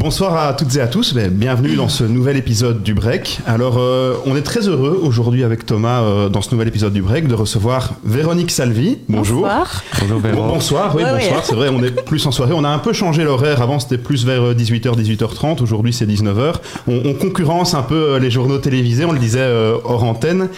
Bonsoir 0.00 0.36
à 0.36 0.52
toutes 0.52 0.76
et 0.76 0.80
à 0.82 0.88
tous, 0.88 1.14
ben, 1.14 1.30
bienvenue 1.30 1.74
dans 1.74 1.88
ce 1.88 2.04
nouvel 2.04 2.36
épisode 2.36 2.82
du 2.82 2.92
Break. 2.92 3.40
Alors, 3.46 3.78
euh, 3.78 4.14
on 4.26 4.36
est 4.36 4.42
très 4.42 4.68
heureux 4.68 5.00
aujourd'hui 5.02 5.42
avec 5.42 5.64
Thomas 5.64 6.02
euh, 6.02 6.28
dans 6.28 6.42
ce 6.42 6.50
nouvel 6.52 6.68
épisode 6.68 6.92
du 6.92 7.00
Break 7.00 7.26
de 7.28 7.34
recevoir 7.34 7.94
Véronique 8.04 8.50
Salvi. 8.50 8.98
Bonjour. 9.08 9.40
Bonsoir. 9.44 9.82
Bonjour 10.02 10.20
Bon, 10.20 10.28
Véro. 10.28 10.48
bonsoir, 10.48 10.94
oui, 10.94 11.02
Ouais, 11.02 11.12
bonsoir, 11.12 11.36
ouais. 11.38 11.42
c'est 11.44 11.54
vrai, 11.54 11.68
on 11.72 11.82
est 11.82 12.04
plus 12.04 12.26
en 12.26 12.30
soirée. 12.30 12.52
On 12.54 12.62
a 12.64 12.68
un 12.68 12.78
peu 12.78 12.92
changé 12.92 13.24
l'horaire. 13.24 13.62
Avant, 13.62 13.78
c'était 13.78 13.96
plus 13.96 14.26
vers 14.26 14.42
euh, 14.42 14.54
18h, 14.54 15.00
18h30. 15.00 15.62
Aujourd'hui, 15.62 15.94
c'est 15.94 16.04
19h. 16.04 16.56
On, 16.88 17.00
on 17.06 17.14
concurrence 17.14 17.72
un 17.72 17.82
peu 17.82 17.94
euh, 17.94 18.18
les 18.18 18.30
journaux 18.30 18.58
télévisés, 18.58 19.06
on 19.06 19.12
le 19.12 19.18
disait 19.18 19.38
euh, 19.40 19.76
hors 19.82 20.04
antenne. 20.04 20.50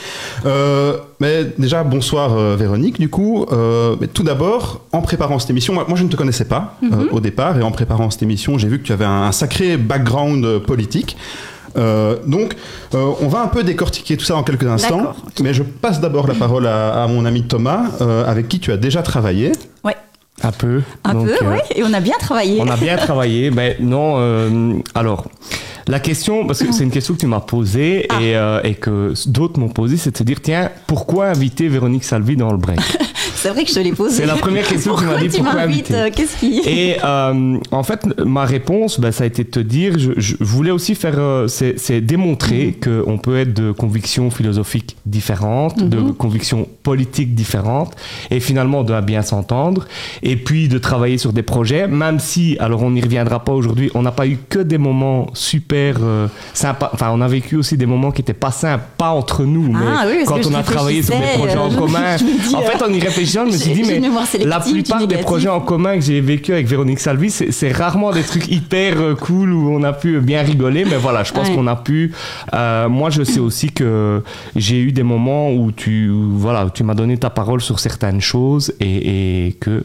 Mais 1.21 1.47
déjà, 1.59 1.83
bonsoir 1.83 2.37
euh, 2.37 2.55
Véronique, 2.57 3.01
du 3.01 3.09
coup. 3.09 3.45
Euh, 3.51 3.97
mais 4.01 4.07
tout 4.07 4.23
d'abord, 4.23 4.83
en 4.93 5.01
préparant 5.03 5.39
cette 5.39 5.51
émission, 5.51 5.75
moi, 5.75 5.85
moi, 5.89 5.99
je 5.99 6.05
ne 6.05 6.09
te 6.09 6.17
connaissais 6.17 6.45
pas 6.45 6.77
euh, 6.85 6.87
Mhm. 6.87 7.09
au 7.13 7.21
départ, 7.21 7.59
et 7.59 7.63
en 7.63 7.71
préparant 7.73 8.09
cette 8.11 8.23
émission, 8.23 8.57
j'ai 8.59 8.69
vu 8.69 8.79
que 8.79 8.85
tu 8.85 8.93
avais 8.93 9.05
un, 9.05 9.23
un 9.23 9.33
sacré 9.33 9.77
background 9.77 10.61
politique. 10.61 11.17
Euh, 11.77 12.17
donc, 12.27 12.55
euh, 12.95 13.11
on 13.21 13.29
va 13.29 13.41
un 13.43 13.49
peu 13.49 13.63
décortiquer 13.63 14.17
tout 14.17 14.25
ça 14.25 14.35
dans 14.35 14.43
quelques 14.43 14.65
instants. 14.67 15.13
Mais 15.43 15.53
je 15.53 15.63
passe 15.63 16.01
d'abord 16.01 16.27
la 16.27 16.35
parole 16.35 16.67
à, 16.67 17.03
à 17.03 17.07
mon 17.09 17.25
ami 17.25 17.43
Thomas, 17.43 17.83
euh, 18.01 18.25
avec 18.27 18.49
qui 18.49 18.59
tu 18.61 18.73
as 18.73 18.77
déjà 18.77 19.03
travaillé. 19.03 19.53
Ouais, 19.85 19.97
Un 20.43 20.53
peu. 20.53 20.83
un 21.05 21.13
Donc, 21.15 21.27
peu, 21.27 21.45
euh, 21.45 21.51
ouais. 21.51 21.63
Et 21.77 21.83
on 21.85 21.93
a 21.93 22.01
bien 22.01 22.17
travaillé. 22.19 22.59
On 22.61 22.69
a 22.71 22.77
bien 22.77 22.97
travaillé, 22.97 23.51
mais 23.55 23.77
non. 23.81 24.15
euh, 24.19 24.75
alors, 24.95 25.27
la 25.89 26.01
question, 26.01 26.47
parce 26.47 26.63
que 26.63 26.73
c'est 26.73 26.85
une 26.85 26.91
question 26.91 27.15
que 27.15 27.21
tu 27.21 27.27
m'as 27.27 27.41
posée 27.41 28.07
Ah. 28.11 28.23
et, 28.23 28.37
euh, 28.37 28.61
et 28.63 28.75
que 28.75 29.13
d'autres 29.27 29.59
m'ont 29.59 29.69
posée, 29.69 29.97
c'est 29.97 30.13
de 30.13 30.17
se 30.17 30.23
dire 30.23 30.41
tiens, 30.41 30.71
pourquoi 30.87 31.27
inviter 31.29 31.69
Véronique 31.69 32.05
Salvi 32.05 32.37
dans 32.37 32.53
le 32.53 32.59
break? 32.59 32.79
C'est 33.35 33.51
vrai 33.51 33.63
que 33.63 33.71
je 33.71 33.75
te 33.77 33.79
l'ai 33.81 33.93
posé. 33.93 34.17
C'est 34.17 34.27
la 34.27 34.35
première 34.35 34.67
question 34.67 34.97
que 34.97 35.01
tu 35.03 35.07
m'as 35.07 35.17
dit, 35.17 35.29
tu 35.29 35.41
pourquoi 35.43 35.61
inviter? 35.61 35.95
Euh, 35.95 36.11
Qu'est-ce 36.13 36.37
qui? 36.39 36.61
Et 36.67 36.97
euh, 37.05 37.57
en 37.71 37.83
fait, 37.85 38.05
ma 38.27 38.45
réponse, 38.45 38.99
ben, 38.99 39.13
ça 39.13 39.23
a 39.23 39.27
été 39.29 39.45
de 39.45 39.49
te 39.49 39.61
dire, 39.61 39.97
je, 39.97 40.11
je 40.17 40.35
voulais 40.41 40.73
aussi 40.73 40.97
faire, 40.97 41.15
euh, 41.19 41.47
c'est 41.47 41.79
c'est 41.79 42.01
démontrer 42.01 42.77
Mhm. 42.85 43.05
qu'on 43.05 43.17
peut 43.19 43.37
être 43.39 43.55
de 43.55 43.71
convictions 43.71 44.31
philosophiques 44.33 44.97
différentes, 45.07 45.79
de 45.89 45.99
Mhm. 45.99 46.15
convictions 46.15 46.67
politiques 46.83 47.35
différentes, 47.35 47.95
et 48.31 48.41
finalement 48.41 48.83
de 48.85 48.99
bien 49.01 49.23
s'entendre, 49.23 49.87
et 50.23 50.37
puis 50.37 50.69
de 50.69 50.79
travailler 50.79 51.19
sur 51.19 51.33
des 51.33 51.43
projets, 51.43 51.87
même 51.87 52.19
si, 52.19 52.57
alors 52.61 52.83
on 52.83 52.91
n'y 52.91 53.01
reviendra 53.01 53.45
pas 53.45 53.53
aujourd'hui, 53.53 53.91
on 53.95 54.03
n'a 54.03 54.13
pas 54.13 54.27
eu 54.27 54.39
que 54.49 54.59
des 54.61 54.79
moments 54.79 55.27
super 55.35 55.97
euh, 56.03 56.29
sympas, 56.55 56.91
enfin 56.95 57.11
on 57.13 57.21
a 57.21 57.29
vécu 57.29 57.57
aussi 57.57 57.77
des 57.77 57.87
moments 57.87 58.11
qui 58.11 58.23
étaient 58.23 58.33
pas 58.33 58.51
sympas 58.51 59.11
entre 59.11 59.45
nous, 59.45 59.71
mais 59.73 59.85
Ah 59.87 60.05
oui, 60.09 60.25
parce 60.25 60.43
quand 60.43 60.51
on 60.51 60.55
a 60.55 60.63
travaillé 60.63 61.03
sur 61.03 61.15
des 61.19 61.27
projets 61.39 61.59
en 61.59 61.71
euh, 61.73 61.77
commun, 61.77 62.17
dis, 62.17 62.55
en 62.55 62.63
fait 62.63 62.83
euh, 62.83 62.87
en 62.89 62.93
y 62.93 63.01
réfléchissant, 63.01 63.45
je 63.47 63.53
me 63.53 63.57
suis 63.57 63.73
dit, 63.73 63.83
mais 63.89 64.01
la 64.45 64.61
plupart 64.61 65.07
des 65.07 65.17
projets 65.19 65.49
en 65.49 65.61
commun 65.61 65.97
que 65.97 66.03
j'ai 66.03 66.21
vécu 66.21 66.53
avec 66.53 66.67
Véronique 66.67 67.01
Salvi, 67.01 67.31
c'est 67.31 67.73
rarement 67.73 68.11
des 68.13 68.23
trucs 68.23 68.49
hyper 68.49 69.01
euh, 69.01 69.15
cool 69.15 69.53
où 69.53 69.71
on 69.71 69.83
a 69.83 69.93
pu 69.93 70.21
bien 70.21 70.43
rigoler, 70.43 70.85
mais 70.85 70.97
voilà, 70.97 71.23
je 71.25 71.33
pense 71.33 71.49
Ouais. 71.49 71.55
qu'on 71.55 71.67
a 71.67 71.77
pu. 71.77 72.13
euh, 72.55 72.89
moi, 72.89 73.11
je 73.11 73.23
sais 73.23 73.41
aussi 73.41 73.71
que 73.71 74.23
j'ai 74.57 74.81
eu 74.81 74.93
des 74.93 75.03
moments 75.03 75.51
où 75.53 75.71
tu, 75.73 76.09
où, 76.11 76.31
voilà, 76.37 76.68
tu 76.75 76.85
m'as 76.85 76.95
donné 76.95 77.17
ta 77.19 77.31
parole 77.31 77.61
sur 77.61 77.79
certaines 77.81 78.21
choses 78.21 78.73
et, 78.81 79.47
et 79.49 79.53
que 79.53 79.85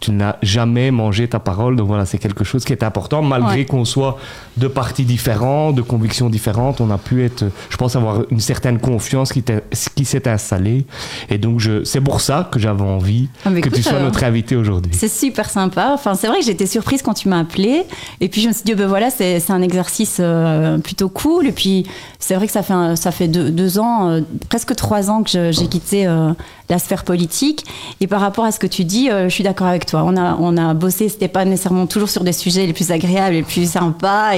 tu 0.00 0.10
n'as 0.10 0.34
jamais 0.42 0.90
mangé 0.90 1.28
ta 1.28 1.38
parole. 1.38 1.76
Donc 1.76 1.86
voilà, 1.86 2.06
c'est 2.06 2.18
quelque 2.18 2.42
chose 2.42 2.64
qui 2.64 2.72
est 2.72 2.82
important, 2.82 3.22
malgré 3.22 3.58
Ouais. 3.58 3.64
qu'on 3.64 3.84
soit 3.84 4.18
de 4.56 4.66
partis 4.66 5.04
différents, 5.04 5.70
de 5.70 5.80
convictions 5.80 6.28
différentes. 6.28 6.80
On 6.80 6.90
a 6.90 6.98
pu 6.98 7.24
être, 7.24 7.44
je 7.70 7.76
pense, 7.76 7.94
avoir 7.94 8.22
une 8.30 8.40
certaine 8.40 8.80
confiance 8.80 9.32
qui, 9.32 10.04
s'est 10.04 10.28
installée. 10.28 10.86
Et 11.30 11.38
donc, 11.38 11.62
c'est 11.84 12.00
pour 12.00 12.20
ça 12.20 12.48
que 12.50 12.58
j'avais 12.58 12.82
envie 12.82 13.28
Ah, 13.44 13.52
que 13.52 13.68
tu 13.68 13.80
sois 13.82 13.94
euh, 13.98 14.02
notre 14.02 14.24
invité 14.24 14.56
aujourd'hui. 14.56 14.90
C'est 14.92 15.06
super 15.06 15.48
sympa. 15.48 15.92
Enfin, 15.94 16.14
c'est 16.16 16.26
vrai 16.26 16.40
que 16.40 16.46
j'étais 16.46 16.66
surprise 16.66 17.00
quand 17.02 17.14
tu 17.14 17.28
m'as 17.28 17.38
appelé. 17.38 17.84
Et 18.20 18.28
puis 18.28 18.40
je 18.40 18.48
me 18.48 18.52
suis 18.52 18.64
dit, 18.64 18.74
ben 18.74 18.88
voilà, 18.88 19.08
c'est 19.10 19.38
c'est 19.38 19.52
un 19.52 19.62
exercice 19.62 20.16
euh, 20.18 20.78
plutôt 20.78 21.10
cool. 21.10 21.46
Et 21.46 21.52
puis 21.52 21.86
c'est 22.22 22.36
vrai 22.36 22.46
que 22.46 22.52
ça 22.52 22.62
fait, 22.62 22.96
ça 22.96 23.10
fait 23.10 23.26
deux, 23.26 23.78
ans, 23.80 24.08
euh, 24.08 24.20
presque 24.48 24.76
trois 24.76 25.10
ans 25.10 25.24
que 25.24 25.50
j'ai 25.50 25.66
quitté 25.66 26.06
euh, 26.06 26.32
la 26.68 26.78
sphère 26.78 27.02
politique. 27.02 27.64
Et 28.00 28.06
par 28.06 28.20
rapport 28.20 28.44
à 28.44 28.52
ce 28.52 28.60
que 28.60 28.68
tu 28.68 28.84
dis, 28.84 29.10
euh, 29.10 29.28
je 29.28 29.34
suis 29.34 29.42
d'accord 29.42 29.66
avec 29.66 29.86
toi. 29.86 30.04
On 30.06 30.16
a, 30.16 30.36
on 30.38 30.56
a 30.56 30.72
bossé, 30.72 31.08
c'était 31.08 31.26
pas 31.26 31.44
nécessairement 31.44 31.86
toujours 31.86 32.08
sur 32.08 32.22
des 32.22 32.32
sujets 32.32 32.64
les 32.64 32.72
plus 32.72 32.92
agréables, 32.92 33.34
les 33.34 33.42
plus 33.42 33.68
sympas, 33.68 34.34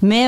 mais 0.00 0.26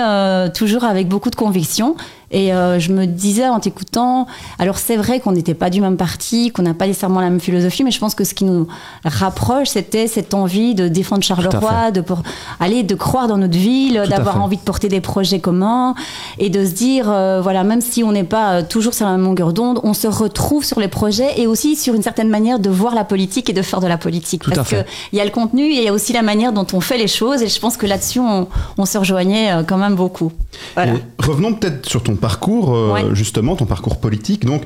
toujours 0.52 0.84
avec 0.84 1.08
beaucoup 1.08 1.30
de 1.30 1.36
conviction. 1.36 1.96
Et 2.30 2.52
euh, 2.52 2.78
je 2.78 2.92
me 2.92 3.06
disais 3.06 3.48
en 3.48 3.58
t'écoutant, 3.58 4.26
alors 4.58 4.76
c'est 4.78 4.96
vrai 4.96 5.20
qu'on 5.20 5.32
n'était 5.32 5.54
pas 5.54 5.70
du 5.70 5.80
même 5.80 5.96
parti, 5.96 6.50
qu'on 6.50 6.62
n'a 6.62 6.74
pas 6.74 6.86
nécessairement 6.86 7.20
la 7.20 7.30
même 7.30 7.40
philosophie, 7.40 7.84
mais 7.84 7.90
je 7.90 7.98
pense 7.98 8.14
que 8.14 8.24
ce 8.24 8.34
qui 8.34 8.44
nous 8.44 8.68
rapproche, 9.04 9.68
c'était 9.68 10.06
cette 10.06 10.34
envie 10.34 10.74
de 10.74 10.88
défendre 10.88 11.22
Charleroi, 11.22 11.90
de 11.90 12.02
pour, 12.02 12.22
aller 12.60 12.82
de 12.82 12.94
croire 12.94 13.28
dans 13.28 13.38
notre 13.38 13.56
ville, 13.56 14.02
d'avoir 14.08 14.42
envie 14.42 14.58
de 14.58 14.62
porter 14.62 14.88
des 14.88 15.00
projets 15.00 15.40
communs 15.40 15.94
et 16.38 16.50
de 16.50 16.66
se 16.66 16.72
dire, 16.72 17.10
euh, 17.10 17.40
voilà, 17.40 17.64
même 17.64 17.80
si 17.80 18.04
on 18.04 18.12
n'est 18.12 18.24
pas 18.24 18.58
euh, 18.58 18.62
toujours 18.62 18.92
sur 18.92 19.06
la 19.06 19.12
même 19.12 19.22
longueur 19.22 19.54
d'onde, 19.54 19.80
on 19.82 19.94
se 19.94 20.06
retrouve 20.06 20.64
sur 20.64 20.80
les 20.80 20.88
projets 20.88 21.40
et 21.40 21.46
aussi 21.46 21.76
sur 21.76 21.94
une 21.94 22.02
certaine 22.02 22.28
manière 22.28 22.58
de 22.58 22.68
voir 22.68 22.94
la 22.94 23.04
politique 23.04 23.48
et 23.48 23.54
de 23.54 23.62
faire 23.62 23.80
de 23.80 23.86
la 23.86 23.96
politique. 23.96 24.42
Tout 24.42 24.50
Parce 24.50 24.68
qu'il 24.68 24.84
y 25.14 25.20
a 25.20 25.24
le 25.24 25.30
contenu 25.30 25.62
et 25.62 25.78
il 25.78 25.84
y 25.84 25.88
a 25.88 25.94
aussi 25.94 26.12
la 26.12 26.22
manière 26.22 26.52
dont 26.52 26.66
on 26.74 26.80
fait 26.80 26.98
les 26.98 27.08
choses 27.08 27.42
et 27.42 27.48
je 27.48 27.58
pense 27.58 27.78
que 27.78 27.86
là-dessus, 27.86 28.20
on, 28.20 28.48
on 28.76 28.84
se 28.84 28.98
rejoignait 28.98 29.64
quand 29.66 29.78
même 29.78 29.94
beaucoup. 29.94 30.30
Voilà. 30.74 30.92
Revenons 31.18 31.54
peut-être 31.54 31.88
sur 31.88 32.02
ton 32.02 32.17
parcours, 32.18 32.74
euh, 32.76 32.92
Ouais. 32.92 33.02
justement, 33.14 33.56
ton 33.56 33.64
parcours 33.64 33.98
politique. 33.98 34.44
Donc, 34.44 34.62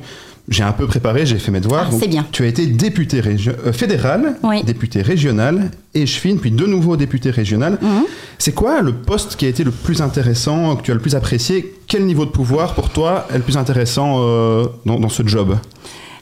j'ai 0.49 0.63
un 0.63 0.73
peu 0.73 0.87
préparé, 0.87 1.25
j'ai 1.25 1.37
fait 1.39 1.51
mes 1.51 1.61
devoirs. 1.61 1.87
Ah, 1.89 1.95
c'est 1.97 2.09
bien. 2.09 2.25
Tu 2.33 2.43
as 2.43 2.47
été 2.47 2.65
député 2.67 3.21
euh, 3.25 3.71
fédéral, 3.71 4.35
Oui. 4.43 4.61
député 4.63 5.01
régional, 5.01 5.71
échevine, 5.93 6.37
puis 6.39 6.51
de 6.51 6.65
nouveau 6.65 6.97
député 6.97 7.29
régional. 7.29 7.77
Mhm. 7.81 8.03
C'est 8.39 8.53
quoi 8.53 8.81
le 8.81 8.91
poste 8.91 9.37
qui 9.37 9.45
a 9.45 9.47
été 9.47 9.63
le 9.63 9.71
plus 9.71 10.01
intéressant, 10.01 10.75
que 10.75 10.81
tu 10.83 10.91
as 10.91 10.95
le 10.95 10.99
plus 10.99 11.15
apprécié? 11.15 11.73
Quel 11.87 12.05
niveau 12.05 12.25
de 12.25 12.31
pouvoir, 12.31 12.73
pour 12.75 12.89
toi, 12.89 13.25
est 13.33 13.37
le 13.37 13.43
plus 13.43 13.55
intéressant 13.55 14.17
euh, 14.19 14.65
dans, 14.85 14.99
dans 14.99 15.09
ce 15.09 15.25
job? 15.25 15.55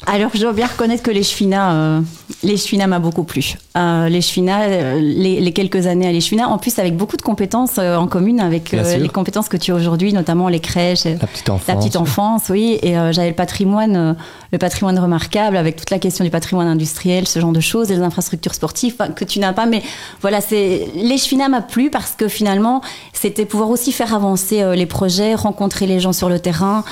Alors, 0.07 0.31
je 0.33 0.41
dois 0.41 0.53
bien 0.53 0.67
reconnaître 0.67 1.03
que 1.03 1.11
les 1.11 1.23
euh, 1.53 2.01
les 2.43 2.57
chevinats 2.57 2.87
m'a 2.87 2.99
beaucoup 2.99 3.23
plu. 3.23 3.55
Euh, 3.77 4.09
les 4.09 4.21
euh, 4.39 4.99
les, 4.99 5.39
les 5.39 5.53
quelques 5.53 5.87
années 5.87 6.07
à 6.07 6.11
les 6.11 6.21
en 6.43 6.57
plus 6.57 6.79
avec 6.79 6.97
beaucoup 6.97 7.17
de 7.17 7.21
compétences 7.21 7.77
euh, 7.77 7.95
en 7.95 8.07
commune 8.07 8.39
avec 8.39 8.71
les 8.71 9.09
compétences 9.09 9.49
que 9.49 9.57
tu 9.57 9.71
as 9.71 9.75
aujourd'hui, 9.75 10.13
notamment 10.13 10.47
les 10.47 10.59
crèches, 10.59 11.05
La 11.05 11.27
petite 11.27 11.49
enfance. 11.49 11.67
la 11.67 11.75
petite 11.75 11.95
enfance, 11.95 12.43
oui. 12.49 12.79
Et 12.81 12.93
j'avais 13.11 13.29
le 13.29 13.35
patrimoine, 13.35 14.15
le 14.51 14.57
patrimoine 14.57 14.97
remarquable 14.97 15.57
avec 15.57 15.75
toute 15.75 15.89
la 15.89 15.99
question 15.99 16.23
du 16.23 16.31
patrimoine 16.31 16.67
industriel, 16.67 17.27
ce 17.27 17.39
genre 17.39 17.51
de 17.51 17.59
choses, 17.59 17.91
et 17.91 17.95
les 17.95 18.01
infrastructures 18.01 18.53
sportives 18.53 18.95
que 19.15 19.25
tu 19.25 19.39
n'as 19.39 19.53
pas. 19.53 19.65
Mais 19.65 19.83
voilà, 20.21 20.41
c'est 20.41 20.87
les 20.95 21.17
chevinats 21.17 21.49
m'a 21.49 21.61
plu 21.61 21.89
parce 21.89 22.11
que 22.11 22.27
finalement, 22.27 22.81
c'était 23.13 23.45
pouvoir 23.45 23.69
aussi 23.69 23.91
faire 23.91 24.13
avancer 24.13 24.63
les 24.75 24.85
projets, 24.85 25.35
rencontrer 25.35 25.85
les 25.85 25.99
gens 25.99 26.13
sur 26.13 26.29
le 26.29 26.39
terrain, 26.39 26.83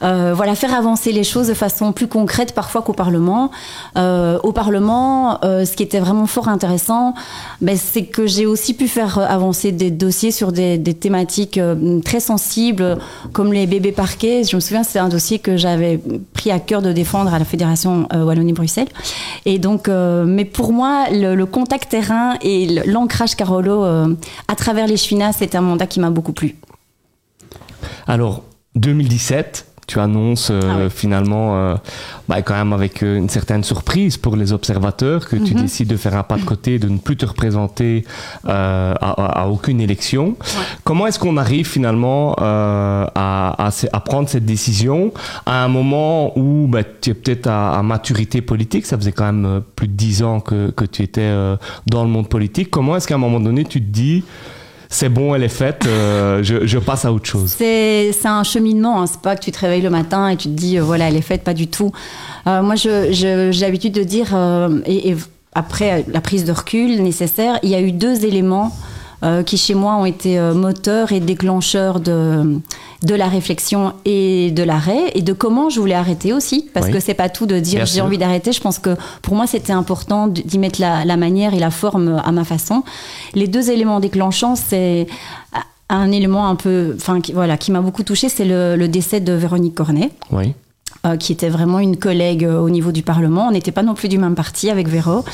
voilà, 0.00 0.54
faire 0.54 0.74
avancer 0.74 1.12
les 1.12 1.24
choses 1.24 1.48
de 1.48 1.54
façon 1.54 1.92
plus 1.92 2.08
concrète 2.08 2.54
parfois 2.56 2.82
qu'au 2.82 2.94
Parlement. 2.94 3.50
Euh, 3.96 4.38
au 4.42 4.52
Parlement, 4.52 5.38
euh, 5.44 5.64
ce 5.64 5.76
qui 5.76 5.84
était 5.84 6.00
vraiment 6.00 6.26
fort 6.26 6.48
intéressant, 6.48 7.14
ben, 7.60 7.76
c'est 7.76 8.06
que 8.06 8.26
j'ai 8.26 8.46
aussi 8.46 8.74
pu 8.74 8.88
faire 8.88 9.18
avancer 9.18 9.70
des 9.70 9.92
dossiers 9.92 10.32
sur 10.32 10.50
des, 10.50 10.82
thématiques 10.94 11.58
euh, 11.58 12.00
très 12.00 12.18
sensibles, 12.18 12.98
comme 13.32 13.52
les 13.52 13.66
bébés 13.66 13.92
parquets. 13.92 14.42
Je 14.42 14.56
me 14.56 14.60
souviens, 14.60 14.82
c'est 14.82 14.98
un 14.98 15.10
dossier 15.10 15.38
que 15.38 15.56
j'avais 15.56 16.00
pris 16.32 16.50
à 16.50 16.58
cœur 16.58 16.80
de 16.82 16.92
défendre 16.92 17.32
à 17.32 17.38
la 17.38 17.44
Fédération 17.44 18.08
Wallonie-Bruxelles. 18.12 18.88
Et 19.44 19.58
donc, 19.58 19.88
mais 19.88 20.46
pour 20.46 20.72
moi, 20.72 21.04
le, 21.10 21.44
contact 21.44 21.90
terrain 21.90 22.34
et 22.40 22.66
l'ancrage 22.86 23.36
Carolo 23.36 23.84
à 23.84 24.54
travers 24.56 24.86
les 24.86 24.96
chevinas, 24.96 25.34
c'était 25.34 25.58
un 25.58 25.60
mandat 25.60 25.86
qui 25.86 26.00
m'a 26.00 26.10
beaucoup 26.10 26.32
plu. 26.32 26.56
Alors, 28.06 28.42
2017, 28.76 29.65
tu 29.86 30.00
annonces 30.00 30.48
euh, 30.50 30.60
Ah 30.64 30.76
oui. 30.84 30.90
finalement, 30.90 31.56
euh, 31.56 31.74
bah, 32.28 32.42
quand 32.42 32.54
même 32.54 32.72
avec 32.72 33.02
euh, 33.02 33.16
une 33.16 33.28
certaine 33.28 33.62
surprise 33.62 34.16
pour 34.16 34.34
les 34.36 34.52
observateurs, 34.52 35.28
que 35.28 35.36
tu 35.36 35.54
Mhm. 35.54 35.62
décides 35.62 35.88
de 35.88 35.96
faire 35.96 36.16
un 36.16 36.22
pas 36.24 36.36
de 36.36 36.42
côté, 36.44 36.78
de 36.78 36.88
ne 36.88 36.98
plus 36.98 37.16
te 37.16 37.24
représenter 37.26 38.04
euh, 38.48 38.94
à, 39.00 39.48
aucune 39.48 39.80
élection. 39.80 40.36
Comment 40.84 41.06
est-ce 41.06 41.18
qu'on 41.18 41.36
arrive 41.36 41.66
finalement 41.68 42.34
euh, 42.40 43.06
à, 43.14 43.66
à 43.66 43.70
à 43.92 44.00
prendre 44.00 44.28
cette 44.28 44.44
décision 44.44 45.12
à 45.44 45.62
un 45.64 45.68
moment 45.68 46.36
où 46.38 46.66
bah, 46.68 46.80
tu 47.00 47.10
es 47.10 47.14
peut-être 47.14 47.46
à, 47.46 47.82
maturité 47.82 48.40
politique, 48.40 48.86
ça 48.86 48.96
faisait 48.96 49.12
quand 49.12 49.26
même 49.26 49.44
euh, 49.46 49.60
plus 49.76 49.88
de 49.88 49.92
dix 49.94 50.22
ans 50.22 50.40
que, 50.40 50.70
que 50.70 50.84
tu 50.84 51.02
étais 51.02 51.30
dans 51.86 52.02
le 52.02 52.10
monde 52.10 52.28
politique. 52.28 52.70
Comment 52.70 52.96
est-ce 52.96 53.06
qu'à 53.06 53.14
un 53.14 53.18
moment 53.18 53.40
donné 53.40 53.64
tu 53.64 53.80
te 53.80 53.86
dis 53.90 54.24
c'est 54.88 55.08
bon, 55.08 55.34
elle 55.34 55.42
est 55.42 55.48
faite, 55.48 55.84
euh, 55.86 56.42
je, 56.42 56.78
passe 56.78 57.04
à 57.04 57.12
autre 57.12 57.26
chose 57.26 57.54
C'est 57.58 58.12
un 58.24 58.44
cheminement, 58.44 59.02
hein. 59.02 59.06
c'est 59.06 59.20
pas 59.20 59.36
que 59.36 59.42
tu 59.42 59.50
te 59.50 59.58
réveilles 59.58 59.82
le 59.82 59.90
matin 59.90 60.28
et 60.28 60.36
tu 60.36 60.48
te 60.48 60.54
dis 60.54 60.78
euh, 60.78 60.82
voilà 60.82 61.08
elle 61.08 61.16
est 61.16 61.22
faite, 61.22 61.42
pas 61.42 61.54
du 61.54 61.66
tout. 61.66 61.92
Euh, 62.46 62.62
moi 62.62 62.74
j'ai 62.76 63.52
l'habitude 63.60 63.92
de 63.92 64.02
dire, 64.02 64.36
et, 64.86 65.10
et 65.10 65.16
après 65.54 66.04
la 66.08 66.20
prise 66.20 66.44
de 66.44 66.52
recul 66.52 67.02
nécessaire, 67.02 67.58
il 67.62 67.70
y 67.70 67.74
a 67.74 67.80
eu 67.80 67.92
deux 67.92 68.24
éléments 68.24 68.72
euh, 69.22 69.42
qui 69.42 69.56
chez 69.56 69.74
moi 69.74 69.96
ont 69.96 70.04
été 70.04 70.38
euh, 70.38 70.52
moteurs 70.54 71.12
et 71.12 71.20
déclencheurs 71.20 72.00
de, 72.00 72.58
de 73.02 73.14
la 73.14 73.26
réflexion 73.28 73.94
et 74.04 74.50
de 74.50 74.62
l'arrêt 74.62 75.10
et 75.14 75.22
de 75.22 75.32
comment 75.32 75.70
je 75.70 75.80
voulais 75.80 75.94
arrêter 75.94 76.32
aussi. 76.32 76.68
Parce 76.74 76.86
Oui. 76.86 76.92
que 76.92 77.00
c'est 77.00 77.14
pas 77.14 77.28
tout 77.28 77.46
de 77.46 77.58
dire 77.58 77.86
j'ai 77.86 78.00
envie 78.00 78.18
d'arrêter. 78.18 78.52
Je 78.52 78.60
pense 78.60 78.78
que 78.78 78.94
pour 79.22 79.34
moi 79.34 79.46
c'était 79.46 79.72
important 79.72 80.26
d'y 80.26 80.58
mettre 80.58 80.80
la, 80.80 81.04
la 81.04 81.16
manière 81.16 81.54
et 81.54 81.58
la 81.58 81.70
forme 81.70 82.20
à 82.24 82.32
ma 82.32 82.44
façon. 82.44 82.82
Les 83.34 83.46
deux 83.48 83.70
éléments 83.70 84.00
déclenchants, 84.00 84.54
c'est 84.56 85.06
un 85.88 86.10
élément 86.10 86.48
un 86.48 86.56
peu, 86.56 86.94
enfin 86.96 87.20
qui, 87.20 87.32
voilà, 87.32 87.56
qui 87.56 87.70
m'a 87.70 87.80
beaucoup 87.80 88.02
touché, 88.02 88.28
c'est 88.28 88.44
le, 88.44 88.74
le 88.76 88.88
décès 88.88 89.20
de 89.20 89.32
Véronique 89.32 89.74
Cornet 89.76 90.10
Oui. 90.32 90.52
Euh, 91.06 91.16
qui 91.16 91.32
était 91.32 91.48
vraiment 91.48 91.78
une 91.78 91.96
collègue 91.96 92.44
euh, 92.44 92.58
au 92.60 92.68
niveau 92.70 92.92
du 92.92 93.02
Parlement. 93.02 93.46
On 93.48 93.52
n'était 93.52 93.72
pas 93.72 93.82
non 93.82 93.94
plus 93.94 94.08
du 94.08 94.18
même 94.18 94.34
parti 94.34 94.70
avec 94.70 94.88
Véro, 94.88 95.24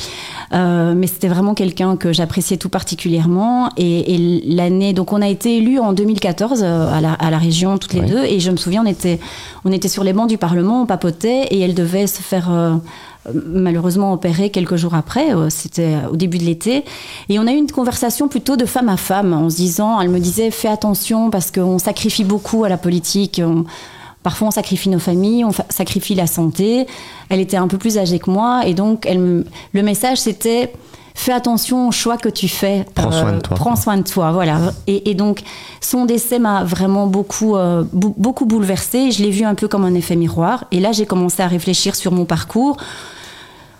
euh, 0.53 0.93
mais 0.95 1.07
c'était 1.07 1.27
vraiment 1.27 1.53
quelqu'un 1.55 1.95
que 1.97 2.13
j'appréciais 2.13 2.57
tout 2.57 2.69
particulièrement. 2.69 3.69
Et, 3.77 4.13
et 4.15 4.43
l'année, 4.53 4.93
donc 4.93 5.11
on 5.13 5.21
a 5.21 5.27
été 5.27 5.57
élus 5.57 5.79
en 5.79 5.93
2014 5.93 6.61
euh, 6.63 6.93
à, 6.93 7.01
la, 7.01 7.13
à 7.13 7.29
la 7.31 7.37
région 7.37 7.77
toutes 7.77 7.93
les 7.93 8.01
Oui. 8.01 8.09
deux, 8.09 8.23
et 8.23 8.39
je 8.39 8.51
me 8.51 8.57
souviens, 8.57 8.83
on 8.85 8.87
était, 8.89 9.19
on 9.65 9.71
était 9.71 9.87
sur 9.89 10.03
les 10.03 10.13
bancs 10.13 10.29
du 10.29 10.37
Parlement, 10.37 10.81
on 10.83 10.85
papotait, 10.85 11.47
et 11.51 11.59
elle 11.59 11.73
devait 11.73 12.07
se 12.07 12.21
faire 12.21 12.49
malheureusement 13.33 14.11
opérer 14.13 14.49
quelques 14.49 14.75
jours 14.75 14.95
après, 14.95 15.27
c'était 15.49 15.95
au 16.11 16.15
début 16.17 16.37
de 16.37 16.43
l'été, 16.43 16.83
et 17.29 17.39
on 17.39 17.47
a 17.47 17.53
eu 17.53 17.57
une 17.57 17.71
conversation 17.71 18.27
plutôt 18.27 18.57
de 18.57 18.65
femme 18.65 18.89
à 18.89 18.97
femme, 18.97 19.33
en 19.33 19.49
se 19.49 19.55
disant, 19.55 19.99
elle 20.01 20.09
me 20.09 20.19
disait, 20.19 20.51
fais 20.51 20.67
attention 20.67 21.29
parce 21.29 21.49
qu'on 21.51 21.79
sacrifie 21.79 22.25
beaucoup 22.25 22.63
à 22.65 22.69
la 22.69 22.77
politique. 22.77 23.41
on- 23.43 23.63
Parfois, 24.23 24.47
on 24.47 24.51
sacrifie 24.51 24.89
nos 24.89 24.99
familles, 24.99 25.45
on 25.45 25.51
sacrifie 25.69 26.15
la 26.15 26.27
santé. 26.27 26.87
Elle 27.29 27.39
était 27.41 27.57
un 27.57 27.67
peu 27.67 27.77
plus 27.77 27.97
âgée 27.97 28.19
que 28.19 28.31
moi, 28.31 28.61
et 28.65 28.73
donc 28.73 29.05
elle 29.05 29.45
le 29.73 29.81
message 29.83 30.17
c'était 30.17 30.71
fais 31.13 31.31
attention 31.31 31.87
au 31.87 31.91
choix 31.91 32.17
que 32.17 32.29
tu 32.29 32.47
fais. 32.47 32.85
Prends 32.95 33.11
soin 33.11 33.33
de 33.33 33.39
toi, 33.39 33.55
Prends 33.55 33.75
soin 33.75 33.97
de 33.97 34.03
toi, 34.03 34.31
voilà. 34.31 34.59
Et, 34.87 35.11
et 35.11 35.13
donc, 35.13 35.41
son 35.79 36.05
décès 36.05 36.39
m'a 36.39 36.63
vraiment 36.63 37.07
beaucoup, 37.07 37.55
euh, 37.55 37.83
beaucoup 37.93 38.45
bouleversée. 38.45 39.11
Je 39.11 39.23
l'ai 39.23 39.29
vu 39.29 39.45
un 39.45 39.55
peu 39.55 39.67
comme 39.67 39.85
un 39.85 39.93
effet 39.93 40.15
miroir. 40.15 40.65
Et 40.71 40.79
là, 40.79 40.91
j'ai 40.91 41.05
commencé 41.05 41.41
à 41.41 41.47
réfléchir 41.47 41.95
sur 41.95 42.11
mon 42.11 42.25
parcours, 42.25 42.77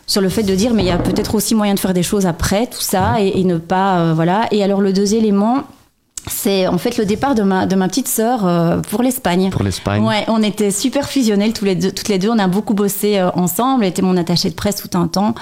sur 0.05 0.21
le 0.21 0.29
fait 0.29 0.43
de 0.43 0.55
dire, 0.55 0.73
mais 0.73 0.83
il 0.83 0.87
y 0.87 0.91
a 0.91 0.97
peut-être 0.97 1.35
aussi 1.35 1.55
moyen 1.55 1.73
de 1.73 1.79
faire 1.79 1.93
des 1.93 2.03
choses 2.03 2.25
après 2.25 2.67
tout 2.67 2.81
ça 2.81 3.19
et, 3.19 3.39
et 3.39 3.43
ne 3.43 3.57
pas, 3.57 3.99
euh, 3.99 4.13
voilà. 4.13 4.47
Et 4.51 4.63
alors, 4.63 4.81
le 4.81 4.93
deuxième 4.93 5.21
élément, 5.23 5.63
c'est 6.27 6.67
en 6.67 6.77
fait 6.77 6.97
le 6.97 7.05
départ 7.05 7.35
de 7.35 7.43
ma, 7.43 7.65
de 7.65 7.75
ma 7.75 7.87
petite 7.87 8.07
sœur 8.07 8.45
euh, 8.45 8.79
pour 8.89 9.03
l'Espagne. 9.03 9.49
Pour 9.49 9.63
l'Espagne. 9.63 10.03
Ouais, 10.03 10.23
on 10.27 10.41
était 10.41 10.71
super 10.71 11.09
fusionnels 11.09 11.53
tous 11.53 11.65
les 11.65 11.75
deux, 11.75 11.91
toutes 11.91 12.07
les 12.07 12.17
deux. 12.17 12.29
On 12.29 12.39
a 12.39 12.47
beaucoup 12.47 12.73
bossé 12.73 13.17
euh, 13.17 13.29
ensemble. 13.31 13.83
Elle 13.83 13.89
était 13.89 14.01
mon 14.01 14.15
attachée 14.15 14.49
de 14.49 14.55
presse 14.55 14.77
tout 14.77 14.97
un 14.97 15.07
temps. 15.07 15.35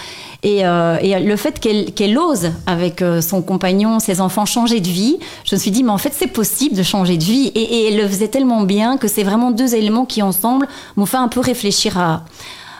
Et, 0.43 0.65
euh, 0.65 0.97
et 1.01 1.19
le 1.19 1.35
fait 1.35 1.59
qu'elle 1.59 1.93
qu'elle 1.93 2.17
ose, 2.17 2.51
avec 2.65 3.01
euh, 3.01 3.21
son 3.21 3.41
compagnon, 3.43 3.99
ses 3.99 4.21
enfants, 4.21 4.45
changer 4.45 4.79
de 4.79 4.87
vie, 4.87 5.19
je 5.45 5.55
me 5.55 5.59
suis 5.59 5.71
dit, 5.71 5.83
mais 5.83 5.91
en 5.91 5.99
fait, 5.99 6.13
c'est 6.15 6.27
possible 6.27 6.75
de 6.75 6.83
changer 6.83 7.17
de 7.17 7.23
vie. 7.23 7.51
Et, 7.53 7.61
et 7.61 7.87
elle 7.89 7.97
le 7.97 8.07
faisait 8.07 8.29
tellement 8.29 8.61
bien 8.61 8.97
que 8.97 9.07
c'est 9.07 9.23
vraiment 9.23 9.51
deux 9.51 9.75
éléments 9.75 10.05
qui, 10.05 10.23
ensemble, 10.23 10.67
m'ont 10.95 11.05
fait 11.05 11.17
un 11.17 11.27
peu 11.27 11.41
réfléchir 11.41 11.99
à 11.99 12.23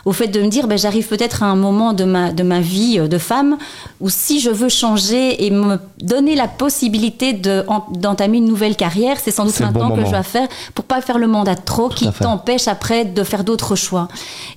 au 0.06 0.12
fait 0.14 0.28
de 0.28 0.42
me 0.42 0.48
dire, 0.48 0.68
ben, 0.68 0.78
j'arrive 0.78 1.08
peut-être 1.08 1.44
à 1.44 1.46
un 1.48 1.56
moment 1.56 1.94
de 1.94 2.04
ma, 2.04 2.32
de 2.32 2.44
ma 2.44 2.60
vie 2.60 2.98
euh, 3.00 3.08
de 3.08 3.18
femme 3.18 3.58
où 4.00 4.10
si 4.10 4.40
je 4.40 4.50
veux 4.50 4.70
changer 4.70 5.46
et 5.46 5.52
me 5.52 5.78
donner 6.02 6.36
la 6.36 6.48
possibilité 6.48 7.34
de- 7.34 7.64
en- 7.68 7.86
d'entamer 7.92 8.38
une 8.40 8.46
nouvelle 8.48 8.76
carrière, 8.76 9.18
c'est 9.22 9.32
sans 9.32 9.46
doute 9.46 9.60
le 9.60 9.66
bon 9.68 9.80
maintenant 9.80 9.96
que 9.96 10.02
je 10.08 10.12
dois 10.12 10.24
faire 10.24 10.48
pour 10.74 10.86
pas 10.86 11.02
faire 11.02 11.18
le 11.20 11.28
mandat 11.28 11.56
trop 11.56 11.90
qui 11.90 12.06
t'empêche 12.24 12.68
après 12.68 13.06
de 13.06 13.24
faire 13.24 13.44
d'autres 13.44 13.76
choix. 13.76 14.08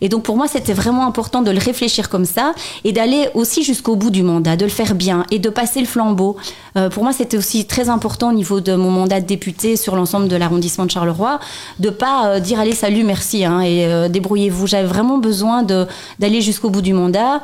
Et 0.01 0.09
donc 0.09 0.23
pour 0.23 0.37
moi, 0.37 0.47
c'était 0.49 0.73
vraiment 0.73 1.07
important 1.07 1.43
de 1.43 1.51
le 1.51 1.59
réfléchir 1.59 2.09
comme 2.09 2.25
ça 2.25 2.55
et 2.85 2.93
d'aller 2.93 3.29
aussi 3.35 3.63
jusqu'au 3.63 3.97
bout 3.97 4.11
du 4.11 4.23
mandat, 4.23 4.57
de 4.57 4.65
le 4.65 4.71
faire 4.71 4.95
bien 4.95 5.25
et 5.31 5.39
de 5.39 5.51
passer 5.51 5.81
le 5.81 5.87
flambeau. 5.87 6.37
Euh, 6.77 6.89
pour 6.89 7.03
moi, 7.05 7.13
c'était 7.13 7.37
aussi 7.37 7.67
très 7.67 7.89
important 7.91 8.31
au 8.31 8.33
niveau 8.33 8.61
de 8.61 8.75
mon 8.75 8.91
mandat 8.91 9.21
de 9.21 9.27
député 9.27 9.77
sur 9.77 9.95
l'ensemble 9.95 10.29
de 10.29 10.37
l'arrondissement 10.37 10.87
de 10.87 10.91
Charleroi, 10.91 11.39
de 11.81 11.91
pas 11.91 12.29
euh, 12.29 12.41
dire 12.41 12.59
allez 12.61 12.73
salut 12.75 13.05
merci 13.05 13.45
hein, 13.45 13.61
et 13.61 13.85
euh, 13.87 14.09
débrouillez-vous. 14.09 14.67
J'avais 14.67 14.89
vraiment 14.89 15.19
besoin 15.19 15.34
d'aller 15.63 16.41
jusqu'au 16.41 16.71
bout 16.71 16.83
du 16.83 16.93
mandat 16.93 17.43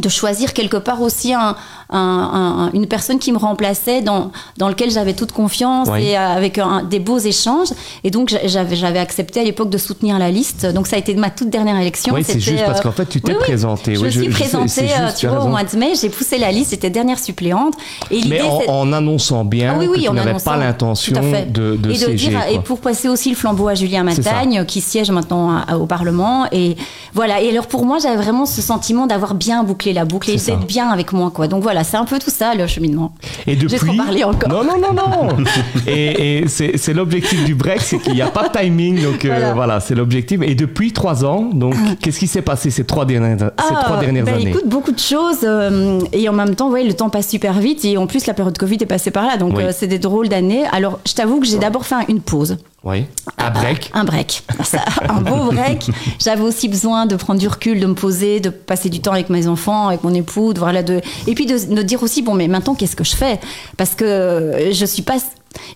de 0.00 0.08
choisir 0.08 0.52
quelque 0.52 0.76
part 0.76 1.00
aussi 1.02 1.32
un, 1.34 1.56
un- 1.90 1.98
un- 1.98 2.70
une 2.72 2.86
personne 2.86 3.18
qui 3.18 3.32
me 3.32 3.38
remplaçait 3.38 4.02
dans, 4.02 4.30
dans 4.56 4.68
lequel 4.68 4.90
j'avais 4.90 5.14
toute 5.14 5.32
confiance 5.32 5.88
Oui. 5.90 6.04
et 6.08 6.18
euh, 6.18 6.20
avec 6.36 6.60
des 6.90 6.98
beaux 7.00 7.18
échanges 7.18 7.68
et 8.04 8.10
donc 8.10 8.28
j'a- 8.28 8.46
j'avais 8.74 8.98
accepté 8.98 9.40
à 9.40 9.44
l'époque 9.44 9.70
de 9.70 9.78
soutenir 9.78 10.18
la 10.18 10.30
liste 10.30 10.66
donc 10.66 10.86
ça 10.86 10.96
a 10.96 10.98
été 10.98 11.14
ma 11.14 11.30
toute 11.30 11.50
dernière 11.50 11.78
élection 11.80 12.14
Oui, 12.14 12.22
c'est 12.24 12.40
juste 12.40 12.64
parce 12.64 12.80
euh, 12.80 12.82
qu'en 12.82 12.92
fait, 12.92 13.06
tu 13.06 13.20
t'es 13.20 13.32
oui, 13.32 13.38
oui. 13.38 13.44
présentée. 13.44 13.94
je 13.94 14.00
Oui, 14.00 14.06
me 14.06 14.10
suis 14.10 14.24
je- 14.26 14.30
je 14.30 14.36
sais, 14.36 14.42
présentée 14.48 14.90
euh, 14.98 15.08
tu 15.16 15.26
vois, 15.26 15.44
au 15.44 15.48
mois 15.48 15.64
de 15.64 15.76
mai 15.76 15.92
j'ai 16.00 16.08
poussé 16.08 16.38
la 16.38 16.50
liste 16.52 16.70
j'étais 16.70 16.90
dernière 16.90 17.18
suppléante 17.18 17.74
et 18.10 18.20
Mais 18.28 18.40
en, 18.68 18.92
annonçant 18.92 19.44
bien 19.44 19.72
ah 19.74 19.78
oui, 19.78 19.86
oui, 19.90 20.02
que 20.04 20.08
tu 20.08 20.14
n'avais 20.14 20.34
pas 20.42 20.56
l'intention 20.56 21.14
de, 21.48 21.76
de 21.76 21.90
et 21.90 21.92
de 21.92 21.98
siéger. 21.98 22.28
dire, 22.30 22.40
et 22.48 22.54
quoi. 22.54 22.62
pour 22.64 22.80
passer 22.80 23.08
aussi 23.08 23.30
le 23.30 23.36
flambeau 23.36 23.68
à 23.68 23.74
Julien. 23.74 24.02
Matagne, 24.04 24.64
qui 24.66 24.80
siège 24.80 25.10
maintenant 25.10 25.50
à- 25.50 25.72
à- 25.72 25.76
au 25.78 25.86
Parlement. 25.86 26.46
Et 26.52 26.76
voilà. 27.14 27.40
Et 27.40 27.50
alors 27.50 27.66
pour 27.66 27.84
moi, 27.84 27.98
j'avais 27.98 28.16
vraiment 28.16 28.46
ce 28.46 28.62
sentiment 28.62 29.06
d'avoir 29.06 29.34
bien 29.34 29.62
bouclé 29.64 29.87
la 29.92 30.04
boucle 30.04 30.30
et 30.30 30.36
d'être 30.36 30.66
bien 30.66 30.88
avec 30.88 31.12
moi, 31.12 31.30
quoi. 31.34 31.48
Donc 31.48 31.62
voilà, 31.62 31.84
c'est 31.84 31.96
un 31.96 32.04
peu 32.04 32.18
tout 32.18 32.30
ça 32.30 32.54
le 32.54 32.66
cheminement. 32.66 33.12
Et 33.46 33.56
depuis. 33.56 33.76
trop 33.76 33.92
parlé 33.96 34.24
encore. 34.24 34.48
Non, 34.48 34.64
non, 34.64 34.78
non, 34.80 34.92
non. 34.94 35.36
et 35.86 36.38
et 36.38 36.48
c'est 36.48 36.92
l'objectif 36.94 37.44
du 37.44 37.54
break, 37.54 37.80
c'est 37.80 37.98
qu'il 37.98 38.14
n'y 38.14 38.22
a 38.22 38.28
pas 38.28 38.48
de 38.48 38.58
timing. 38.58 39.02
Donc 39.02 39.24
euh, 39.24 39.52
Voilà. 39.54 39.80
c'est 39.80 39.94
l'objectif. 39.94 40.40
Et 40.42 40.54
depuis 40.54 40.92
trois 40.92 41.24
ans, 41.24 41.50
donc, 41.52 41.74
qu'est-ce 42.00 42.18
qui 42.18 42.26
s'est 42.26 42.42
passé 42.42 42.70
ces 42.70 42.84
trois 42.84 43.04
dernières, 43.04 43.38
ces 43.38 43.74
Ah, 43.74 43.82
trois 43.84 43.98
dernières 43.98 44.24
ben, 44.24 44.34
années? 44.34 44.50
Écoute, 44.50 44.66
beaucoup 44.68 44.92
de 44.92 44.98
choses. 44.98 45.38
euh, 45.44 46.00
et 46.12 46.28
en 46.28 46.32
même 46.32 46.54
temps, 46.54 46.70
ouais, 46.70 46.84
le 46.84 46.94
temps 46.94 47.10
passe 47.10 47.28
super 47.28 47.54
vite. 47.54 47.84
Et 47.84 47.96
en 47.96 48.06
plus, 48.06 48.26
la 48.26 48.34
période 48.34 48.56
Covid 48.58 48.78
est 48.80 48.86
passée 48.86 49.10
par 49.10 49.26
là. 49.26 49.36
Donc, 49.36 49.54
Oui. 49.56 49.62
euh, 49.64 49.70
c'est 49.74 49.86
des 49.86 49.98
drôles 49.98 50.28
d'années. 50.28 50.64
Alors, 50.72 50.98
je 51.06 51.14
t'avoue 51.14 51.40
que 51.40 51.46
j'ai 51.46 51.58
d'abord 51.58 51.86
fait 51.86 51.94
un- 51.96 52.04
une 52.08 52.20
pause. 52.20 52.56
Oui. 52.88 53.04
Un 53.36 53.50
break. 53.50 53.90
Un 53.92 54.04
break. 54.04 54.42
Ça, 54.64 54.78
un 55.08 55.20
beau 55.20 55.52
break. 55.52 55.90
J'avais 56.18 56.40
aussi 56.42 56.68
besoin 56.68 57.04
de 57.06 57.16
prendre 57.16 57.38
du 57.38 57.46
recul, 57.48 57.78
de 57.80 57.86
me 57.86 57.94
poser, 57.94 58.40
de 58.40 58.48
passer 58.50 58.88
du 58.88 59.00
temps 59.00 59.12
avec 59.12 59.28
mes 59.30 59.46
enfants, 59.46 59.88
avec 59.88 60.02
mon 60.04 60.14
époux, 60.14 60.54
de 60.54 60.58
voir 60.58 60.72
là 60.72 60.82
de... 60.82 61.00
et 61.26 61.34
puis 61.34 61.44
de 61.46 61.54
me 61.74 61.82
dire 61.82 62.02
aussi 62.02 62.22
bon 62.22 62.34
mais 62.34 62.48
maintenant 62.48 62.74
qu'est-ce 62.74 62.96
que 62.96 63.04
je 63.04 63.14
fais? 63.14 63.38
Parce 63.76 63.94
que 63.94 64.70
je 64.72 64.84
suis 64.86 65.02
pas 65.02 65.16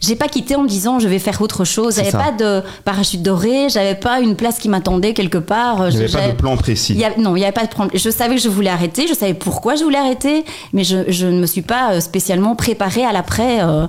j'ai 0.00 0.16
pas 0.16 0.28
quitté 0.28 0.54
en 0.54 0.62
me 0.62 0.68
disant 0.68 0.98
je 1.00 1.08
vais 1.08 1.18
faire 1.18 1.40
autre 1.42 1.64
chose. 1.64 1.96
J'avais 1.96 2.12
pas 2.12 2.30
de 2.32 2.62
parachute 2.84 3.22
doré, 3.22 3.68
j'avais 3.68 3.94
pas 3.94 4.20
une 4.20 4.36
place 4.36 4.58
qui 4.58 4.68
m'attendait 4.68 5.12
quelque 5.12 5.38
part. 5.38 5.88
Il 5.90 5.98
n'y 5.98 6.08
Je- 6.08 6.16
avait 6.16 6.26
pas 6.28 6.32
de 6.32 6.36
plan 6.38 6.56
précis. 6.56 6.92
il 6.94 7.00
y 7.00 7.04
a- 7.04 7.16
non, 7.18 7.36
il 7.36 7.40
n'y 7.40 7.44
avait 7.44 7.52
pas 7.52 7.64
de 7.64 7.70
problème. 7.70 7.98
Je 7.98 8.10
savais 8.10 8.36
que 8.36 8.40
je 8.40 8.48
voulais 8.48 8.70
arrêter, 8.70 9.06
je 9.08 9.14
savais 9.14 9.34
pourquoi 9.34 9.74
je 9.76 9.82
voulais 9.84 9.98
arrêter, 9.98 10.44
mais 10.72 10.84
je, 10.84 10.98
je 11.08 11.26
ne 11.26 11.40
me 11.40 11.46
suis 11.46 11.62
pas 11.62 11.92
euh, 11.92 12.00
spécialement 12.00 12.54
préparée 12.54 13.04
à 13.04 13.12
l'après. 13.12 13.60
euh, 13.62 13.86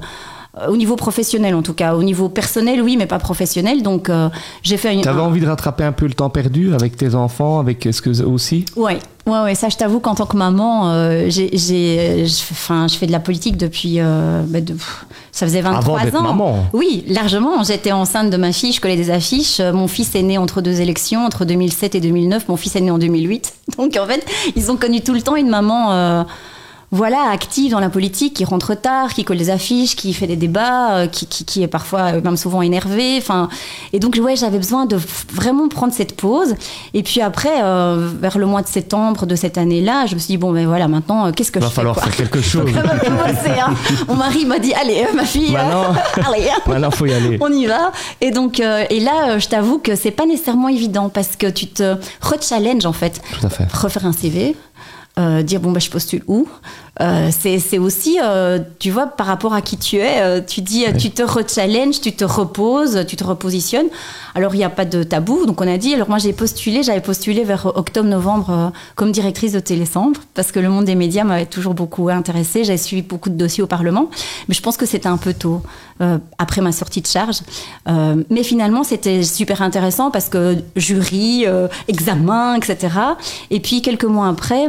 au 0.70 0.78
niveau 0.78 0.96
professionnel 0.96 1.56
en 1.56 1.64
tout 1.64 1.74
cas, 1.74 1.96
au 1.96 2.04
niveau 2.04 2.30
personnel 2.30 2.82
oui, 2.82 2.96
mais 2.96 3.08
pas 3.08 3.18
professionnel. 3.20 3.82
Donc 3.82 4.10
euh, 4.10 4.30
j'ai 4.62 4.78
fait 4.78 4.94
une. 4.94 5.02
Tu 5.02 5.08
avais 5.08 5.20
un- 5.22 5.26
envie 5.26 5.40
de 5.42 5.48
rattraper 5.48 5.84
un 5.84 5.92
peu 5.92 6.06
le 6.06 6.14
temps 6.14 6.30
perdu 6.30 6.74
avec 6.76 6.96
tes 6.96 7.16
enfants, 7.16 7.60
avec 7.60 7.88
ce 7.92 8.02
que 8.02 8.22
aussi? 8.24 8.66
Ouais, 8.76 9.00
ouais, 9.26 9.40
ouais. 9.42 9.56
Ça, 9.56 9.70
je 9.70 9.78
t'avoue 9.78 10.00
qu'en 10.00 10.14
tant 10.16 10.28
que 10.28 10.38
maman, 10.38 10.92
euh, 10.92 11.26
j'ai, 11.30 12.24
enfin, 12.52 12.88
je 12.88 12.96
fais 12.96 13.08
de 13.08 13.12
la 13.12 13.20
politique 13.20 13.58
depuis, 13.58 13.96
euh, 14.00 14.44
bah, 14.48 14.62
de- 14.62 14.74
pff, 14.74 15.06
ça 15.32 15.48
faisait 15.48 15.62
23 15.62 16.00
Avant 16.00 16.20
ans. 16.20 16.22
maman. 16.22 16.66
Oui, 16.74 17.04
largement. 17.08 17.64
J'étais 17.64 17.92
enceinte 17.92 18.30
de 18.30 18.38
ma 18.38 18.52
fille, 18.52 18.74
je 18.74 18.80
collais 18.82 18.96
des 18.96 19.10
affiches. 19.10 19.60
Euh, 19.60 19.74
Mon 19.74 19.88
fils 19.88 20.14
est 20.14 20.22
né 20.22 20.38
entre 20.38 20.62
deux 20.62 20.82
élections, 20.82 21.26
entre 21.26 21.46
2007 21.46 21.96
et 21.96 22.00
2009. 22.00 22.48
Mon 22.48 22.58
fils 22.58 22.76
est 22.76 22.82
né 22.82 22.92
en 22.92 23.00
2008. 23.00 23.54
Donc 23.80 23.98
en 24.00 24.06
fait, 24.06 24.24
ils 24.56 24.70
ont 24.72 24.78
connu 24.78 25.02
tout 25.02 25.14
le 25.14 25.22
temps 25.24 25.36
une 25.36 25.50
maman. 25.50 26.26
Voilà, 26.96 27.30
active 27.32 27.72
dans 27.72 27.80
la 27.80 27.90
politique, 27.90 28.36
qui 28.36 28.46
rentre 28.46 28.76
tard, 28.76 29.14
qui 29.16 29.24
colle 29.24 29.38
des 29.38 29.50
affiches, 29.50 29.96
qui 29.96 30.14
fait 30.14 30.28
des 30.28 30.36
débats, 30.36 30.94
euh, 30.98 31.08
qui, 31.08 31.26
qui, 31.26 31.44
qui 31.44 31.64
est 31.64 31.68
parfois 31.68 32.14
euh, 32.14 32.22
même 32.22 32.38
souvent 32.38 32.62
énervée. 32.62 33.16
Enfin, 33.18 33.50
et 33.94 34.00
donc 34.00 34.18
ouais, 34.22 34.36
j'avais 34.36 34.60
besoin 34.60 34.86
de 34.86 34.98
vraiment 35.34 35.68
prendre 35.70 35.92
cette 35.92 36.16
pause. 36.16 36.54
Et 36.94 37.02
puis 37.02 37.20
après, 37.20 37.64
euh, 37.64 38.10
vers 38.22 38.38
le 38.38 38.46
mois 38.46 38.62
de 38.62 38.68
septembre 38.68 39.26
de 39.26 39.36
cette 39.36 39.58
année-là, 39.58 40.06
je 40.06 40.14
me 40.14 40.20
suis 40.20 40.28
dit 40.28 40.38
bon 40.38 40.54
ben 40.54 40.68
voilà, 40.68 40.88
maintenant 40.88 41.26
euh, 41.26 41.32
qu'est-ce 41.32 41.52
que 41.52 41.58
Il 41.58 41.64
va 41.64 41.70
je 41.70 41.74
falloir 41.74 41.96
fais 41.96 42.02
quoi 42.02 42.12
faire 42.12 42.30
quelque 42.30 42.42
chose. 42.48 42.70
Va 42.72 43.00
commencer, 43.00 43.60
hein. 43.60 43.74
Mon 44.08 44.16
mari 44.16 44.46
m'a 44.46 44.60
dit 44.60 44.74
allez, 44.76 45.04
euh, 45.10 45.16
ma 45.16 45.26
fille, 45.26 45.52
Maintenant. 45.52 45.96
allez. 46.32 46.48
hein. 46.48 46.60
Maintenant, 46.68 46.92
faut 46.92 47.08
y 47.08 47.14
aller. 47.14 47.40
On 47.42 47.52
y 47.52 47.66
va. 47.66 47.92
Et 48.22 48.30
donc, 48.30 48.60
et 48.60 49.00
là, 49.00 49.40
je 49.40 49.48
t'avoue 49.48 49.80
que 49.80 49.96
c'est 49.96 50.12
pas 50.12 50.28
nécessairement 50.28 50.70
évident 50.70 51.10
parce 51.10 51.36
que 51.36 51.48
tu 51.50 51.66
te 51.68 51.96
re-challenge 52.22 52.86
en 52.86 52.94
fait. 52.94 53.20
Tout 53.40 53.48
à 53.48 53.50
fait. 53.50 53.66
Refaire 53.74 54.06
un 54.06 54.14
CV, 54.14 54.56
euh, 55.20 55.44
dire 55.44 55.60
bon 55.60 55.72
bah 55.72 55.80
je 55.80 55.90
postule 55.90 56.24
où? 56.28 56.48
Euh, 57.02 57.30
c'est 57.32 57.58
c'est 57.58 57.80
aussi, 57.80 58.20
euh, 58.22 58.60
tu 58.78 58.92
vois, 58.92 59.08
par 59.08 59.26
rapport 59.26 59.54
à 59.54 59.62
qui 59.62 59.78
tu 59.78 59.98
es, 59.98 60.22
euh, 60.22 60.42
tu 60.46 60.62
dis, 60.62 60.86
euh, 60.86 60.92
tu 60.92 61.10
te 61.10 61.24
re-challenge, 61.24 62.02
tu 62.02 62.14
te 62.14 62.24
reposes, 62.24 63.06
tu 63.08 63.16
te 63.16 63.24
repositionnes. 63.24 63.88
Alors 64.36 64.54
il 64.54 64.60
n'y 64.60 64.64
a 64.64 64.70
pas 64.70 64.86
de 64.86 65.02
tabou, 65.02 65.46
donc 65.46 65.60
on 65.60 65.68
a 65.68 65.78
dit. 65.78 65.94
Alors 65.96 66.08
moi 66.08 66.20
j'ai 66.20 66.34
postulé, 66.34 66.84
j'avais 66.84 67.02
postulé 67.02 67.44
vers 67.44 67.68
euh, 67.68 68.70
comme 68.96 69.12
directrice 69.12 69.54
de 69.54 69.60
Télécentre 69.60 70.22
parce 70.36 70.52
que 70.52 70.60
le 70.60 70.70
monde 70.70 70.86
des 70.86 70.96
médias 70.96 71.24
m'avait 71.24 71.48
toujours 71.48 71.74
beaucoup 71.74 72.10
intéressée. 72.10 72.64
J'avais 72.64 72.78
suivi 72.78 73.02
beaucoup 73.02 73.30
de 73.30 73.36
dossiers 73.36 73.64
au 73.64 73.68
Parlement, 73.68 74.10
mais 74.48 74.54
je 74.54 74.62
pense 74.62 74.78
que 74.78 74.86
c'était 74.86 75.10
un 75.10 75.18
peu 75.18 75.34
tôt 75.34 75.62
euh, 76.02 76.20
après 76.38 76.62
ma 76.62 76.72
sortie 76.72 77.02
de 77.02 77.08
charge. 77.08 77.42
Euh, 77.88 78.24
mais 78.30 78.44
finalement 78.44 78.84
c'était 78.84 79.24
super 79.24 79.64
intéressant 79.64 80.12
parce 80.12 80.30
que 80.30 80.58
jury, 80.76 81.46
euh, 81.48 81.68
examen, 81.88 82.56
etc. 82.56 82.96
Et 83.50 83.60
puis 83.60 83.82
quelques 83.82 84.06
mois 84.06 84.28
après. 84.28 84.68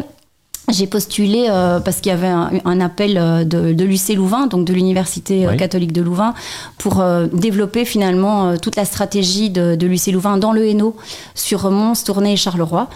J'ai 0.72 0.86
postulé 0.86 1.46
euh, 1.50 1.78
parce 1.80 2.00
qu'il 2.00 2.10
y 2.10 2.14
avait 2.14 2.26
un, 2.28 2.50
un 2.64 2.80
appel 2.80 3.18
euh, 3.18 3.44
de, 3.44 3.72
de 3.74 3.84
l'UC 3.84 4.16
Louvain, 4.16 4.46
donc 4.46 4.64
de 4.66 4.72
l'Université 4.72 5.46
euh, 5.46 5.50
Oui. 5.50 5.56
catholique 5.56 5.92
de 5.92 6.00
Louvain, 6.02 6.32
pour 6.78 7.00
euh, 7.00 7.26
développer 7.32 7.84
finalement 7.84 8.48
euh, 8.48 8.56
toute 8.56 8.76
la 8.76 8.84
stratégie 8.84 9.50
de, 9.50 9.74
de 9.76 9.86
l'UC 9.86 10.06
Louvain 10.12 10.38
dans 10.38 10.52
le 10.52 10.66
Hainaut, 10.66 10.96
sur 11.34 11.70
Mons, 11.70 12.02
Tournai 12.04 12.32
et 12.32 12.36
Charleroi. 12.36 12.88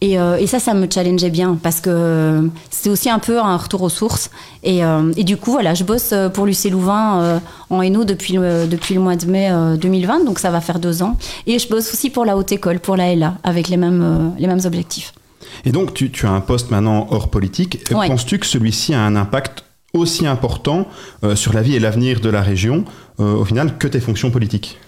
Et, 0.00 0.18
euh, 0.18 0.36
et 0.36 0.48
ça, 0.48 0.58
ça 0.58 0.74
me 0.74 0.88
challengeait 0.92 1.30
bien 1.30 1.56
parce 1.62 1.80
que 1.80 2.50
c'était 2.70 2.90
aussi 2.90 3.08
un 3.08 3.20
peu 3.20 3.38
un 3.38 3.56
retour 3.56 3.82
aux 3.82 3.88
sources. 3.88 4.30
Et, 4.64 4.84
euh, 4.84 5.12
et 5.16 5.22
du 5.22 5.36
coup, 5.36 5.52
voilà, 5.52 5.74
je 5.74 5.84
bosse 5.84 6.12
pour 6.34 6.44
l'UC 6.44 6.70
Louvain 6.72 7.20
euh, 7.22 7.38
en 7.70 7.82
Hainaut 7.82 8.02
depuis 8.04 8.32
le, 8.34 8.66
depuis 8.66 8.94
le 8.94 9.00
mois 9.00 9.14
de 9.14 9.26
mai 9.26 9.48
euh, 9.52 9.76
2020, 9.76 10.24
donc 10.24 10.40
ça 10.40 10.50
va 10.50 10.60
faire 10.60 10.80
deux 10.80 11.04
ans. 11.04 11.16
Et 11.46 11.60
je 11.60 11.68
bosse 11.68 11.92
aussi 11.94 12.10
pour 12.10 12.24
la 12.24 12.36
haute 12.36 12.50
école, 12.50 12.80
pour 12.80 12.96
la 12.96 13.14
LA, 13.14 13.34
avec 13.44 13.68
les 13.68 13.76
mêmes, 13.76 14.02
euh, 14.02 14.40
les 14.40 14.48
mêmes 14.48 14.62
objectifs. 14.64 15.12
Et 15.64 15.72
donc, 15.72 15.94
tu, 15.94 16.10
tu 16.10 16.26
as 16.26 16.30
un 16.30 16.40
poste 16.40 16.70
maintenant 16.70 17.06
hors 17.10 17.28
politique. 17.28 17.78
Ouais. 17.90 18.08
Penses-tu 18.08 18.38
que 18.38 18.46
celui-ci 18.46 18.94
a 18.94 19.00
un 19.00 19.16
impact 19.16 19.64
aussi 19.94 20.26
important 20.26 20.88
euh, 21.24 21.36
sur 21.36 21.52
la 21.52 21.62
vie 21.62 21.74
et 21.74 21.80
l'avenir 21.80 22.20
de 22.20 22.30
la 22.30 22.40
région, 22.42 22.84
euh, 23.20 23.34
au 23.34 23.44
final, 23.44 23.76
que 23.78 23.88
tes 23.88 24.00
fonctions 24.00 24.30
politiques? 24.30 24.78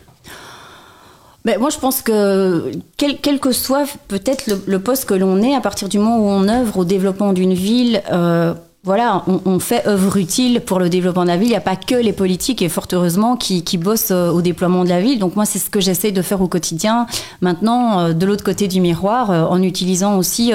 Mais 1.44 1.59
moi, 1.59 1.68
je 1.68 1.78
pense 1.78 2.00
que 2.00 2.71
quel, 2.97 3.18
quel 3.21 3.38
que 3.38 3.52
soit 3.52 3.85
peut-être 4.09 4.47
le, 4.47 4.62
le 4.66 4.78
poste 4.78 5.04
que 5.04 5.12
l'on 5.12 5.42
est, 5.42 5.54
à 5.54 5.61
partir 5.61 5.90
du 5.90 5.99
moment 5.99 6.18
où 6.18 6.28
on 6.28 6.49
œuvre 6.49 6.78
au 6.78 6.85
développement 6.87 7.35
d'une 7.35 7.52
ville, 7.52 8.02
euh, 8.11 8.54
voilà, 8.85 9.25
on, 9.26 9.41
on 9.47 9.59
fait 9.61 9.87
œuvre 9.87 10.19
utile 10.19 10.61
pour 10.61 10.79
le 10.79 10.91
développement 10.91 11.23
de 11.23 11.29
la 11.29 11.37
ville. 11.38 11.49
Il 11.49 11.53
n'y 11.53 11.57
a 11.57 11.61
pas 11.61 11.76
que 11.76 11.95
les 11.95 12.12
politiques, 12.12 12.61
et 12.61 12.69
fort 12.69 12.87
heureusement, 12.93 13.37
qui, 13.37 13.64
qui 13.64 13.79
bossent 13.79 14.11
euh, 14.11 14.31
au 14.31 14.43
déploiement 14.43 14.85
de 14.85 14.91
la 14.91 15.00
ville. 15.00 15.19
Donc 15.19 15.37
moi, 15.37 15.47
c'est 15.47 15.59
ce 15.59 15.71
que 15.71 15.81
j'essaie 15.81 16.12
de 16.12 16.21
faire 16.21 16.43
au 16.43 16.49
quotidien. 16.49 17.07
Maintenant, 17.41 18.00
euh, 18.00 18.12
de 18.12 18.26
l'autre 18.26 18.45
côté 18.45 18.69
du 18.69 18.81
miroir, 18.83 19.31
euh, 19.31 19.45
en 19.45 19.62
utilisant 19.62 20.19
aussi, 20.19 20.53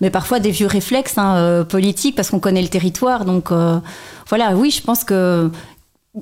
mais 0.00 0.10
parfois 0.10 0.40
des 0.40 0.50
vieux 0.50 0.66
réflexes 0.66 1.16
hein, 1.16 1.64
politiques, 1.68 2.14
parce 2.14 2.30
qu'on 2.30 2.40
connaît 2.40 2.62
le 2.62 2.68
territoire. 2.68 3.24
Donc 3.24 3.50
euh, 3.50 3.78
voilà, 4.28 4.54
oui, 4.54 4.70
je 4.70 4.82
pense 4.82 5.04
que 5.04 5.50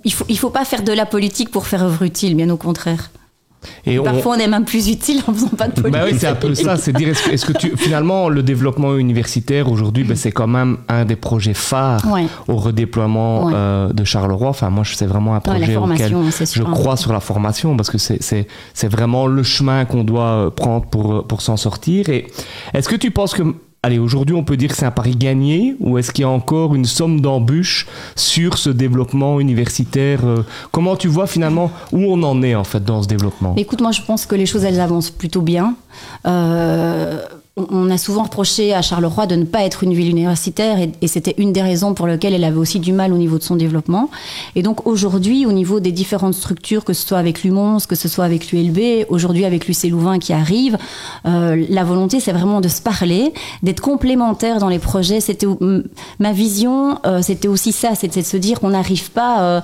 il 0.04 0.12
faut, 0.12 0.24
il 0.28 0.38
faut 0.38 0.50
pas 0.50 0.64
faire 0.64 0.82
de 0.82 0.92
la 0.92 1.06
politique 1.06 1.50
pour 1.50 1.66
faire 1.66 1.82
œuvre 1.82 2.02
utile, 2.02 2.36
bien 2.36 2.50
au 2.50 2.56
contraire. 2.56 3.10
Et 3.86 3.98
Parfois, 3.98 4.36
on 4.36 4.38
est 4.38 4.46
même 4.46 4.64
plus 4.64 4.88
utile 4.88 5.20
en 5.26 5.32
faisant 5.32 5.48
pas 5.48 5.66
de 5.68 5.72
politique. 5.80 5.92
Bah 5.92 6.06
oui, 6.10 6.16
c'est 6.18 6.26
un 6.28 6.34
peu 6.34 6.54
ça. 6.54 6.76
C'est 6.76 6.92
dire, 6.92 7.08
est-ce 7.08 7.44
que, 7.44 7.52
tu, 7.52 7.76
finalement, 7.76 8.28
le 8.28 8.42
développement 8.42 8.96
universitaire 8.96 9.70
aujourd'hui, 9.70 10.04
ben, 10.04 10.16
c'est 10.16 10.30
quand 10.32 10.46
même 10.46 10.78
un 10.88 11.04
des 11.04 11.16
projets 11.16 11.54
phares 11.54 12.00
Ouais. 12.12 12.26
au 12.46 12.56
redéploiement 12.56 13.46
Ouais. 13.46 13.52
euh, 13.56 13.92
de 13.92 14.04
Charleroi. 14.04 14.48
Enfin, 14.48 14.70
moi, 14.70 14.84
je- 14.84 14.94
c'est 14.94 15.06
vraiment 15.06 15.32
un 15.32 15.36
Ouais, 15.38 15.42
projet 15.42 15.76
auquel 15.76 16.14
c'est 16.30 16.54
je 16.54 16.62
crois 16.62 16.96
sur 16.96 17.12
la 17.12 17.20
formation 17.20 17.76
parce 17.76 17.90
que 17.90 17.98
c'est, 17.98 18.22
c'est, 18.22 18.46
c'est 18.74 18.88
vraiment 18.88 19.26
le 19.26 19.42
chemin 19.42 19.84
qu'on 19.84 20.04
doit 20.04 20.52
prendre 20.54 20.86
pour, 20.86 21.26
pour 21.26 21.42
s'en 21.42 21.56
sortir. 21.56 22.08
Et 22.08 22.26
est-ce 22.74 22.88
que 22.88 22.96
tu 22.96 23.10
penses 23.10 23.34
que, 23.34 23.42
allez, 23.88 23.98
aujourd'hui, 23.98 24.34
on 24.34 24.44
peut 24.44 24.56
dire 24.56 24.70
que 24.70 24.76
c'est 24.76 24.86
un 24.86 24.90
pari 24.90 25.16
gagné 25.16 25.74
ou 25.80 25.98
est-ce 25.98 26.12
qu'il 26.12 26.22
y 26.22 26.24
a 26.24 26.28
encore 26.28 26.74
une 26.74 26.84
somme 26.84 27.20
d'embûches 27.20 27.86
sur 28.16 28.58
ce 28.58 28.70
développement 28.70 29.40
universitaire 29.40 30.20
euh, 30.24 30.42
Comment 30.72 30.96
tu 30.96 31.08
vois 31.08 31.26
finalement 31.26 31.70
où 31.92 31.98
on 32.04 32.22
en 32.22 32.42
est 32.42 32.54
en 32.54 32.64
fait 32.64 32.84
dans 32.84 33.02
ce 33.02 33.08
développement? 33.08 33.54
Écoute, 33.56 33.80
moi, 33.80 33.92
je 33.92 34.02
pense 34.02 34.26
que 34.26 34.34
les 34.34 34.46
choses, 34.46 34.64
elles 34.64 34.80
avancent 34.80 35.10
plutôt 35.10 35.42
bien. 35.42 35.74
Euh, 36.26 37.22
on- 37.70 37.90
a 37.90 37.98
souvent 37.98 38.24
reproché 38.24 38.74
à 38.74 38.82
Charleroi 38.82 39.26
de 39.26 39.34
ne 39.34 39.44
pas 39.44 39.62
être 39.64 39.82
une 39.82 39.94
ville 39.94 40.10
universitaire 40.10 40.78
et, 40.78 41.06
c'était 41.08 41.34
une 41.38 41.52
des 41.52 41.62
raisons 41.62 41.94
pour 41.94 42.06
lesquelles 42.06 42.34
elle 42.34 42.44
avait 42.44 42.58
aussi 42.58 42.80
du 42.80 42.92
mal 42.92 43.12
au 43.12 43.16
niveau 43.16 43.38
de 43.38 43.42
son 43.42 43.56
développement. 43.56 44.10
Et 44.56 44.62
donc 44.62 44.86
aujourd'hui, 44.86 45.46
au 45.46 45.52
niveau 45.52 45.80
des 45.80 45.92
différentes 45.92 46.34
structures, 46.34 46.84
que 46.84 46.92
ce 46.92 47.06
soit 47.06 47.18
avec 47.18 47.42
l'UMONS, 47.44 47.78
que 47.88 47.94
ce 47.96 48.08
soit 48.08 48.24
avec 48.24 48.52
l'ULB, 48.52 49.06
aujourd'hui 49.08 49.44
avec 49.44 49.66
l'UC 49.68 49.88
Louvain 49.90 50.18
qui 50.18 50.32
arrive, 50.32 50.76
euh, 51.26 51.64
la 51.68 51.84
volonté, 51.84 52.20
c'est 52.20 52.32
vraiment 52.32 52.60
de 52.60 52.68
se 52.68 52.82
parler, 52.82 53.32
d'être 53.62 53.80
complémentaires 53.80 54.58
dans 54.58 54.68
les 54.68 54.78
projets. 54.78 55.20
C'était 55.20 55.46
ma 56.18 56.32
vision, 56.32 56.98
euh, 57.06 57.22
c'était 57.22 57.48
aussi 57.48 57.72
ça, 57.72 57.94
c'était 57.94 58.20
de 58.20 58.26
se 58.26 58.36
dire 58.36 58.60
qu'on 58.60 58.70
n'arrive 58.70 59.10
pas. 59.10 59.40
euh, 59.42 59.60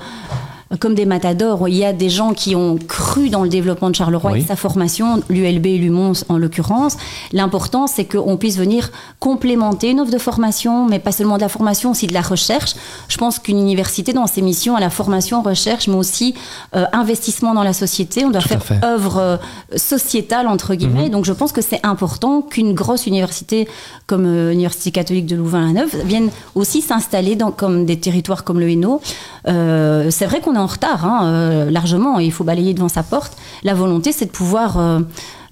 comme 0.80 0.94
des 0.94 1.06
matadors. 1.06 1.68
Il 1.68 1.74
y 1.76 1.84
a 1.84 1.92
des 1.92 2.08
gens 2.10 2.32
qui 2.32 2.54
ont 2.56 2.76
cru 2.76 3.28
dans 3.30 3.42
le 3.42 3.48
développement 3.48 3.90
de 3.90 3.94
Charleroi 3.94 4.32
Oui. 4.32 4.40
et 4.40 4.44
sa 4.44 4.56
formation, 4.56 5.22
l'ULB 5.28 5.66
et 5.66 5.78
l'UMONS 5.78 6.24
en 6.28 6.36
l'occurrence. 6.38 6.96
L'important, 7.32 7.86
c'est 7.86 8.04
qu'on 8.04 8.36
puisse 8.36 8.56
venir 8.58 8.90
complémenter 9.20 9.90
une 9.90 10.00
offre 10.00 10.10
de 10.12 10.18
formation, 10.18 10.86
mais 10.88 10.98
pas 10.98 11.12
seulement 11.12 11.36
de 11.36 11.42
la 11.42 11.48
formation, 11.48 11.90
aussi 11.92 12.06
de 12.06 12.14
la 12.14 12.22
recherche. 12.22 12.74
Je 13.08 13.16
pense 13.16 13.38
qu'une 13.38 13.58
université, 13.58 14.12
dans 14.12 14.26
ses 14.26 14.42
missions, 14.42 14.76
a 14.76 14.80
la 14.80 14.90
formation, 14.90 15.42
recherche, 15.42 15.88
mais 15.88 15.94
aussi 15.96 16.34
euh, 16.76 16.84
investissement 16.92 17.54
dans 17.54 17.62
la 17.62 17.72
société. 17.72 18.24
On 18.24 18.30
doit 18.30 18.40
Tout 18.40 18.54
à 18.54 18.58
faire 18.58 18.64
fait. 18.64 18.84
œuvre 18.84 19.18
euh, 19.18 19.36
sociétale, 19.76 20.46
entre 20.48 20.74
guillemets. 20.74 21.08
Donc 21.10 21.24
je 21.24 21.32
pense 21.32 21.52
que 21.52 21.60
c'est 21.62 21.80
important 21.84 22.42
qu'une 22.42 22.72
grosse 22.74 23.06
université 23.06 23.68
comme 24.06 24.24
euh, 24.26 24.50
l'Université 24.50 24.90
catholique 24.90 25.26
de 25.26 25.36
Louvain-la-Neuve 25.36 25.94
vienne 26.04 26.30
aussi 26.54 26.80
s'installer 26.82 27.36
dans 27.36 27.50
comme 27.50 27.84
des 27.86 27.98
territoires 27.98 28.44
comme 28.44 28.60
le 28.60 28.68
Hainaut. 28.70 29.00
C'est 29.46 30.26
vrai 30.26 30.40
qu'on 30.40 30.54
est 30.54 30.58
en 30.64 30.66
retard, 30.66 31.04
hein, 31.04 31.20
euh, 31.24 31.70
largement, 31.70 32.18
et 32.18 32.24
il 32.24 32.32
faut 32.32 32.44
balayer 32.44 32.74
devant 32.74 32.88
sa 32.88 33.02
porte. 33.02 33.36
La 33.62 33.74
volonté, 33.74 34.10
c'est 34.12 34.26
de 34.26 34.30
pouvoir... 34.30 34.78
euh, 34.78 35.00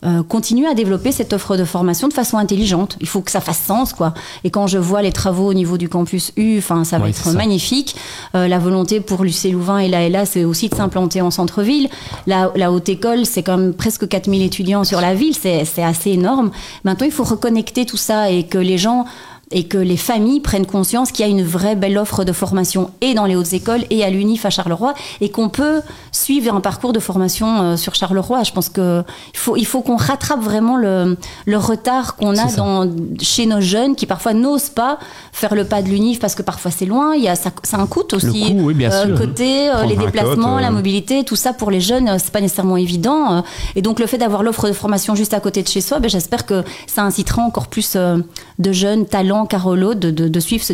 euh, 0.04 0.24
continuer 0.24 0.66
à 0.66 0.74
développer 0.74 1.12
cette 1.12 1.32
offre 1.32 1.56
de 1.56 1.64
formation 1.64 2.08
de 2.08 2.12
façon 2.12 2.36
intelligente. 2.36 2.96
Il 3.00 3.06
faut 3.06 3.20
que 3.20 3.30
ça 3.30 3.40
fasse 3.40 3.60
sens, 3.60 3.92
quoi. 3.92 4.14
Et 4.42 4.50
quand 4.50 4.66
je 4.66 4.76
vois 4.78 5.00
les 5.00 5.12
travaux 5.12 5.46
au 5.48 5.54
niveau 5.54 5.78
du 5.78 5.88
campus 5.88 6.32
U, 6.36 6.58
enfin, 6.58 6.82
ça 6.82 6.98
va 6.98 7.08
être 7.08 7.30
magnifique. 7.34 7.94
La 8.34 8.58
volonté 8.58 9.00
pour 9.00 9.22
l'UC 9.22 9.52
Louvain 9.52 9.78
et 9.78 9.88
la 9.88 10.08
LA, 10.08 10.26
c'est 10.26 10.44
aussi 10.44 10.68
de 10.68 10.74
s'implanter 10.74 11.20
en 11.20 11.30
centre-ville. 11.30 11.88
La, 12.26 12.50
la 12.56 12.72
haute 12.72 12.88
école, 12.88 13.26
c'est 13.26 13.44
quand 13.44 13.56
même 13.56 13.74
presque 13.74 14.08
4000 14.08 14.42
étudiants 14.42 14.82
sur 14.82 15.00
la 15.00 15.14
ville, 15.14 15.36
c'est 15.36 15.84
assez 15.84 16.10
énorme. 16.10 16.50
Maintenant, 16.82 17.06
il 17.06 17.12
faut 17.12 17.22
reconnecter 17.22 17.86
tout 17.86 17.96
ça 17.96 18.28
et 18.28 18.42
que 18.42 18.58
les 18.58 18.78
gens 18.78 19.04
et 19.52 19.64
que 19.64 19.78
les 19.78 19.96
familles 19.96 20.40
prennent 20.40 20.66
conscience 20.66 21.12
qu'il 21.12 21.24
y 21.24 21.28
a 21.28 21.30
une 21.30 21.42
vraie 21.44 21.76
belle 21.76 21.98
offre 21.98 22.24
de 22.24 22.32
formation 22.32 22.90
et 23.00 23.14
dans 23.14 23.26
les 23.26 23.36
hautes 23.36 23.52
écoles 23.52 23.84
et 23.90 24.04
à 24.04 24.10
l'UNIF 24.10 24.44
à 24.46 24.50
Charleroi 24.50 24.94
et 25.20 25.30
qu'on 25.30 25.48
peut 25.48 25.80
suivre 26.10 26.54
un 26.54 26.60
parcours 26.60 26.92
de 26.92 27.00
formation 27.00 27.62
euh, 27.62 27.76
sur 27.76 27.94
Charleroi. 27.94 28.42
Je 28.44 28.52
pense 28.52 28.68
que 28.68 29.02
il 29.34 29.38
faut 29.38 29.56
il 29.56 29.66
faut 29.66 29.82
qu'on 29.82 29.96
rattrape 29.96 30.40
vraiment 30.40 30.76
le, 30.76 31.16
le 31.46 31.56
retard 31.58 32.16
qu'on 32.16 32.36
a 32.36 32.46
dans, 32.56 32.88
chez 33.20 33.46
nos 33.46 33.60
jeunes 33.60 33.94
qui 33.96 34.06
parfois 34.06 34.32
n'osent 34.34 34.70
pas 34.70 34.98
faire 35.32 35.54
le 35.54 35.64
pas 35.64 35.82
de 35.82 35.88
l'UNIF 35.88 36.18
parce 36.18 36.34
que 36.34 36.42
parfois 36.42 36.70
c'est 36.70 36.86
loin. 36.86 37.14
Il 37.14 37.22
y 37.22 37.28
a 37.28 37.34
ça, 37.36 37.50
ça 37.62 37.76
a 37.76 37.80
un 37.80 37.86
coût 37.86 38.02
aussi. 38.12 38.54
coût, 38.54 38.60
oui, 38.64 38.74
bien 38.74 38.90
sûr. 38.90 39.18
Côté 39.18 39.68
euh, 39.68 39.72
Prendre 39.74 39.88
les 39.90 39.96
déplacements, 39.96 40.58
euh. 40.58 40.60
la 40.60 40.70
mobilité, 40.70 41.24
tout 41.24 41.36
ça 41.36 41.52
pour 41.52 41.70
les 41.70 41.80
jeunes, 41.80 42.08
euh, 42.08 42.16
c'est 42.18 42.32
pas 42.32 42.40
nécessairement 42.40 42.76
évident. 42.76 43.36
euh, 43.38 43.40
Et 43.76 43.82
donc 43.82 43.98
le 44.00 44.06
fait 44.06 44.18
d'avoir 44.18 44.42
l'offre 44.42 44.68
de 44.68 44.72
formation 44.72 45.14
juste 45.14 45.34
à 45.34 45.40
côté 45.40 45.62
de 45.62 45.68
chez 45.68 45.80
soi, 45.80 45.98
ben, 46.00 46.08
j'espère 46.08 46.46
que 46.46 46.62
ça 46.86 47.02
incitera 47.02 47.42
encore 47.42 47.68
plus 47.68 47.92
euh, 47.96 48.18
de 48.58 48.72
jeunes 48.72 49.06
talents 49.06 49.41
Carolo 49.46 49.94
de, 49.94 50.10
de, 50.10 50.28
de 50.28 50.40
suivre 50.40 50.64
ce- 50.64 50.72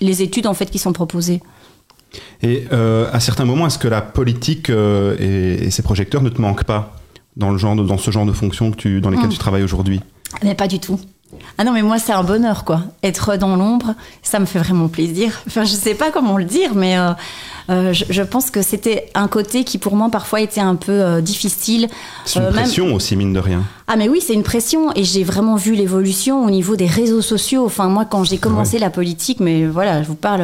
les 0.00 0.22
études 0.22 0.46
en 0.46 0.54
fait 0.54 0.70
qui 0.70 0.78
sont 0.78 0.92
proposées. 0.92 1.40
Et 2.42 2.64
euh, 2.72 3.08
à 3.12 3.20
certains 3.20 3.44
moments, 3.44 3.66
est-ce 3.66 3.78
que 3.78 3.88
la 3.88 4.02
politique 4.02 4.68
euh, 4.70 5.16
et, 5.18 5.64
et 5.66 5.70
ses 5.70 5.82
projecteurs 5.82 6.22
ne 6.22 6.28
te 6.28 6.40
manquent 6.40 6.64
pas 6.64 6.96
dans, 7.36 7.50
le 7.50 7.58
genre 7.58 7.74
de- 7.76 7.84
dans 7.84 7.98
ce 7.98 8.10
genre 8.10 8.26
de 8.26 8.32
fonctions 8.32 8.70
que 8.70 8.76
tu, 8.76 9.00
dans 9.00 9.10
lesquelles 9.10 9.26
Mm. 9.28 9.32
tu 9.32 9.38
travailles 9.38 9.62
aujourd'hui? 9.62 10.00
Mais 10.42 10.54
pas 10.54 10.68
du 10.68 10.78
tout. 10.78 11.00
Ah 11.56 11.64
non, 11.64 11.72
mais 11.72 11.80
moi, 11.82 11.98
c'est 11.98 12.12
un 12.12 12.22
bonheur, 12.22 12.64
quoi. 12.64 12.82
Être 13.02 13.36
dans 13.38 13.56
l'ombre, 13.56 13.94
ça 14.22 14.38
me 14.38 14.44
fait 14.44 14.58
vraiment 14.58 14.88
plaisir. 14.88 15.40
Enfin, 15.46 15.64
je 15.64 15.72
sais 15.72 15.94
pas 15.94 16.10
comment 16.10 16.36
le 16.36 16.44
dire, 16.44 16.74
mais 16.74 16.98
euh, 16.98 17.12
euh, 17.70 17.92
je, 17.92 18.04
je 18.10 18.22
pense 18.22 18.50
que 18.50 18.62
c'était 18.62 19.10
un 19.14 19.28
côté 19.28 19.64
qui, 19.64 19.78
pour 19.78 19.96
moi, 19.96 20.08
parfois 20.10 20.40
était 20.40 20.60
un 20.60 20.74
peu 20.76 20.92
euh, 20.92 21.20
difficile. 21.20 21.88
C'est 22.24 22.38
une 22.38 22.46
Euh, 22.46 22.50
même- 22.50 22.62
pression 22.62 22.94
aussi, 22.94 23.16
mine 23.16 23.32
de 23.32 23.38
rien. 23.40 23.62
Ah 23.88 23.96
mais 23.96 24.08
oui, 24.08 24.22
c'est 24.26 24.32
une 24.32 24.42
pression 24.44 24.90
et 24.94 25.04
j'ai 25.04 25.22
vraiment 25.22 25.56
vu 25.56 25.74
l'évolution 25.74 26.44
au 26.46 26.50
niveau 26.50 26.76
des 26.76 26.86
réseaux 26.86 27.20
sociaux. 27.20 27.66
Enfin 27.66 27.88
moi 27.88 28.06
quand 28.06 28.24
j'ai 28.24 28.38
commencé 28.38 28.78
la 28.78 28.88
politique, 28.88 29.38
mais 29.40 29.66
voilà, 29.66 30.02
je 30.02 30.08
vous 30.08 30.14
parle, 30.14 30.40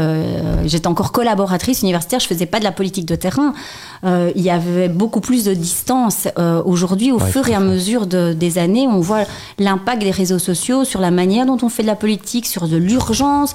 j'étais 0.66 0.86
encore 0.88 1.12
collaboratrice 1.12 1.80
universitaire, 1.80 2.20
je 2.20 2.26
faisais 2.26 2.44
pas 2.44 2.58
de 2.58 2.64
la 2.64 2.72
politique 2.72 3.06
de 3.06 3.14
terrain. 3.14 3.54
Il 4.04 4.42
y 4.42 4.50
avait 4.50 4.88
beaucoup 4.90 5.20
plus 5.20 5.44
de 5.44 5.54
distance. 5.54 6.28
Aujourd'hui, 6.66 7.10
au 7.10 7.18
Ouais, 7.20 7.30
fur 7.30 7.48
et 7.48 7.54
à 7.54 7.60
mesure 7.60 8.06
de- 8.06 8.34
des 8.34 8.58
années, 8.58 8.86
on 8.86 9.00
voit 9.00 9.24
l'impact 9.58 10.02
des 10.02 10.10
réseaux 10.10 10.38
sociaux 10.40 10.84
sur 10.84 11.00
la 11.00 11.10
manière 11.10 11.46
dont 11.46 11.58
on 11.62 11.70
fait 11.70 11.82
de 11.82 11.88
la 11.88 11.96
politique, 11.96 12.44
sur 12.44 12.68
de 12.68 12.76
l'urgence, 12.76 13.54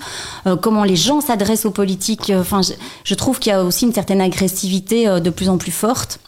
comment 0.61 0.85
les 0.85 0.95
gens 0.95 1.21
s'adressent 1.21 1.65
aux 1.65 1.71
politiques. 1.71 2.31
Enfin, 2.35 2.61
je, 2.63 2.71
je 3.03 3.13
trouve 3.15 3.37
qu'il 3.37 3.51
aussi 3.61 3.85
une 3.85 3.93
certaine 3.93 4.21
agressivité 4.21 5.07
euh, 5.07 5.19
de 5.19 5.29
plus 5.29 5.49
en 5.49 5.57
plus 5.57 5.71
forte. 5.71 6.19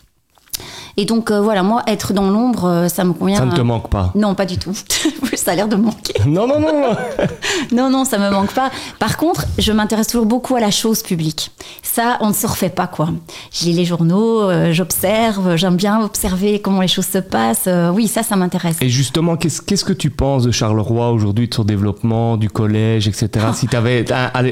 Et 0.97 1.05
donc 1.05 1.31
euh, 1.31 1.41
voilà, 1.41 1.63
moi 1.63 1.83
être 1.87 2.13
dans 2.13 2.29
l'ombre, 2.29 2.65
euh, 2.65 2.87
ça 2.87 3.03
me 3.03 3.13
convient. 3.13 3.37
Ça 3.37 3.45
ne 3.45 3.55
te 3.55 3.61
manque 3.61 3.89
pas 3.89 4.11
Non, 4.15 4.35
pas 4.35 4.45
du 4.45 4.57
tout. 4.57 4.73
ça 5.35 5.51
a 5.51 5.55
l'air 5.55 5.67
de 5.67 5.75
me 5.75 5.83
manquer. 5.83 6.13
Non, 6.25 6.47
non, 6.47 6.59
non, 6.59 6.73
non. 6.73 6.95
Non, 7.71 7.89
non, 7.89 8.05
ça 8.05 8.17
me 8.17 8.29
manque 8.29 8.53
pas. 8.53 8.71
Par 8.99 9.17
contre, 9.17 9.45
je 9.57 9.71
m'intéresse 9.71 10.07
toujours 10.07 10.25
beaucoup 10.25 10.55
à 10.55 10.59
la 10.59 10.71
chose 10.71 11.03
publique. 11.03 11.51
Ça, 11.83 12.17
on 12.21 12.29
ne 12.29 12.33
se 12.33 12.47
refait 12.47 12.69
pas, 12.69 12.87
quoi. 12.87 13.09
Je 13.51 13.65
lis 13.65 13.73
les 13.73 13.85
journaux, 13.85 14.49
euh, 14.49 14.71
j'observe, 14.71 15.55
j'aime 15.55 15.75
bien 15.75 16.01
observer 16.01 16.59
comment 16.59 16.81
les 16.81 16.87
choses 16.87 17.07
se 17.07 17.17
passent. 17.17 17.65
Euh, 17.67 17.89
oui, 17.89 18.07
ça, 18.07 18.23
ça 18.23 18.35
m'intéresse. 18.35 18.77
Et 18.81 18.89
justement, 18.89 19.35
qu'est-ce 19.35 19.61
qu'est-ce 19.61 19.85
que 19.85 19.93
tu 19.93 20.09
penses 20.09 20.43
de 20.43 20.51
Charleroi 20.51 21.11
aujourd'hui, 21.11 21.47
de 21.47 21.53
son 21.53 21.63
développement, 21.63 22.37
du 22.37 22.49
collège, 22.49 23.07
etc. 23.07 23.47
Si 23.53 23.67
tu 23.67 23.75
avais, 23.75 24.05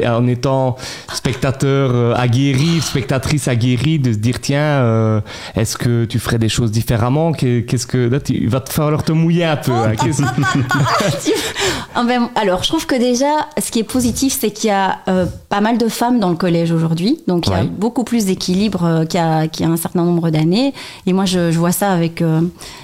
en 0.07 0.27
étant 0.27 0.75
spectateur 1.13 1.91
euh, 1.93 2.13
aguerri, 2.15 2.81
spectatrice 2.81 3.47
aguerrie, 3.47 3.99
de 3.99 4.13
se 4.13 4.17
dire, 4.17 4.39
tiens, 4.39 4.59
euh, 4.59 5.21
est-ce 5.55 5.77
que 5.77 6.05
tu 6.05 6.19
ferais 6.19 6.32
ferais 6.33 6.39
des 6.39 6.49
choses 6.49 6.71
différemment 6.71 7.31
Qu'est-ce 7.33 7.85
que 7.87 7.97
là, 8.09 8.19
tu 8.19 8.47
va 8.47 8.59
te 8.59 8.71
falloir 8.71 9.03
te 9.03 9.11
mouiller 9.11 9.45
un 9.45 9.57
peu. 9.57 9.71
hein. 9.71 9.93
Qu'est-ce- 10.01 10.23
Ah 11.95 12.03
ben, 12.07 12.29
alors, 12.35 12.63
je 12.63 12.69
trouve 12.69 12.87
que 12.87 12.95
déjà, 12.95 13.47
ce 13.63 13.69
qui 13.71 13.79
est 13.79 13.83
positif, 13.83 14.35
c'est 14.39 14.49
qu'il 14.49 14.69
y 14.69 14.73
a 14.73 14.99
euh, 15.07 15.25
pas 15.49 15.61
mal 15.61 15.77
de 15.77 15.87
femmes 15.87 16.19
dans 16.19 16.29
le 16.29 16.35
collège 16.35 16.71
aujourd'hui. 16.71 17.19
Donc, 17.27 17.45
il 17.47 17.51
y 17.51 17.53
a 17.53 17.59
Ouais. 17.59 17.65
beaucoup 17.67 18.03
plus 18.03 18.25
d'équilibre 18.25 18.83
euh, 18.83 19.05
qu'il 19.05 19.19
y, 19.19 19.23
a- 19.23 19.47
qu'il 19.47 19.63
y 19.65 19.69
a 19.69 19.71
un 19.71 19.77
certain 19.77 20.03
nombre 20.03 20.31
d'années. 20.31 20.73
Et 21.05 21.13
moi, 21.13 21.25
je, 21.25 21.51
je 21.51 21.59
vois 21.59 21.71
ça 21.71 21.91
avec 21.91 22.23
euh, 22.23 22.41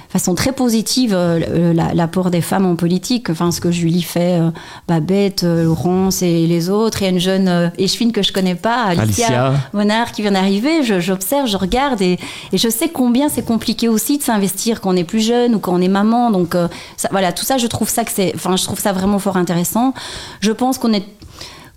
façon 0.09 0.33
très 0.33 0.51
positive, 0.53 1.13
euh, 1.13 1.71
la- 1.73 1.93
l'apport 1.93 2.31
des 2.31 2.41
femmes 2.41 2.65
en 2.65 2.75
politique. 2.75 3.29
Enfin, 3.29 3.51
ce 3.51 3.61
que 3.61 3.69
Julie 3.71 4.01
fait, 4.01 4.39
euh, 4.41 4.49
Babette, 4.87 5.43
euh, 5.43 5.63
Laurence 5.65 6.21
et 6.23 6.47
les 6.47 6.69
autres. 6.69 7.01
Il 7.01 7.05
y 7.05 7.07
a 7.07 7.11
une 7.11 7.19
jeune 7.19 7.71
échevine 7.77 8.11
que 8.11 8.23
je 8.23 8.33
connais 8.33 8.55
pas, 8.55 8.83
Alicia, 8.85 9.25
Alicia. 9.27 9.53
Monard, 9.73 10.11
qui 10.11 10.23
vient 10.23 10.31
d'arriver. 10.31 10.81
J'observe, 10.99 11.47
je, 11.47 11.57
regarde 11.57 12.01
et, 12.01 12.17
et 12.51 12.57
je 12.57 12.69
sais 12.69 12.89
combien 12.89 13.29
c'est 13.29 13.45
compliqué 13.45 13.87
aussi 13.87 14.17
de 14.17 14.23
s'investir 14.23 14.81
quand 14.81 14.91
on 14.93 14.95
est 14.95 15.03
plus 15.03 15.21
jeune 15.25 15.53
ou 15.55 15.59
quand 15.59 15.73
on 15.73 15.81
est 15.81 15.87
maman. 15.87 16.31
Donc, 16.31 16.55
ça, 16.97 17.07
voilà, 17.11 17.31
tout 17.31 17.45
ça, 17.45 17.57
je 17.59 17.67
trouve 17.67 17.89
ça 17.89 18.03
que 18.03 18.11
c'est, 18.11 18.31
enfin, 18.35 18.55
je 18.55 18.63
trouve 18.63 18.79
ça 18.79 18.91
vraiment 18.93 19.19
fort 19.19 19.37
intéressant. 19.37 19.93
Je 20.41 20.51
pense 20.51 20.77
qu'on 20.79 20.91
est 20.93 21.03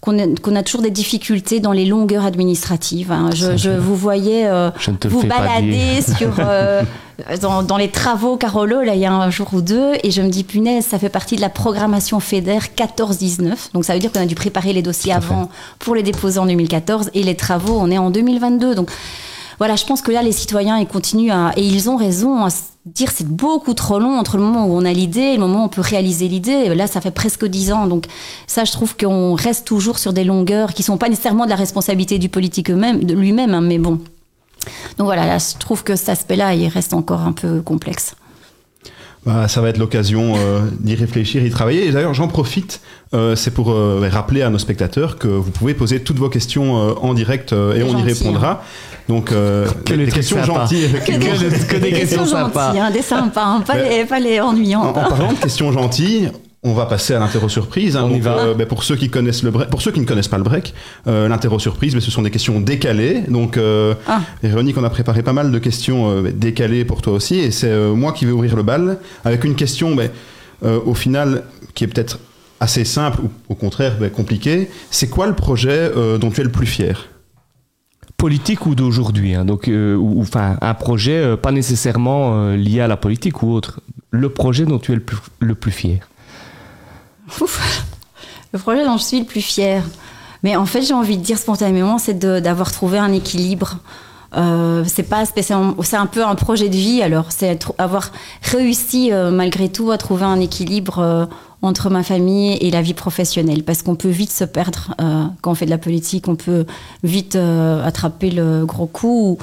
qu'on 0.01 0.57
a 0.57 0.63
toujours 0.65 0.83
des 0.83 0.91
difficultés 0.91 1.61
dans 1.61 1.71
les 1.71 1.85
longueurs 1.87 2.25
administratives. 2.27 3.13
hein. 3.13 3.31
Je, 3.33 3.57
je 3.57 3.71
vous 3.71 3.95
voyais 3.95 4.49
euh, 4.49 4.73
Je 4.81 4.91
vous 5.09 5.23
balader 5.23 6.01
sur 6.03 6.35
euh, 6.41 6.83
dans, 7.41 7.63
dans 7.63 7.77
les 7.77 7.91
travaux 7.91 8.37
Carolo 8.37 8.83
là 8.83 8.95
il 8.95 9.01
y 9.01 9.07
a 9.07 9.13
un 9.13 9.31
jour 9.31 9.49
ou 9.53 9.63
deux 9.63 9.93
et 10.03 10.11
je 10.11 10.23
me 10.23 10.29
dis 10.29 10.45
punaise 10.45 10.87
ça 10.87 10.99
fait 10.99 11.09
partie 11.09 11.37
de 11.37 11.41
la 11.41 11.49
programmation 11.49 12.21
FEDER 12.21 12.59
14-19 12.77 13.73
donc 13.75 13.85
ça 13.85 13.95
veut 13.95 14.01
dire 14.01 14.13
qu'on 14.13 14.21
a 14.21 14.27
dû 14.27 14.35
préparer 14.35 14.73
les 14.73 14.83
dossiers 14.83 15.13
avant 15.13 15.49
pour 15.79 15.95
les 15.95 16.03
déposer 16.03 16.39
en 16.39 16.47
2014 16.47 17.11
et 17.15 17.23
les 17.23 17.37
travaux 17.37 17.79
on 17.79 17.91
est 17.91 17.99
en 17.99 18.11
2022 18.11 18.75
donc 18.75 18.91
voilà, 19.63 19.77
je 19.77 19.85
pense 19.85 20.03
que 20.03 20.11
là, 20.11 20.23
les 20.23 20.33
citoyens, 20.33 20.79
ils 20.79 20.89
continuent 20.89 21.31
à, 21.31 21.53
et 21.57 21.65
ils 21.65 21.89
ont 21.89 21.97
raison 21.97 22.45
à 22.45 22.51
se 22.51 22.63
dire 22.85 23.13
c'est 23.15 23.29
beaucoup 23.29 23.75
trop 23.75 24.01
long 24.01 24.19
entre 24.19 24.37
le 24.37 24.43
moment 24.43 24.67
où 24.67 24.77
on 24.77 24.85
a 24.85 24.93
l'idée 24.93 25.21
et 25.21 25.35
le 25.35 25.41
moment 25.41 25.63
où 25.63 25.67
on 25.67 25.69
peut 25.69 25.81
réaliser 25.81 26.27
l'idée. 26.27 26.75
Là, 26.75 26.89
ça 26.89 27.01
fait 27.01 27.13
presque 27.13 27.47
dix 27.47 27.73
ans. 27.73 27.87
Donc, 27.87 28.07
ça, 28.49 28.65
je 28.65 28.73
trouve 28.73 28.97
qu'on 28.97 29.35
reste 29.35 29.65
toujours 29.65 30.01
sur 30.01 30.13
des 30.13 30.25
longueurs 30.25 30.75
qui 30.75 30.83
sont 30.83 30.97
pas 30.97 31.09
nécessairement 31.09 31.45
de 31.45 31.51
la 31.51 31.55
responsabilité 31.55 32.19
du 32.19 32.29
politique 32.29 32.71
lui-même, 32.71 33.55
hein, 33.55 33.61
mais 33.61 33.79
bon. 33.79 34.01
Donc 34.99 35.07
voilà, 35.07 35.27
là, 35.27 35.39
je 35.39 35.59
trouve 35.59 35.83
que 35.85 35.97
cet 35.97 36.09
aspect-là, 36.11 36.55
il 36.55 36.69
reste 36.69 36.95
encore 36.95 37.21
un 37.21 37.33
peu 37.33 37.61
complexe. 37.63 38.15
Bah, 39.25 39.47
ça 39.47 39.61
va 39.61 39.69
être 39.69 39.79
l'occasion 39.79 40.35
euh, 40.37 40.63
d'y 40.81 40.97
réfléchir, 40.97 41.45
y 41.47 41.51
travailler. 41.51 41.87
Et 41.87 41.93
d'ailleurs, 41.93 42.13
j'en 42.13 42.27
profite, 42.27 42.81
euh, 43.15 43.37
c'est 43.37 43.53
pour 43.53 43.71
euh, 43.71 44.09
rappeler 44.11 44.43
à 44.43 44.51
nos 44.51 44.59
spectateurs 44.59 45.17
que 45.17 45.29
vous 45.29 45.53
pouvez 45.53 45.75
poser 45.75 46.01
toutes 46.01 46.19
vos 46.19 46.29
questions 46.29 46.77
euh, 46.91 46.95
en 47.01 47.15
direct 47.15 47.53
euh, 47.53 47.75
et 47.77 47.85
on 47.85 47.89
y 47.89 47.93
gentil, 47.93 48.05
répondra. 48.05 48.63
Donc, 49.09 49.31
euh, 49.31 49.69
Que 49.85 49.95
des 49.95 50.07
questions 50.09 50.43
gentilles. 50.43 50.89
Que 51.07 51.13
des- 51.13 51.67
que 51.67 51.77
des 51.77 51.93
questions 52.01 52.27
sympas. 52.27 52.67
gentilles, 52.69 52.81
hein, 52.81 52.91
des 52.91 53.03
sympas, 53.03 53.45
hein, 53.45 53.61
pas, 53.65 53.77
les, 53.77 54.05
pas 54.07 54.19
les 54.19 54.41
En, 54.41 54.49
ennuyantes. 54.49 54.97
en 54.97 55.01
hein. 55.01 55.07
parlant 55.09 55.33
de 55.33 55.39
questions 55.39 55.71
gentilles, 55.71 56.31
on 56.65 56.75
va 56.75 56.87
passer 56.87 57.15
à 57.15 57.19
l'interro 57.19 57.49
surprise. 57.49 57.97
hein. 57.97 58.05
On 58.05 58.11
y 58.11 58.15
Donc, 58.15 58.23
va. 58.23 58.39
euh, 58.39 58.55
ben, 58.55 58.67
pour 58.67 58.85
ceux 58.85 58.95
qui 58.97 59.09
connaissent 59.11 59.43
le 59.43 59.51
break, 59.51 59.69
pour 59.71 59.83
ceux 59.83 59.91
qui 59.91 60.01
ne 60.01 60.05
connaissent 60.05 60.29
pas 60.29 60.39
le 60.39 60.45
break, 60.45 60.75
euh, 61.09 61.27
l'interro 61.29 61.59
surprise, 61.59 61.95
ben, 61.95 62.01
ce 62.01 62.11
sont 62.11 62.23
des 62.23 62.31
questions 62.31 62.61
décalées. 62.61 63.23
Donc, 63.29 63.57
euh, 63.57 63.95
Ah. 64.07 64.21
Véronique, 64.43 64.77
on 64.79 64.85
a 64.85 64.91
préparé 64.91 65.23
pas 65.23 65.33
mal 65.33 65.51
de 65.51 65.59
questions 65.59 66.11
euh, 66.11 66.23
ben, 66.23 66.33
décalées 66.39 66.85
pour 66.85 67.03
toi 67.03 67.15
aussi, 67.15 67.37
et 67.39 67.51
c'est 67.51 67.69
euh, 67.71 67.95
moi 67.95 68.13
qui 68.13 68.27
vais 68.27 68.33
ouvrir 68.33 68.55
le 68.55 68.63
bal 68.63 68.99
avec 69.25 69.43
une 69.45 69.57
question, 69.57 69.95
ben, 69.97 70.11
euh, 70.65 70.79
au 70.87 70.95
final, 70.95 71.45
qui 71.75 71.83
est 71.85 71.89
peut-être 71.89 72.21
assez 72.61 72.85
simple 72.85 73.23
ou 73.23 73.31
au 73.49 73.57
contraire 73.57 73.95
compliquée. 74.13 74.71
C'est 74.93 75.09
quoi 75.09 75.27
le 75.27 75.35
projet 75.35 75.91
euh, 75.97 76.17
dont 76.19 76.31
tu 76.31 76.43
es 76.43 76.45
le 76.45 76.53
plus 76.53 76.67
fier? 76.67 77.09
Politique 78.17 78.67
ou 78.67 78.77
d'aujourd'hui, 78.77 79.35
hein, 79.35 79.45
donc 79.45 79.67
euh, 79.67 79.97
ou 79.97 80.21
enfin 80.21 80.57
un 80.61 80.75
projet 80.75 81.17
euh, 81.17 81.37
pas 81.37 81.51
nécessairement 81.51 82.37
euh, 82.37 82.57
lié 82.57 82.81
à 82.81 82.87
la 82.87 82.97
politique 82.97 83.43
ou 83.43 83.51
autre. 83.53 83.81
Le 84.13 84.29
projet 84.29 84.65
dont 84.65 84.79
tu 84.79 84.93
es 84.93 84.95
le 84.95 85.01
plus, 85.01 85.17
le 85.41 85.57
plus 85.57 85.73
fier? 85.73 85.99
Ouf. 87.41 87.85
Le 88.53 88.59
projet 88.59 88.85
dont 88.85 88.97
je 88.97 89.05
suis 89.05 89.21
le 89.21 89.27
plus 89.27 89.41
fière. 89.41 89.85
Mais 90.43 90.57
en 90.57 90.67
fait, 90.67 90.83
j'ai 90.83 90.95
envie 90.95 91.17
de 91.17 91.23
dire 91.23 91.39
spontanément, 91.39 91.99
c'est 91.99 92.19
d'avoir 92.19 92.73
trouvé 92.73 92.99
un 92.99 93.13
équilibre. 93.13 93.79
Euh, 94.35 94.83
c'est 94.87 95.03
pas 95.03 95.25
c'est 95.27 95.53
un 95.53 96.07
peu 96.07 96.25
un 96.25 96.35
projet 96.35 96.69
de 96.69 96.75
vie. 96.75 97.03
Alors, 97.03 97.27
c'est 97.31 97.59
avoir 97.79 98.11
réussi 98.43 99.13
euh, 99.13 99.31
malgré 99.31 99.71
tout 99.71 99.91
à 99.91 99.99
trouver 99.99 100.25
un 100.25 100.41
équilibre 100.41 100.99
euh, 100.99 101.27
entre 101.61 101.91
ma 101.91 102.03
famille 102.03 102.55
et 102.55 102.71
la 102.71 102.83
vie 102.83 102.95
professionnelle, 102.95 103.63
parce 103.63 103.83
qu'on 103.83 103.95
peut 103.95 104.09
vite 104.09 104.33
se 104.33 104.43
perdre 104.43 104.97
quand 105.43 105.53
on 105.53 105.55
fait 105.55 105.67
de 105.67 105.71
la 105.71 105.79
politique. 105.79 106.27
On 106.27 106.35
peut 106.35 106.67
vite 107.05 107.37
attraper 107.37 108.33
le 108.33 108.67
gros 108.67 108.87
coup. 108.87 109.31
Ou, 109.31 109.39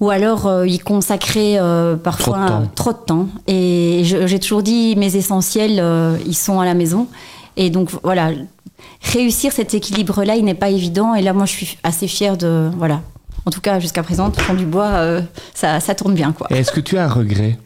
ou 0.00 0.10
alors 0.10 0.46
euh, 0.46 0.66
y 0.66 0.78
consacrer 0.78 1.58
euh, 1.58 1.96
parfois 1.96 2.34
Trop 2.34 2.42
de 2.44 2.48
temps. 2.48 2.70
trop 2.74 2.92
de 2.92 2.98
temps. 2.98 3.28
Et 3.46 4.02
j'ai 4.04 4.38
toujours 4.40 4.62
dit, 4.62 4.96
mes 4.96 5.14
essentiels, 5.16 5.78
euh, 5.80 6.16
ils 6.26 6.34
sont 6.36 6.58
à 6.60 6.64
la 6.64 6.74
maison. 6.74 7.06
Et 7.56 7.68
donc 7.70 7.90
voilà, 8.02 8.30
réussir 9.02 9.52
cet 9.52 9.74
équilibre-là, 9.74 10.36
il 10.36 10.44
n'est 10.44 10.54
pas 10.54 10.70
évident. 10.70 11.14
Et 11.14 11.22
là, 11.22 11.32
moi, 11.32 11.44
je 11.46 11.52
suis 11.52 11.78
assez 11.82 12.08
fière 12.08 12.36
de 12.36 12.70
voilà. 12.76 13.00
En 13.46 13.50
tout 13.50 13.60
cas, 13.60 13.78
jusqu'à 13.80 14.02
présent, 14.02 14.30
fond 14.32 14.54
du 14.54 14.66
bois, 14.66 14.86
euh, 14.88 15.22
ça, 15.54 15.80
ça 15.80 15.94
tourne 15.94 16.14
bien, 16.14 16.32
quoi. 16.32 16.46
Est-ce 16.50 16.72
que 16.72 16.80
tu 16.80 16.98
as 16.98 17.04
un 17.04 17.08
regret? 17.08 17.58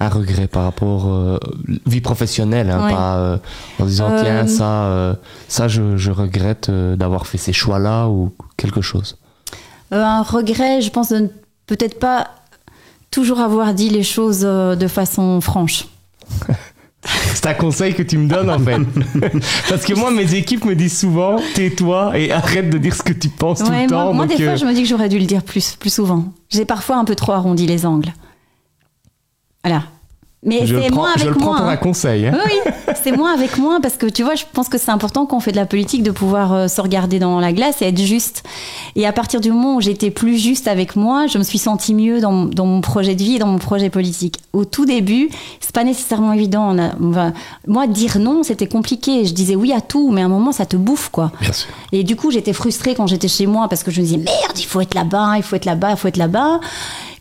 Un 0.00 0.10
regret 0.10 0.46
par 0.46 0.62
rapport 0.62 1.06
euh, 1.08 1.38
vie 1.86 2.00
professionnelle, 2.00 2.70
hein, 2.70 2.84
Ouais. 2.86 2.92
pas 2.92 3.16
euh, 3.16 3.38
en 3.80 3.84
disant 3.86 4.10
tiens 4.22 4.46
ça, 4.46 4.84
euh, 4.84 5.14
ça 5.48 5.66
je, 5.66 5.96
je 5.96 6.10
regrette 6.12 6.70
d'avoir 6.70 7.26
fait 7.26 7.38
ces 7.38 7.52
choix-là 7.52 8.06
ou 8.08 8.32
quelque 8.56 8.80
chose? 8.80 9.16
Euh, 9.92 10.02
un 10.02 10.22
regret, 10.22 10.80
je 10.80 10.90
pense 10.90 11.10
de 11.10 11.18
ne 11.18 11.28
peut-être 11.66 11.98
pas 11.98 12.28
toujours 13.10 13.40
avoir 13.40 13.74
dit 13.74 13.88
les 13.88 14.02
choses 14.02 14.42
euh, 14.44 14.76
de 14.76 14.86
façon 14.86 15.40
franche. 15.40 15.86
C'est 17.34 17.46
un 17.46 17.54
conseil 17.54 17.94
que 17.94 18.02
tu 18.02 18.18
me 18.18 18.28
donnes 18.28 18.50
en 18.50 18.58
fait. 18.58 18.76
Parce 19.68 19.84
que 19.84 19.94
moi 19.94 20.10
mes 20.10 20.34
équipes 20.34 20.64
me 20.64 20.74
disent 20.74 20.98
souvent 20.98 21.40
tais-toi 21.54 22.18
et 22.18 22.32
arrête 22.32 22.68
de 22.68 22.76
dire 22.76 22.94
ce 22.94 23.02
que 23.02 23.12
tu 23.12 23.28
penses 23.28 23.60
tout 23.60 23.70
le 23.70 23.78
moi, 23.78 23.86
temps. 23.86 24.12
moi, 24.12 24.26
donc, 24.26 24.36
des 24.36 24.42
fois, 24.42 24.54
euh, 24.54 24.56
je 24.56 24.66
me 24.66 24.74
dis 24.74 24.82
que 24.82 24.88
j'aurais 24.88 25.08
dû 25.08 25.18
le 25.18 25.24
dire 25.24 25.42
plus, 25.42 25.76
plus 25.76 25.92
souvent. 25.92 26.32
J'ai 26.50 26.64
parfois 26.64 26.96
un 26.96 27.04
peu 27.04 27.14
trop 27.14 27.32
arrondi 27.32 27.66
les 27.66 27.86
angles. 27.86 28.12
Voilà. 29.64 29.84
Mais 30.44 30.66
je 30.66 30.80
c'est 30.80 30.90
moins 30.90 31.10
je 31.16 31.22
avec 31.22 31.34
le 31.34 31.38
prends 31.40 31.46
moi. 31.50 31.56
pour 31.56 31.66
hein. 31.66 31.70
un 31.72 31.76
conseil. 31.76 32.26
hein. 32.28 32.38
Oui, 32.46 32.52
oui, 32.64 32.72
c'est 33.02 33.10
moins 33.10 33.34
avec 33.34 33.58
moi 33.58 33.80
parce 33.82 33.96
que 33.96 34.06
tu 34.06 34.22
vois, 34.22 34.36
je 34.36 34.44
pense 34.52 34.68
que 34.68 34.78
c'est 34.78 34.92
important 34.92 35.26
quand 35.26 35.36
on 35.36 35.40
fait 35.40 35.50
de 35.50 35.56
la 35.56 35.66
politique 35.66 36.04
de 36.04 36.12
pouvoir 36.12 36.52
euh, 36.52 36.68
se 36.68 36.80
regarder 36.80 37.18
dans 37.18 37.40
la 37.40 37.52
glace 37.52 37.82
et 37.82 37.86
être 37.86 37.98
juste. 38.00 38.44
Et 38.94 39.04
à 39.04 39.12
partir 39.12 39.40
du 39.40 39.50
moment 39.50 39.74
où 39.76 39.80
j'étais 39.80 40.10
plus 40.12 40.38
juste 40.38 40.68
avec 40.68 40.94
moi, 40.94 41.26
je 41.26 41.38
me 41.38 41.42
suis 41.42 41.58
sentie 41.58 41.92
mieux 41.92 42.20
dans, 42.20 42.44
dans 42.44 42.66
mon 42.66 42.80
projet 42.80 43.16
de 43.16 43.22
vie 43.22 43.34
et 43.34 43.38
dans 43.40 43.48
mon 43.48 43.58
projet 43.58 43.90
politique. 43.90 44.36
Au 44.52 44.64
tout 44.64 44.84
début, 44.86 45.28
c'est 45.58 45.72
pas 45.74 45.82
nécessairement 45.82 46.32
évident. 46.32 46.68
On 46.72 46.78
a- 46.78 46.92
on 47.00 47.10
va- 47.10 47.32
moi, 47.66 47.88
dire 47.88 48.18
non, 48.20 48.44
c'était 48.44 48.68
compliqué. 48.68 49.24
Je 49.24 49.32
disais 49.34 49.56
oui 49.56 49.72
à 49.72 49.80
tout, 49.80 50.10
mais 50.12 50.22
à 50.22 50.26
un 50.26 50.28
moment, 50.28 50.52
ça 50.52 50.66
te 50.66 50.76
bouffe, 50.76 51.08
quoi. 51.10 51.32
Bien 51.40 51.52
sûr. 51.52 51.68
Et 51.90 52.04
du 52.04 52.14
coup, 52.14 52.30
j'étais 52.30 52.52
frustrée 52.52 52.94
quand 52.94 53.08
j'étais 53.08 53.26
chez 53.28 53.46
moi 53.46 53.66
parce 53.68 53.82
que 53.82 53.90
je 53.90 54.00
me 54.00 54.04
disais 54.06 54.18
merde, 54.18 54.56
il 54.56 54.66
faut 54.66 54.80
être 54.80 54.94
là-bas, 54.94 55.32
il 55.36 55.42
faut 55.42 55.56
être 55.56 55.64
là-bas, 55.64 55.90
il 55.90 55.96
faut 55.96 56.06
être 56.08 56.16
là-bas. 56.16 56.60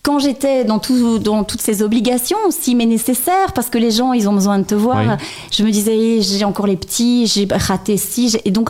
Quand 0.07 0.19
j'étais 0.19 0.63
dans, 0.63 0.79
tout, 0.79 1.19
dans 1.19 1.43
toutes 1.43 1.59
ces 1.59 1.83
obligations 1.83 2.37
aussi, 2.47 2.75
mais 2.75 2.85
nécessaires, 2.85 3.51
parce 3.53 3.69
que 3.69 3.77
les 3.77 3.91
gens, 3.91 4.13
ils 4.13 4.29
ont 4.29 4.33
besoin 4.33 4.57
de 4.57 4.63
te 4.63 4.73
voir, 4.73 4.99
Oui. 4.99 5.25
je 5.51 5.63
me 5.63 5.69
disais, 5.69 5.97
Eh, 5.97 6.21
j'ai 6.21 6.45
encore 6.45 6.65
les 6.65 6.77
petits, 6.77 7.27
j'ai 7.27 7.45
raté 7.51 7.97
ci. 7.97 8.29
j'ai- 8.29 8.41
Et 8.45 8.51
donc, 8.51 8.69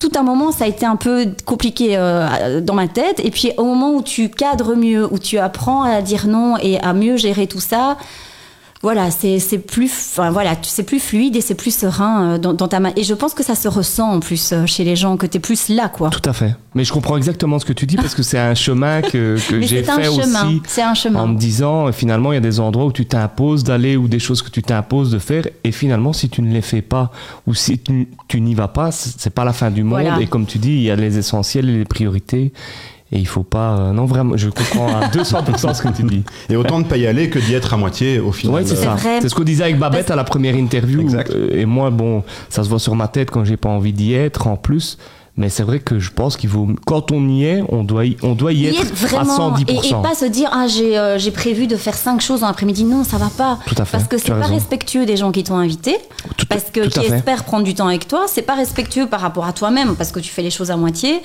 tout 0.00 0.10
un 0.16 0.24
moment, 0.24 0.50
ça 0.50 0.64
a 0.64 0.66
été 0.66 0.84
un 0.84 0.96
peu 0.96 1.26
compliqué 1.44 1.90
euh, 1.96 2.60
dans 2.60 2.74
ma 2.74 2.88
tête. 2.88 3.20
Et 3.24 3.30
puis, 3.30 3.52
au 3.58 3.62
moment 3.64 3.92
où 3.94 4.02
tu 4.02 4.28
cadres 4.28 4.74
mieux, 4.74 5.06
où 5.12 5.20
tu 5.20 5.38
apprends 5.38 5.84
à 5.84 6.02
dire 6.02 6.26
non 6.26 6.56
et 6.60 6.80
à 6.80 6.92
mieux 6.94 7.16
gérer 7.16 7.46
tout 7.46 7.60
ça, 7.60 7.96
voilà, 8.82 9.10
c'est 9.10 9.38
plus, 9.58 9.90
enfin, 10.12 10.30
voilà, 10.30 10.54
c'est 10.62 10.82
plus 10.84 11.00
fluide 11.00 11.36
et 11.36 11.40
c'est 11.40 11.54
plus 11.54 11.74
serein 11.76 12.34
euh, 12.34 12.38
dans, 12.38 12.52
dans 12.52 12.68
ta 12.68 12.80
main. 12.80 12.92
Et 12.96 13.02
je 13.04 13.14
pense 13.14 13.34
que 13.34 13.42
ça 13.42 13.54
se 13.54 13.68
ressent 13.68 14.12
en 14.12 14.20
plus 14.20 14.52
euh, 14.52 14.66
chez 14.66 14.84
les 14.84 14.96
gens, 14.96 15.16
que 15.16 15.26
tu 15.26 15.38
es 15.38 15.40
plus 15.40 15.68
là, 15.68 15.88
quoi. 15.88 16.10
Tout 16.10 16.28
à 16.28 16.32
fait. 16.32 16.54
Mais 16.74 16.84
je 16.84 16.92
comprends 16.92 17.16
exactement 17.16 17.58
ce 17.58 17.64
que 17.64 17.72
tu 17.72 17.86
dis 17.86 17.96
parce 17.96 18.14
que 18.14 18.22
c'est 18.22 18.38
un 18.38 18.54
chemin 18.54 19.00
que, 19.02 19.36
que 19.48 19.60
j'ai 19.62 19.82
fait 19.82 20.04
chemin. 20.04 20.46
aussi 20.46 20.62
C'est 20.66 20.82
un 20.82 20.90
en 20.90 20.94
chemin. 20.94 21.26
me 21.26 21.36
disant 21.38 21.86
euh, 21.88 21.92
finalement 21.92 22.32
il 22.32 22.34
y 22.34 22.38
a 22.38 22.42
des 22.42 22.60
endroits 22.60 22.84
où 22.86 22.92
tu 22.92 23.06
t'imposes 23.06 23.64
d'aller 23.64 23.96
ou 23.96 24.08
des 24.08 24.18
choses 24.18 24.42
que 24.42 24.50
tu 24.50 24.62
t'imposes 24.62 25.10
de 25.10 25.18
faire 25.18 25.44
et 25.64 25.72
finalement 25.72 26.12
si 26.12 26.28
tu 26.28 26.42
ne 26.42 26.52
les 26.52 26.60
fais 26.60 26.82
pas 26.82 27.10
ou 27.46 27.54
si 27.54 27.78
tu, 27.78 28.08
tu 28.28 28.40
n'y 28.42 28.54
vas 28.54 28.68
pas 28.68 28.90
c'est 28.92 29.14
c'est 29.18 29.30
pas 29.30 29.44
la 29.44 29.54
fin 29.54 29.70
du 29.70 29.84
monde 29.84 30.00
Voilà. 30.02 30.20
et 30.20 30.26
comme 30.26 30.44
tu 30.44 30.58
dis 30.58 30.72
il 30.72 30.82
y 30.82 30.90
a 30.90 30.96
les 30.96 31.16
essentiels 31.16 31.70
et 31.70 31.78
les 31.78 31.84
priorités 31.86 32.52
et 33.12 33.18
il 33.18 33.26
faut 33.26 33.44
pas 33.44 33.78
euh, 33.78 33.92
non 33.92 34.04
vraiment 34.04 34.36
je 34.36 34.48
comprends 34.48 34.88
à 34.96 35.06
200% 35.08 35.74
ce 35.74 35.82
que 35.82 35.88
tu 35.88 36.02
dis 36.02 36.24
Et 36.50 36.56
autant 36.56 36.78
ne 36.80 36.84
pas 36.84 36.96
y 36.96 37.06
aller 37.06 37.30
que 37.30 37.38
d'y 37.38 37.54
être 37.54 37.72
à 37.72 37.76
moitié 37.76 38.18
au 38.18 38.32
final. 38.32 38.56
ouais 38.56 38.62
c'est 38.64 38.74
C'est 38.76 38.82
ça 38.82 38.96
c'est 39.20 39.28
ce 39.28 39.34
qu'on 39.34 39.44
disait 39.44 39.64
avec 39.64 39.78
Babette 39.78 40.10
à 40.10 40.16
la 40.16 40.24
première 40.24 40.56
interview 40.56 41.00
Exact. 41.02 41.30
Euh, 41.30 41.50
et 41.60 41.66
moi 41.66 41.90
bon 41.90 42.24
ça 42.48 42.64
se 42.64 42.68
voit 42.68 42.80
sur 42.80 42.96
ma 42.96 43.06
tête 43.08 43.30
quand 43.30 43.44
j'ai 43.44 43.56
pas 43.56 43.68
envie 43.68 43.92
d'y 43.92 44.14
être 44.14 44.48
en 44.48 44.56
plus 44.56 44.98
Mais 45.38 45.50
c'est 45.50 45.62
vrai 45.62 45.80
que 45.80 45.98
je 45.98 46.10
pense 46.12 46.36
qu'il 46.38 46.48
vaut, 46.48 46.66
quand 46.86 47.12
on 47.12 47.28
y 47.28 47.44
est, 47.44 47.62
on 47.68 47.84
doit 47.84 48.06
y, 48.06 48.16
on 48.22 48.34
doit 48.34 48.52
y, 48.54 48.60
Y 48.60 48.66
être 48.68 48.82
être 48.86 48.94
vraiment 48.94 49.54
à 49.54 49.58
110%. 49.58 49.64
et, 49.84 49.88
et 49.88 49.92
pas 50.02 50.14
se 50.14 50.24
dire 50.24 50.48
ah 50.52 50.66
j'ai 50.66 50.96
euh, 50.98 51.18
j'ai 51.18 51.30
prévu 51.30 51.66
de 51.66 51.76
faire 51.76 51.94
cinq 51.94 52.22
choses 52.22 52.40
dans 52.40 52.46
l'après-midi 52.46 52.84
non 52.84 53.04
ça 53.04 53.18
va 53.18 53.28
pas. 53.28 53.58
Tout 53.66 53.74
à 53.76 53.84
fait, 53.84 53.98
parce 53.98 54.08
que 54.08 54.16
c'est 54.16 54.30
as 54.32 54.36
pas 54.36 54.42
raison. 54.42 54.54
respectueux 54.54 55.04
des 55.04 55.16
gens 55.18 55.32
qui 55.32 55.44
t'ont 55.44 55.58
invité. 55.58 55.98
Tout- 56.38 56.46
parce 56.46 56.64
que 56.72 56.88
qui 56.88 57.00
espèrent 57.00 57.44
prendre 57.44 57.64
du 57.64 57.74
temps 57.74 57.88
avec 57.88 58.08
toi. 58.08 58.24
C'est 58.28 58.42
pas 58.42 58.54
respectueux 58.54 59.06
par 59.06 59.20
rapport 59.20 59.44
à 59.44 59.52
toi-même 59.52 59.94
parce 59.96 60.10
que 60.10 60.20
tu 60.20 60.30
fais 60.30 60.42
les 60.42 60.50
choses 60.50 60.70
à 60.70 60.76
moitié. 60.76 61.20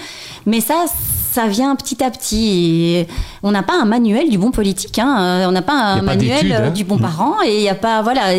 Mais 0.46 0.60
ça 0.60 0.86
ça 1.32 1.48
vient 1.48 1.74
petit 1.78 2.04
à 2.04 2.12
petit. 2.12 2.50
Et 2.98 3.08
on 3.44 3.52
n'a 3.52 3.64
pas 3.64 3.80
un 3.82 3.86
manuel 3.86 4.30
du 4.30 4.38
bon 4.38 4.52
politique 4.52 5.00
hein. 5.00 5.18
Euh, 5.22 5.46
on 5.48 5.54
n'a 5.54 5.62
pas 5.62 5.74
un 5.94 5.98
pas 6.00 6.02
manuel 6.02 6.36
d'études, 6.44 6.52
euh, 6.52 6.68
hein. 6.68 6.72
du 6.72 6.84
bon 6.84 6.98
parent. 6.98 7.36
Et 7.46 7.56
il 7.60 7.64
y 7.64 7.70
a 7.70 7.76
pas 7.76 8.02
voilà 8.02 8.34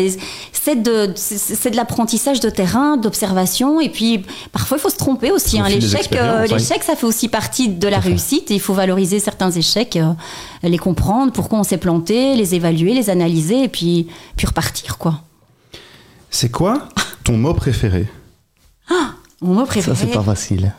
c'est 0.51 0.81
de 0.81 1.11
c'est 1.15 1.71
de 1.71 1.75
l'apprentissage 1.75 2.39
de 2.39 2.49
terrain 2.51 2.95
d'observation. 2.97 3.81
Et 3.81 3.89
puis 3.89 4.23
parfois 4.51 4.77
il 4.77 4.81
faut 4.81 4.89
se 4.91 4.97
tromper 4.97 5.31
aussi 5.31 5.59
Au 5.61 5.62
hein. 5.65 5.69
l'échec 5.69 6.09
euh, 6.15 6.43
oui. 6.43 6.49
l'échec 6.53 6.83
ça 6.83 6.95
fait 6.95 7.05
aussi 7.05 7.27
partie 7.29 7.69
de 7.69 7.87
la 7.87 7.99
réussite 7.99 8.51
et 8.51 8.55
il 8.55 8.59
faut 8.59 8.73
valoriser 8.73 9.19
certains 9.19 9.51
échecs, 9.51 9.95
euh, 9.97 10.13
les 10.63 10.77
comprendre, 10.77 11.31
pourquoi 11.31 11.59
on 11.59 11.63
s'est 11.63 11.77
planté, 11.77 12.35
les 12.35 12.55
évaluer, 12.55 12.93
les 12.93 13.09
analyser 13.09 13.63
et 13.63 13.67
puis, 13.69 14.07
puis 14.35 14.47
repartir 14.47 14.97
quoi. 14.97 15.21
C'est 16.29 16.49
quoi 16.49 16.87
ton 17.23 17.37
mot 17.37 17.53
préféré? 17.53 18.07
Mon 19.41 19.53
mot 19.55 19.61
Ça, 19.61 19.65
préféré. 19.67 19.97
c'est 19.99 20.07
pas 20.07 20.23
facile. 20.23 20.73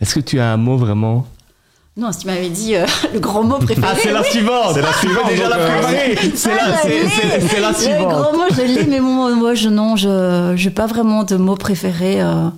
Est-ce 0.00 0.14
que 0.14 0.20
tu 0.20 0.40
as 0.40 0.50
un 0.52 0.56
mot 0.56 0.76
vraiment? 0.78 1.26
Non, 1.96 2.10
si 2.12 2.20
tu 2.20 2.26
m'avais 2.28 2.48
dit 2.48 2.74
euh, 2.74 2.86
le 3.12 3.20
grand 3.20 3.42
mot 3.42 3.58
préféré. 3.58 3.86
Ah, 3.90 3.94
c'est 4.02 4.12
la 4.12 4.22
oui. 4.22 4.28
suivante 4.30 4.74
C'est 4.74 4.80
la 4.82 4.92
suivante, 4.94 5.28
déjà 5.28 5.42
donc, 5.48 5.58
la 5.58 5.66
préparée 5.66 6.18
C'est 6.34 6.50
Ah, 6.58 6.68
la, 6.70 6.76
je 6.76 6.82
c'est- 6.82 6.88
l'ai. 6.88 7.08
c'est- 7.08 7.48
c'est 7.48 7.60
la 7.60 7.68
Le 7.68 7.74
suivante 7.74 8.08
grand 8.08 8.32
mot, 8.32 8.44
je 8.50 8.62
l'ai, 8.62 8.84
mais 8.86 9.00
mon 9.00 9.34
moi, 9.36 9.54
je 9.54 9.68
non, 9.68 9.96
je 9.96 10.54
j'ai 10.56 10.70
pas 10.70 10.86
vraiment 10.86 11.24
de 11.24 11.36
mot 11.36 11.56
préféré. 11.56 12.22
euh. 12.22 12.48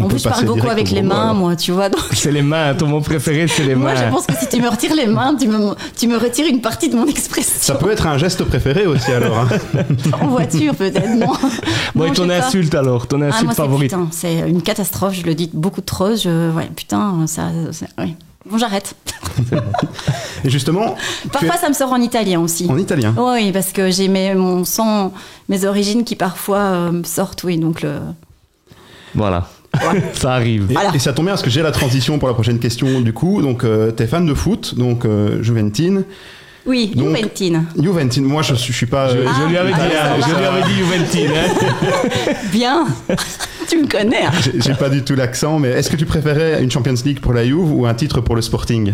On 0.00 0.04
En 0.04 0.08
plus, 0.08 0.22
je 0.22 0.28
parle 0.28 0.44
beaucoup 0.44 0.68
avec 0.68 0.90
les 0.92 1.02
mains, 1.02 1.32
moi, 1.34 1.56
tu 1.56 1.72
vois. 1.72 1.88
C'est 2.12 2.30
les 2.30 2.42
mains, 2.42 2.72
ton 2.74 2.86
mot 2.86 3.00
préféré 3.00 3.48
c'est 3.48 3.64
les 3.64 3.74
moi, 3.74 3.92
mains. 3.94 4.06
je 4.06 4.10
pense 4.14 4.26
que 4.26 4.34
si 4.38 4.48
tu 4.48 4.62
me 4.62 4.68
retires 4.68 4.94
les 4.94 5.06
mains, 5.06 5.34
tu 5.34 5.48
me, 5.48 5.74
tu 5.96 6.06
me 6.06 6.16
retires 6.16 6.46
une 6.46 6.60
partie 6.60 6.88
de 6.88 6.94
mon 6.96 7.04
Ça 7.04 7.10
expression. 7.10 7.76
peut 7.76 7.90
être 7.90 8.06
un 8.06 8.16
geste 8.16 8.44
préféré 8.44 8.86
aussi 8.86 9.10
alors. 9.10 9.38
hein. 9.38 9.48
En 10.22 10.28
voiture, 10.28 10.74
peut-être, 10.76 11.08
non. 11.16 11.32
Bon, 11.96 12.04
et 12.04 12.12
ton 12.12 12.28
pas. 12.28 12.36
insulte 12.36 12.74
alors 12.76 13.06
Ton 13.08 13.20
Ah, 13.22 13.26
insulte 13.26 13.44
moi, 13.44 13.54
c'est 13.54 13.62
favorite 13.62 13.90
putain, 13.90 14.08
c'est 14.12 14.48
une 14.48 14.62
catastrophe, 14.62 15.14
je 15.14 15.22
le 15.24 15.34
dis 15.34 15.50
beaucoup 15.52 15.80
trop. 15.80 16.14
Je, 16.14 16.50
ouais, 16.52 16.70
putain, 16.76 17.26
ça. 17.26 17.48
ouais. 17.98 18.14
Bon, 18.48 18.56
j'arrête. 18.56 18.94
Et 20.44 20.48
justement, 20.50 20.94
Parfois, 21.32 21.56
ça 21.56 21.68
me 21.68 21.74
sort 21.74 21.92
en 21.92 22.00
italien 22.00 22.40
aussi. 22.40 22.66
en 22.70 22.78
italien. 22.78 23.14
Oui, 23.18 23.50
parce 23.52 23.72
que 23.72 23.90
j'ai 23.90 24.08
mes, 24.08 24.34
mon 24.34 24.64
sang, 24.64 25.12
mes 25.48 25.64
origines 25.64 26.04
qui 26.04 26.14
parfois 26.16 26.58
euh, 26.58 27.02
sortent, 27.04 27.42
oui, 27.44 27.58
donc 27.58 27.82
le. 27.82 27.96
Voilà, 29.14 29.48
Ouais. 29.92 30.02
ça 30.14 30.32
arrive. 30.34 30.66
Et, 30.70 30.74
Voilà. 30.74 30.94
et 30.94 30.98
ça 30.98 31.12
tombe 31.12 31.26
bien 31.26 31.32
parce 31.34 31.42
que 31.42 31.50
j'ai 31.50 31.62
la 31.62 31.72
transition 31.72 32.18
pour 32.18 32.28
la 32.28 32.34
prochaine 32.34 32.58
question 32.58 33.00
du 33.00 33.12
coup. 33.12 33.42
Donc, 33.42 33.64
euh, 33.64 33.90
t'es 33.90 34.06
fan 34.06 34.26
de 34.26 34.34
foot, 34.34 34.74
donc 34.76 35.04
euh, 35.04 35.42
Juventine. 35.42 36.04
Oui, 36.66 36.92
Donc- 36.94 37.16
Juventine. 37.16 37.64
Juventine, 37.80 38.24
moi 38.24 38.42
je 38.42 38.54
suis, 38.54 38.72
je 38.72 38.76
suis 38.76 38.86
pas. 38.86 39.08
Je, 39.08 39.18
euh, 39.18 39.26
je 39.42 39.48
lui 39.48 39.56
avais 39.56 39.72
dit, 39.72 39.78
ah, 39.80 40.12
hein, 40.14 40.20
je 40.20 40.34
lui 40.34 40.44
avais 40.44 40.62
dit 40.62 40.74
Juventine. 40.74 41.30
hein. 41.34 42.32
Bien. 42.52 42.86
tu 43.68 43.78
me 43.82 43.86
connais. 43.88 44.24
hein. 44.26 44.32
j'ai- 44.58 44.74
pas 44.74 44.88
du 44.90 45.02
tout 45.02 45.14
l'accent, 45.14 45.58
mais 45.58 45.68
est-ce 45.70 45.88
que 45.88 45.96
tu 45.96 46.04
préférais 46.04 46.62
une 46.62 46.70
Champions 46.70 46.94
League 47.04 47.20
pour 47.20 47.32
la 47.32 47.44
Juve 47.44 47.72
ou 47.72 47.86
un 47.86 47.94
titre 47.94 48.20
pour 48.20 48.34
le 48.36 48.42
Sporting? 48.42 48.92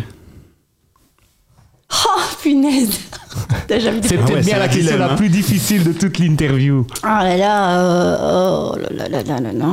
Oh, 1.92 2.20
punaise. 2.42 2.98
T'as 3.68 3.78
jamais 3.78 4.00
dit 4.00 4.08
C'est 4.08 4.16
Ah 4.18 4.24
peut-être 4.24 4.34
ouais, 4.36 4.40
bien 4.42 4.54
c'est 4.54 4.58
la 4.60 4.66
question 4.68 4.82
dilemme, 4.82 4.98
la 5.00 5.12
hein. 5.12 5.16
plus 5.16 5.28
difficile 5.28 5.84
de 5.84 5.92
toute 5.92 6.18
l'interview. 6.18 6.86
Oh 7.02 7.06
là 7.06 7.36
là, 7.36 7.78
euh, 7.80 8.72
oh 8.72 8.76
là 8.78 8.88
là 8.96 9.08
là 9.08 9.22
là 9.22 9.40
là 9.40 9.52
là. 9.52 9.66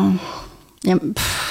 Il 0.83 0.89
y 0.89 0.93
a- 0.93 0.97
pff, 0.97 1.50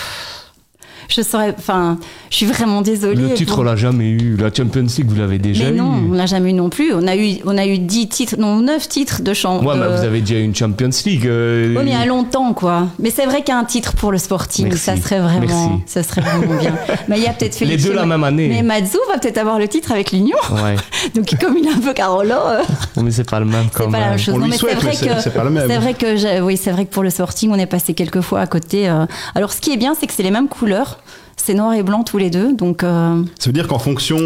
Je 1.10 1.22
saurais, 1.22 1.54
enfin, 1.58 1.98
je 2.30 2.36
suis 2.36 2.46
vraiment 2.46 2.82
désolée. 2.82 3.20
Le 3.30 3.34
titre, 3.34 3.52
pour- 3.54 3.60
on 3.62 3.64
l'a 3.64 3.76
jamais 3.76 4.08
eu. 4.08 4.36
La 4.38 4.52
Champions 4.54 4.82
League, 4.96 5.06
vous 5.08 5.16
l'avez 5.16 5.38
déjà 5.38 5.64
Mais 5.64 5.70
eu. 5.72 5.74
non, 5.78 5.92
on 6.10 6.12
l'a 6.12 6.26
jamais 6.26 6.50
eu 6.50 6.54
non 6.54 6.70
plus. 6.70 6.94
On 6.94 7.06
a 7.08 7.16
eu, 7.16 7.38
on 7.44 7.58
a 7.58 7.66
eu 7.66 7.78
10 7.78 8.08
titres, 8.08 8.36
non, 8.38 8.60
9 8.60 8.88
titres 8.88 9.20
de 9.22 9.34
chant. 9.34 9.62
Ouais, 9.64 9.76
mais 9.76 9.88
vous 9.88 10.04
avez 10.04 10.20
déjà 10.20 10.36
eu 10.36 10.44
une 10.44 10.54
Champions 10.54 10.90
League. 11.04 11.26
euh, 11.26 11.74
Oui, 11.76 11.82
mais 11.84 11.90
il 11.90 11.98
y 11.98 12.02
a 12.02 12.06
longtemps, 12.06 12.52
quoi. 12.54 12.86
Mais 13.00 13.10
c'est 13.10 13.26
vrai 13.26 13.42
qu'un 13.42 13.64
titre 13.64 13.94
pour 13.96 14.12
le 14.12 14.18
Sporting, 14.18 14.66
Merci. 14.68 14.78
ça 14.84 14.96
serait 14.96 15.18
vraiment, 15.20 15.40
Merci. 15.70 15.82
ça 15.86 16.02
serait 16.04 16.20
vraiment 16.20 16.56
bien. 16.60 16.74
Mais 17.08 17.18
il 17.18 17.24
y 17.24 17.26
a 17.26 17.32
peut-être 17.32 17.58
Les 17.60 17.66
Félix 17.66 17.84
deux 17.84 17.92
la 17.94 18.06
même 18.06 18.22
année. 18.24 18.48
Mais 18.48 18.62
Mazou 18.62 18.98
va 19.12 19.18
peut-être 19.18 19.38
avoir 19.38 19.58
le 19.58 19.66
titre 19.66 19.90
avec 19.90 20.12
l'Union. 20.12 20.36
Ouais, 20.52 20.76
Donc 21.14 21.34
comme 21.40 21.56
il 21.58 21.66
est 21.66 21.72
un 21.72 21.80
peu 21.80 21.92
Carolo, 21.92 22.30
euh, 22.34 22.62
mais 23.02 23.10
c'est 23.10 23.28
pas 23.28 23.40
le 23.40 23.46
même 23.46 23.66
quand 23.74 23.84
c'est 23.86 23.90
pas 23.90 23.98
la 23.98 24.04
même. 24.04 24.10
même 24.10 24.18
chose. 24.18 24.34
On 24.34 24.38
Non, 24.38 24.46
mais 24.46 24.56
c'est 24.56 24.74
vrai 24.74 24.92
que 24.92 25.20
c'est 25.20 25.34
pas 25.34 25.44
le 25.44 25.50
même. 25.50 25.64
C'est 25.68 25.78
vrai 25.78 25.94
que 25.94 26.40
oui, 26.42 26.56
c'est 26.56 26.70
vrai 26.70 26.84
que 26.84 26.90
pour 26.90 27.02
le 27.02 27.10
Sporting, 27.10 27.50
on 27.52 27.56
est 27.58 27.66
passé 27.66 27.94
quelques 27.94 28.20
fois 28.20 28.40
à 28.40 28.46
côté. 28.46 28.88
euh. 28.88 29.06
Alors 29.34 29.52
ce 29.52 29.60
qui 29.60 29.72
est 29.72 29.76
bien, 29.76 29.94
c'est 29.98 30.06
que 30.06 30.12
c'est 30.12 30.22
les 30.22 30.30
mêmes 30.30 30.48
couleurs. 30.48 30.99
C'est 31.42 31.54
noir 31.54 31.72
et 31.74 31.82
blanc 31.82 32.02
tous 32.04 32.18
les 32.18 32.30
deux, 32.30 32.52
donc. 32.52 32.82
euh, 32.84 33.22
Ça 33.38 33.46
veut 33.46 33.52
dire 33.52 33.66
qu'en 33.66 33.78
fonction, 33.78 34.18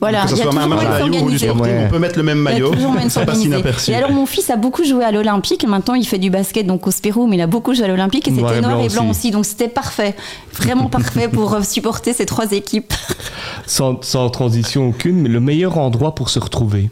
Voilà, 0.00 0.22
que 0.24 0.30
ce 0.30 0.36
soit 0.36 0.54
un 0.54 0.66
match 0.68 1.02
Juve 1.02 1.22
ou 1.22 1.30
du. 1.30 1.38
Sporting, 1.38 1.62
Ouais. 1.64 1.84
on 1.86 1.90
peut 1.90 1.98
mettre 1.98 2.16
le 2.18 2.22
même 2.22 2.38
maillot, 2.38 2.72
ça 3.08 3.24
passe 3.24 3.42
inaperçu. 3.44 3.90
Et 3.90 3.94
alors 3.94 4.12
mon 4.12 4.26
fils 4.26 4.48
a 4.50 4.56
beaucoup 4.56 4.84
joué 4.84 5.02
à 5.04 5.10
l'Olympique. 5.10 5.66
Maintenant 5.66 5.94
il 5.94 6.06
fait 6.06 6.18
du 6.18 6.30
basket 6.30 6.66
donc 6.66 6.86
au 6.86 6.90
Spirou, 6.90 7.26
mais 7.26 7.36
il 7.36 7.40
a 7.40 7.46
beaucoup 7.46 7.74
joué 7.74 7.84
à 7.86 7.88
l'Olympique 7.88 8.28
et 8.28 8.30
Noir 8.30 8.50
c'était 8.50 8.58
et 8.58 8.62
noir 8.62 8.74
blanc 8.76 8.84
et 8.84 8.88
blanc 8.92 9.02
aussi. 9.10 9.10
aussi. 9.10 9.30
Donc 9.32 9.46
c'était 9.46 9.68
parfait, 9.68 10.14
vraiment 10.52 10.86
parfait 10.88 11.28
pour 11.28 11.54
euh, 11.54 11.62
supporter 11.62 12.12
ces 12.12 12.26
trois 12.26 12.52
équipes. 12.52 12.92
Sans, 13.66 14.02
sans 14.02 14.28
transition 14.30 14.88
aucune, 14.88 15.20
mais 15.20 15.28
le 15.28 15.40
meilleur 15.40 15.78
endroit 15.78 16.14
pour 16.14 16.28
se 16.30 16.38
retrouver. 16.38 16.90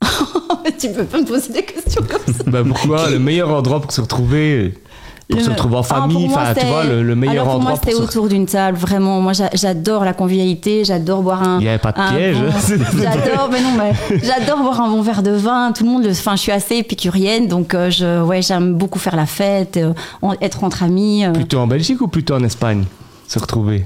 tu 0.78 0.90
peux 0.90 1.04
pas 1.04 1.18
me 1.20 1.24
poser 1.24 1.52
des 1.52 1.62
questions 1.64 2.02
comme 2.08 2.34
ça. 2.34 2.44
Bah 2.46 2.62
pourquoi? 2.66 3.10
Le 3.10 3.18
meilleur 3.18 3.50
endroit 3.50 3.80
pour 3.80 3.90
se 3.92 4.00
retrouver 4.00 4.74
Pour 5.28 5.38
Le- 5.40 5.44
se 5.44 5.50
retrouver 5.50 5.76
en 5.76 5.80
Ah, 5.80 5.82
famille, 5.82 6.26
moi, 6.28 6.38
enfin, 6.40 6.54
tu 6.58 6.66
vois, 6.66 6.84
le, 6.84 7.02
le 7.02 7.14
meilleur 7.14 7.34
Alors 7.34 7.44
pour 7.46 7.54
endroit 7.56 7.70
moi, 7.72 7.80
c'était 7.84 7.94
se 7.96 8.02
autour 8.02 8.28
d'une 8.28 8.46
table, 8.46 8.78
vraiment. 8.78 9.20
Moi, 9.20 9.34
j'a- 9.34 9.50
j'adore 9.52 10.04
la 10.06 10.14
convivialité, 10.14 10.84
j'adore 10.86 11.22
boire 11.22 11.42
un. 11.42 11.58
Il 11.60 11.66
y 11.66 11.68
avait 11.68 11.76
pas 11.78 11.92
de 11.92 12.00
un 12.00 12.12
piège. 12.12 12.36
bon- 12.38 12.50
J'adore, 13.02 13.50
mais 13.52 13.60
non, 13.60 13.72
mais 13.76 14.18
j'adore 14.22 14.60
boire 14.62 14.80
un 14.80 14.88
bon 14.88 15.02
verre 15.02 15.22
de 15.22 15.32
vin. 15.32 15.72
Tout 15.72 15.84
le 15.84 15.90
monde, 15.90 16.06
enfin, 16.10 16.34
je 16.34 16.40
suis 16.40 16.52
assez 16.52 16.76
épicurienne, 16.76 17.46
donc 17.46 17.74
euh, 17.74 17.90
je, 17.90 18.22
ouais, 18.22 18.40
j'aime 18.40 18.72
beaucoup 18.74 18.98
faire 18.98 19.16
la 19.16 19.26
fête, 19.26 19.76
euh, 19.76 19.92
être 20.40 20.64
entre 20.64 20.82
amis. 20.82 21.26
euh, 21.26 21.32
Plutôt 21.32 21.58
en 21.58 21.66
Belgique 21.66 22.00
ou 22.00 22.08
plutôt 22.08 22.34
en 22.34 22.42
Espagne 22.42 22.84
Se 23.26 23.38
retrouver? 23.38 23.84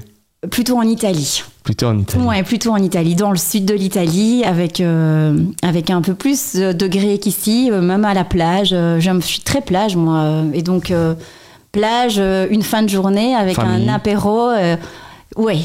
Plutôt 0.51 0.77
en 0.77 0.83
Italie. 0.83 1.43
Plutôt 1.63 1.87
en 1.87 1.97
Italie. 1.99 2.23
Ouais, 2.25 2.43
plutôt 2.43 2.71
en 2.71 2.77
Italie, 2.77 3.15
dans 3.15 3.31
le 3.31 3.37
sud 3.37 3.65
de 3.65 3.73
l'Italie, 3.73 4.43
avec 4.43 4.81
euh, 4.81 5.37
avec 5.61 5.89
un 5.89 6.01
peu 6.01 6.13
plus 6.13 6.55
de 6.55 6.73
degrés 6.73 7.19
qu'ici, 7.19 7.69
euh, 7.71 7.81
même 7.81 8.03
à 8.05 8.13
la 8.13 8.23
plage. 8.25 8.71
Euh, 8.73 8.99
je 8.99 9.19
suis 9.21 9.39
très 9.39 9.61
plage 9.61 9.95
moi, 9.95 10.43
et 10.53 10.61
donc 10.61 10.91
euh, 10.91 11.15
plage, 11.71 12.17
une 12.17 12.63
fin 12.63 12.83
de 12.83 12.89
journée 12.89 13.35
avec 13.35 13.55
Famille. 13.55 13.89
un 13.89 13.93
apéro. 13.93 14.49
euh, 14.49 14.75
ouais, 15.37 15.59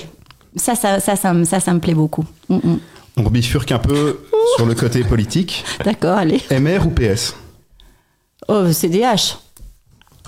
ça 0.56 0.74
ça, 0.74 1.00
ça 1.00 1.16
ça 1.16 1.32
me 1.34 1.44
ça 1.44 1.58
ça 1.60 1.74
me 1.74 1.80
plaît 1.80 1.94
beaucoup. 1.94 2.24
Mm, 2.48 2.56
mm. 2.56 2.78
On 3.16 3.22
bifurque 3.30 3.72
un 3.72 3.80
peu 3.80 4.20
sur 4.56 4.64
le 4.66 4.74
côté 4.76 5.02
politique. 5.02 5.64
D'accord, 5.84 6.18
allez. 6.18 6.40
MR 6.52 6.86
ou 6.86 6.90
PS 6.90 7.34
Oh, 8.46 8.70
CDH. 8.72 9.36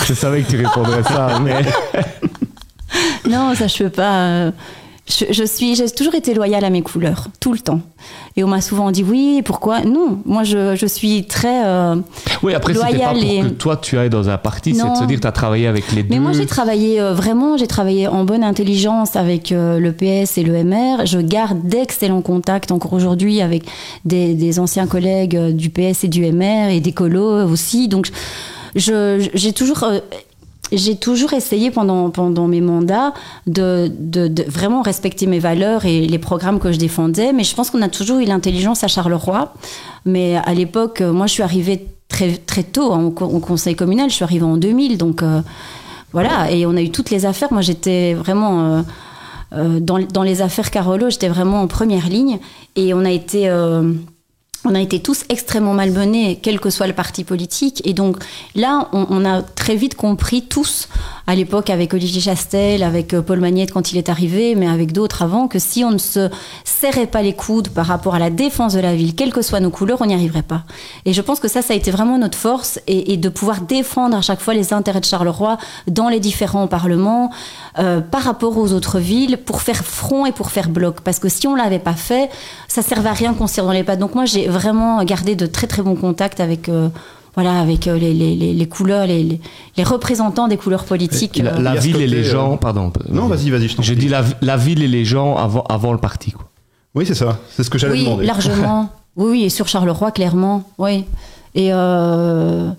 Je 0.04 0.12
savais 0.14 0.42
que 0.42 0.50
tu 0.50 0.56
répondrais 0.56 1.02
ça, 1.04 1.38
mais 1.40 1.62
Non, 3.30 3.54
ça 3.54 3.66
je 3.66 3.78
peux 3.84 3.90
pas. 3.90 4.14
euh, 4.28 4.50
Je, 5.08 5.24
je 5.32 5.44
suis, 5.44 5.74
j'ai 5.74 5.90
toujours 5.90 6.14
été 6.14 6.34
loyale 6.34 6.64
à 6.64 6.70
mes 6.70 6.82
couleurs, 6.82 7.28
tout 7.40 7.52
le 7.52 7.58
temps. 7.58 7.80
Et 8.36 8.44
on 8.44 8.48
m'a 8.48 8.60
souvent 8.60 8.92
dit 8.92 9.02
oui, 9.02 9.42
pourquoi? 9.44 9.80
Non, 9.80 10.20
moi 10.24 10.44
je, 10.44 10.76
je 10.76 10.86
suis 10.86 11.24
très. 11.26 11.64
euh, 11.66 11.96
oui, 12.44 12.54
après 12.54 12.74
c'était 12.74 12.98
pas 13.04 13.12
pour 13.14 13.22
et- 13.30 13.40
que 13.42 13.48
toi 13.48 13.76
tu 13.76 13.98
ailles 13.98 14.08
dans 14.10 14.28
un 14.28 14.38
parti, 14.38 14.72
c'est 14.74 14.88
de 14.88 14.94
se 14.96 15.04
dire 15.04 15.18
tu 15.20 15.26
as 15.26 15.32
travaillé 15.32 15.66
avec 15.66 15.90
les 15.92 16.04
deux. 16.04 16.10
Mais 16.14 16.20
moi, 16.20 16.32
j'ai 16.32 16.46
travaillé 16.46 17.00
euh, 17.00 17.12
vraiment, 17.12 17.56
j'ai 17.56 17.66
travaillé 17.66 18.06
en 18.06 18.24
bonne 18.24 18.44
intelligence 18.44 19.16
avec 19.16 19.50
euh, 19.50 19.80
le 19.80 19.90
PS 19.92 20.38
et 20.38 20.44
le 20.44 20.62
MR. 20.62 21.06
Je 21.06 21.18
garde 21.18 21.60
d'excellents 21.66 22.22
contacts 22.22 22.70
encore 22.70 22.92
aujourd'hui 22.92 23.40
avec 23.42 23.64
des, 24.04 24.34
des 24.34 24.60
anciens 24.60 24.86
collègues 24.86 25.36
du 25.56 25.70
PS 25.70 26.04
et 26.04 26.08
du 26.08 26.22
MR 26.30 26.68
et 26.70 26.78
des 26.80 26.92
colos 26.92 27.48
aussi. 27.50 27.88
Donc, 27.88 28.10
j'ai 28.76 29.52
toujours. 29.52 29.84
J'ai 30.72 30.96
toujours 30.96 31.32
essayé 31.32 31.70
pendant, 31.70 32.10
pendant 32.10 32.46
mes 32.46 32.60
mandats 32.60 33.12
de, 33.46 33.90
vraiment 34.48 34.82
respecter 34.82 35.26
mes 35.26 35.38
valeurs 35.38 35.84
et 35.84 36.06
les 36.06 36.18
programmes 36.18 36.58
que 36.58 36.72
je 36.72 36.78
défendais, 36.78 37.32
mais 37.32 37.44
je 37.44 37.54
pense 37.54 37.70
qu'on 37.70 37.82
a 37.82 37.88
toujours 37.88 38.18
eu 38.18 38.24
l'intelligence 38.24 38.84
à 38.84 38.88
Charleroi. 38.88 39.54
Mais 40.06 40.36
à 40.36 40.54
l'époque, 40.54 41.00
moi 41.00 41.26
je 41.26 41.32
suis 41.32 41.42
arrivée 41.42 41.86
très, 42.08 42.32
très 42.32 42.62
tôt 42.62 42.92
hein, 42.92 43.12
au 43.20 43.40
conseil 43.40 43.74
communal, 43.74 44.10
je 44.10 44.14
suis 44.14 44.24
arrivée 44.24 44.44
en 44.44 44.56
2000, 44.56 44.98
donc 44.98 45.22
euh, 45.22 45.40
voilà, 46.12 46.50
et 46.50 46.66
on 46.66 46.76
a 46.76 46.82
eu 46.82 46.90
toutes 46.90 47.10
les 47.10 47.26
affaires. 47.26 47.52
Moi 47.52 47.62
j'étais 47.62 48.14
vraiment. 48.14 48.60
euh, 48.64 48.82
euh, 49.52 49.80
dans, 49.80 49.98
dans 49.98 50.22
les 50.22 50.42
affaires 50.42 50.70
Carolo, 50.70 51.10
j'étais 51.10 51.28
vraiment 51.28 51.60
en 51.62 51.66
première 51.66 52.08
ligne 52.08 52.38
et 52.76 52.94
on 52.94 53.04
a 53.04 53.10
été. 53.10 53.50
On 54.64 54.74
a 54.74 54.80
été 54.80 55.00
tous 55.00 55.24
extrêmement 55.30 55.72
malmenés, 55.72 56.38
quel 56.42 56.60
que 56.60 56.68
soit 56.68 56.86
le 56.86 56.92
parti 56.92 57.24
politique. 57.24 57.80
Et 57.86 57.94
donc 57.94 58.16
là, 58.54 58.88
on, 58.92 59.24
a 59.24 59.40
très 59.40 59.74
vite 59.74 59.94
compris 59.94 60.42
tous, 60.42 60.88
à 61.26 61.34
l'époque 61.34 61.70
avec 61.70 61.94
Olivier 61.94 62.20
Chastel, 62.20 62.82
avec 62.82 63.14
euh, 63.14 63.22
Paul 63.22 63.40
Magnette 63.40 63.72
quand 63.72 63.92
il 63.92 63.96
est 63.96 64.10
arrivé, 64.10 64.54
mais 64.54 64.68
avec 64.68 64.92
d'autres 64.92 65.22
avant, 65.22 65.48
que 65.48 65.58
si 65.58 65.82
on 65.82 65.90
ne 65.90 65.98
se 65.98 66.28
serrait 66.64 67.06
pas 67.06 67.22
les 67.22 67.32
coudes 67.32 67.70
par 67.70 67.86
rapport 67.86 68.14
à 68.14 68.18
la 68.18 68.28
défense 68.28 68.74
de 68.74 68.80
la 68.80 68.94
ville, 68.94 69.14
quelles 69.14 69.32
que 69.32 69.40
soient 69.40 69.60
nos 69.60 69.70
couleurs, 69.70 70.02
on 70.02 70.06
n'y 70.06 70.14
arriverait 70.14 70.42
pas. 70.42 70.64
Et 71.06 71.14
je 71.14 71.22
pense 71.22 71.40
que 71.40 71.48
ça, 71.48 71.62
ça 71.62 71.72
a 71.72 71.76
été 71.76 71.90
vraiment 71.90 72.18
notre 72.18 72.36
force, 72.36 72.80
et, 72.86 73.16
de 73.16 73.28
pouvoir 73.28 73.62
défendre 73.62 74.16
à 74.16 74.22
chaque 74.22 74.40
fois 74.40 74.54
les 74.54 74.72
intérêts 74.72 75.00
de 75.00 75.04
Charleroi 75.04 75.56
dans 75.86 76.08
les 76.08 76.20
différents 76.20 76.66
parlements, 76.66 77.30
euh, 77.78 78.00
par 78.00 78.22
rapport 78.22 78.58
aux 78.58 78.72
autres 78.72 78.98
villes, 78.98 79.38
pour 79.38 79.62
faire 79.62 79.84
front 79.84 80.26
et 80.26 80.32
pour 80.32 80.50
faire 80.50 80.68
bloc. 80.68 81.00
Parce 81.00 81.18
que 81.18 81.28
si 81.28 81.46
on 81.46 81.54
l'avait 81.54 81.78
pas 81.78 81.94
fait, 81.94 82.28
ça 82.68 82.82
servait 82.82 83.08
à 83.08 83.14
rien 83.14 83.32
qu'on 83.32 83.46
tire 83.46 83.64
dans 83.64 83.72
les 83.72 83.84
pattes. 83.84 83.98
Donc 83.98 84.14
moi, 84.14 84.26
j'ai 84.26 84.49
vraiment 84.50 85.02
gardé 85.04 85.36
de 85.36 85.46
très 85.46 85.66
très 85.66 85.82
bons 85.82 85.96
contacts 85.96 86.40
avec... 86.40 86.68
Euh, 86.68 86.88
voilà, 87.36 87.60
avec 87.60 87.86
euh, 87.86 87.96
les, 87.96 88.12
les, 88.12 88.34
les, 88.34 88.52
les 88.52 88.68
couleurs, 88.68 89.06
les, 89.06 89.22
les, 89.22 89.40
les 89.76 89.84
représentants 89.84 90.48
des 90.48 90.56
couleurs 90.56 90.84
politiques. 90.84 91.38
La, 91.38 91.54
euh, 91.54 91.60
la 91.60 91.74
ville 91.76 92.00
et 92.00 92.08
les 92.08 92.26
euh, 92.28 92.32
gens, 92.32 92.56
pardon. 92.56 92.92
Non, 93.08 93.28
vas-y, 93.28 93.50
vas-y, 93.50 93.68
je 93.68 93.76
t'en 93.76 93.82
prie. 93.82 93.94
dis 93.94 94.08
la, 94.08 94.24
la 94.40 94.56
ville 94.56 94.82
et 94.82 94.88
les 94.88 95.04
gens 95.04 95.36
avant, 95.36 95.62
avant 95.68 95.92
le 95.92 95.98
parti. 95.98 96.32
Quoi. 96.32 96.46
Oui, 96.96 97.06
c'est 97.06 97.14
ça. 97.14 97.38
C'est 97.50 97.62
ce 97.62 97.70
que 97.70 97.78
j'allais 97.78 97.94
oui, 97.94 98.04
demander. 98.04 98.26
largement. 98.26 98.88
oui, 99.16 99.30
oui, 99.30 99.44
et 99.44 99.48
sur 99.48 99.68
Charleroi, 99.68 100.10
clairement. 100.10 100.64
Oui. 100.78 101.04
Et, 101.54 101.68
euh, 101.72 102.70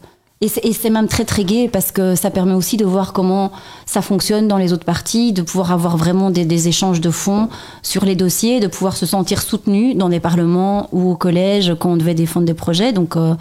et 0.42 0.74
c'est 0.74 0.90
même 0.90 1.08
très, 1.08 1.24
très 1.24 1.44
gai 1.44 1.70
parce 1.70 1.92
que 1.92 2.16
ça 2.16 2.32
permet 2.32 2.54
aussi 2.54 2.76
de 2.76 2.86
voir 2.86 3.14
comment 3.14 3.52
ça 3.86 4.02
fonctionne 4.02 4.48
dans 4.48 4.58
les 4.58 4.74
autres 4.74 4.86
parties, 4.86 5.34
de 5.34 5.44
pouvoir 5.44 5.72
avoir 5.72 5.98
vraiment 5.98 6.32
des, 6.32 6.46
des 6.46 6.68
échanges 6.68 7.00
de 7.00 7.12
fonds 7.12 7.48
sur 7.84 8.06
les 8.06 8.16
dossiers, 8.16 8.60
de 8.60 8.68
pouvoir 8.68 8.96
se 8.98 9.06
sentir 9.06 9.42
soutenu 9.42 9.94
dans 9.94 10.10
des 10.10 10.20
parlements 10.20 10.90
ou 10.92 11.12
au 11.12 11.16
collège 11.16 11.76
quand 11.80 11.92
on 11.92 11.98
devait 11.98 12.16
défendre 12.16 12.48
des 12.48 12.56
projets. 12.56 12.92
Donc, 12.92 13.16
euh, 13.18 13.36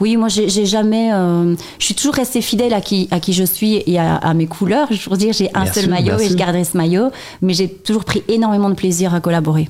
oui, 0.00 0.16
moi, 0.16 0.26
j'ai 0.28 0.66
jamais. 0.66 1.12
euh, 1.12 1.54
je 1.78 1.84
suis 1.84 1.94
toujours 1.94 2.14
restée 2.14 2.40
fidèle 2.40 2.74
à 2.74 2.80
qui, 2.80 3.06
à 3.12 3.20
qui 3.20 3.32
je 3.32 3.44
suis 3.44 3.80
et 3.86 3.98
à, 4.00 4.16
à 4.16 4.34
mes 4.34 4.46
couleurs. 4.46 4.88
Je 4.90 5.08
veux 5.08 5.16
dire, 5.16 5.32
j'ai 5.32 5.48
un 5.54 5.66
seul 5.66 5.88
maillot 5.88 6.18
et 6.18 6.28
je 6.28 6.34
garderai 6.34 6.64
ce 6.64 6.76
maillot, 6.76 7.10
mais 7.40 7.54
j'ai 7.54 7.68
toujours 7.68 8.04
pris 8.04 8.24
énormément 8.26 8.68
de 8.68 8.74
plaisir 8.74 9.14
à 9.14 9.20
collaborer. 9.20 9.68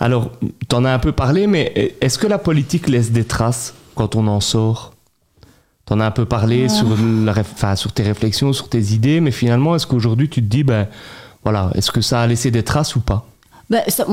Alors, 0.00 0.30
tu 0.66 0.74
en 0.74 0.84
as 0.86 0.92
un 0.92 0.98
peu 0.98 1.12
parlé, 1.12 1.46
mais 1.46 1.94
est-ce 2.00 2.16
que 2.18 2.26
la 2.26 2.38
politique 2.38 2.88
laisse 2.88 3.10
des 3.10 3.24
traces 3.24 3.74
quand 3.94 4.16
on 4.16 4.26
en 4.28 4.40
sort? 4.40 4.94
Tu 5.88 5.94
en 5.94 6.00
as 6.00 6.04
un 6.06 6.10
peu 6.10 6.26
parlé 6.26 6.68
sur, 6.68 6.86
la, 7.24 7.74
sur 7.76 7.92
tes 7.92 8.02
réflexions, 8.02 8.52
sur 8.52 8.68
tes 8.68 8.92
idées, 8.92 9.20
mais 9.20 9.30
finalement, 9.30 9.74
est-ce 9.74 9.86
qu'aujourd'hui 9.86 10.28
tu 10.28 10.42
te 10.42 10.46
dis, 10.46 10.62
ben 10.62 10.86
voilà, 11.44 11.70
est-ce 11.74 11.90
que 11.90 12.02
ça 12.02 12.20
a 12.20 12.26
laissé 12.26 12.50
des 12.50 12.62
traces 12.62 12.94
ou 12.94 13.00
pas? 13.00 13.26
Ben, 13.70 13.82
ça- 13.88 14.06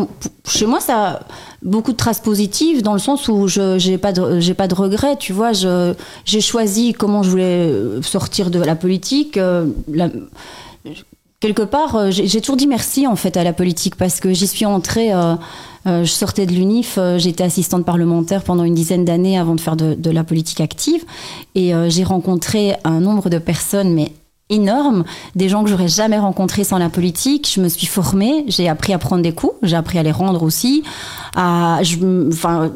chez 0.47 0.65
moi, 0.65 0.79
ça 0.79 1.07
a 1.07 1.19
beaucoup 1.63 1.91
de 1.91 1.97
traces 1.97 2.19
positives 2.21 2.81
dans 2.81 2.93
le 2.93 2.99
sens 2.99 3.27
où 3.29 3.47
je 3.47 3.77
j'ai 3.77 3.97
pas 3.97 4.11
de 4.13 4.39
j'ai 4.41 4.53
pas 4.53 4.67
de 4.67 4.75
regrets. 4.75 5.15
Tu 5.17 5.31
vois, 5.33 5.51
je 5.53 5.93
j'ai 6.25 6.41
choisi 6.41 6.93
comment 6.93 7.23
je 7.23 7.29
voulais 7.29 7.43
euh, 7.69 8.01
sortir 8.01 8.49
de 8.51 8.59
la 8.59 8.75
politique. 8.75 9.38
euh, 9.38 9.65
la- 9.91 10.09
quelque 11.45 11.62
part, 11.62 11.95
euh, 11.95 12.10
j'ai 12.10 12.41
toujours 12.41 12.58
dit 12.58 12.65
merci 12.65 13.05
en 13.05 13.15
fait 13.15 13.38
à 13.38 13.43
la 13.43 13.53
politique 13.53 13.95
parce 13.95 14.19
que 14.19 14.34
j'y 14.34 14.47
suis 14.47 14.65
entrée. 14.65 15.13
euh, 15.13 15.36
euh, 15.86 16.03
je 16.03 16.10
sortais 16.10 16.47
de 16.47 16.51
l'UNIF, 16.51 16.97
j'étais 17.17 17.43
assistante 17.43 17.86
parlementaire 17.86 18.43
pendant 18.43 18.63
une 18.63 18.73
dizaine 18.73 19.05
d'années 19.05 19.38
avant 19.38 19.53
de 19.53 19.62
faire 19.62 19.75
de, 19.75 20.10
la 20.10 20.23
politique 20.23 20.60
active. 20.60 21.05
Et 21.53 21.73
j'ai 21.89 22.03
rencontré 22.03 22.73
un 22.84 23.01
nombre 23.01 23.29
de 23.29 23.38
personnes, 23.38 23.93
mais 23.93 24.12
énorme, 24.49 25.03
des 25.36 25.49
gens 25.49 25.63
que 25.63 25.69
j'aurais 25.69 25.88
jamais 25.88 26.19
rencontrés 26.19 26.63
sans 26.63 26.77
la 26.77 26.89
politique. 26.89 27.49
Je 27.53 27.62
me 27.62 27.67
suis 27.67 27.88
formée, 27.88 28.45
j'ai 28.47 28.69
appris 28.69 28.93
à 28.93 28.99
prendre 28.99 29.23
des 29.23 29.34
coups, 29.34 29.53
j'ai 29.63 29.75
appris 29.75 29.97
à 29.97 30.03
les 30.03 30.12
rendre 30.12 30.43
aussi. 30.43 30.84
À, 31.36 31.79
je, 31.81 32.27
enfin, 32.29 32.71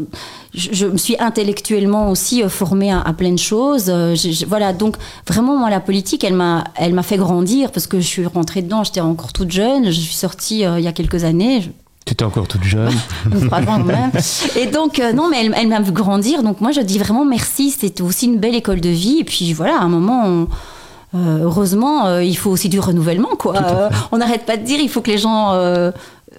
je, 0.54 0.70
je 0.72 0.86
me 0.88 0.98
suis 0.98 1.16
intellectuellement 1.20 2.10
aussi 2.10 2.42
euh, 2.44 2.50
formée 2.50 2.92
à, 2.92 3.00
à 3.02 3.14
plein 3.14 3.32
de 3.32 3.38
choses. 3.40 3.86
Euh, 3.90 4.16
voilà, 4.48 4.74
donc 4.74 4.96
vraiment 5.28 5.58
moi 5.58 5.70
la 5.70 5.80
politique, 5.80 6.24
elle 6.24 6.34
m'a, 6.34 6.64
elle 6.76 6.94
m'a 6.96 7.04
fait 7.04 7.18
grandir 7.18 7.72
parce 7.72 7.86
que 7.86 8.00
je 8.00 8.06
suis 8.08 8.26
rentrée 8.26 8.62
dedans, 8.64 8.84
j'étais 8.84 9.02
encore 9.02 9.32
toute 9.32 9.52
jeune. 9.52 9.86
Je 9.86 10.00
suis 10.00 10.16
sortie 10.16 10.66
euh, 10.66 10.80
il 10.80 10.86
y 10.86 10.88
a 10.88 10.92
quelques 10.92 11.24
années. 11.24 11.72
Tu 12.06 12.14
étais 12.14 12.26
encore 12.26 12.48
toute 12.48 12.64
jeune. 12.64 12.94
Et 14.60 14.66
donc, 14.66 14.98
euh, 15.00 15.14
non, 15.14 15.30
mais 15.30 15.46
elle, 15.46 15.54
elle 15.56 15.68
m'a 15.68 15.82
vu 15.82 15.92
grandir. 15.92 16.42
Donc, 16.42 16.60
moi, 16.62 16.72
je 16.72 16.82
dis 16.82 16.98
vraiment 16.98 17.26
merci. 17.26 17.70
C'était 17.70 18.02
aussi 18.02 18.26
une 18.26 18.40
belle 18.40 18.56
école 18.56 18.82
de 18.82 18.90
vie. 18.90 19.20
Et 19.20 19.24
puis, 19.24 19.54
voilà, 19.54 19.78
à 19.80 19.84
un 19.84 19.90
moment, 19.90 20.24
on- 20.26 20.48
heureusement, 21.14 22.06
euh, 22.06 22.24
il 22.24 22.38
faut 22.38 22.52
aussi 22.52 22.70
du 22.70 22.80
renouvellement, 22.80 23.36
quoi. 23.38 23.56
Euh, 23.58 23.90
on 24.12 24.18
n'arrête 24.18 24.46
pas 24.46 24.58
de 24.58 24.64
dire 24.64 24.80
il 24.80 24.90
faut 24.90 25.02
que 25.02 25.12
les 25.12 25.18
gens 25.18 25.54
euh, 25.54 25.92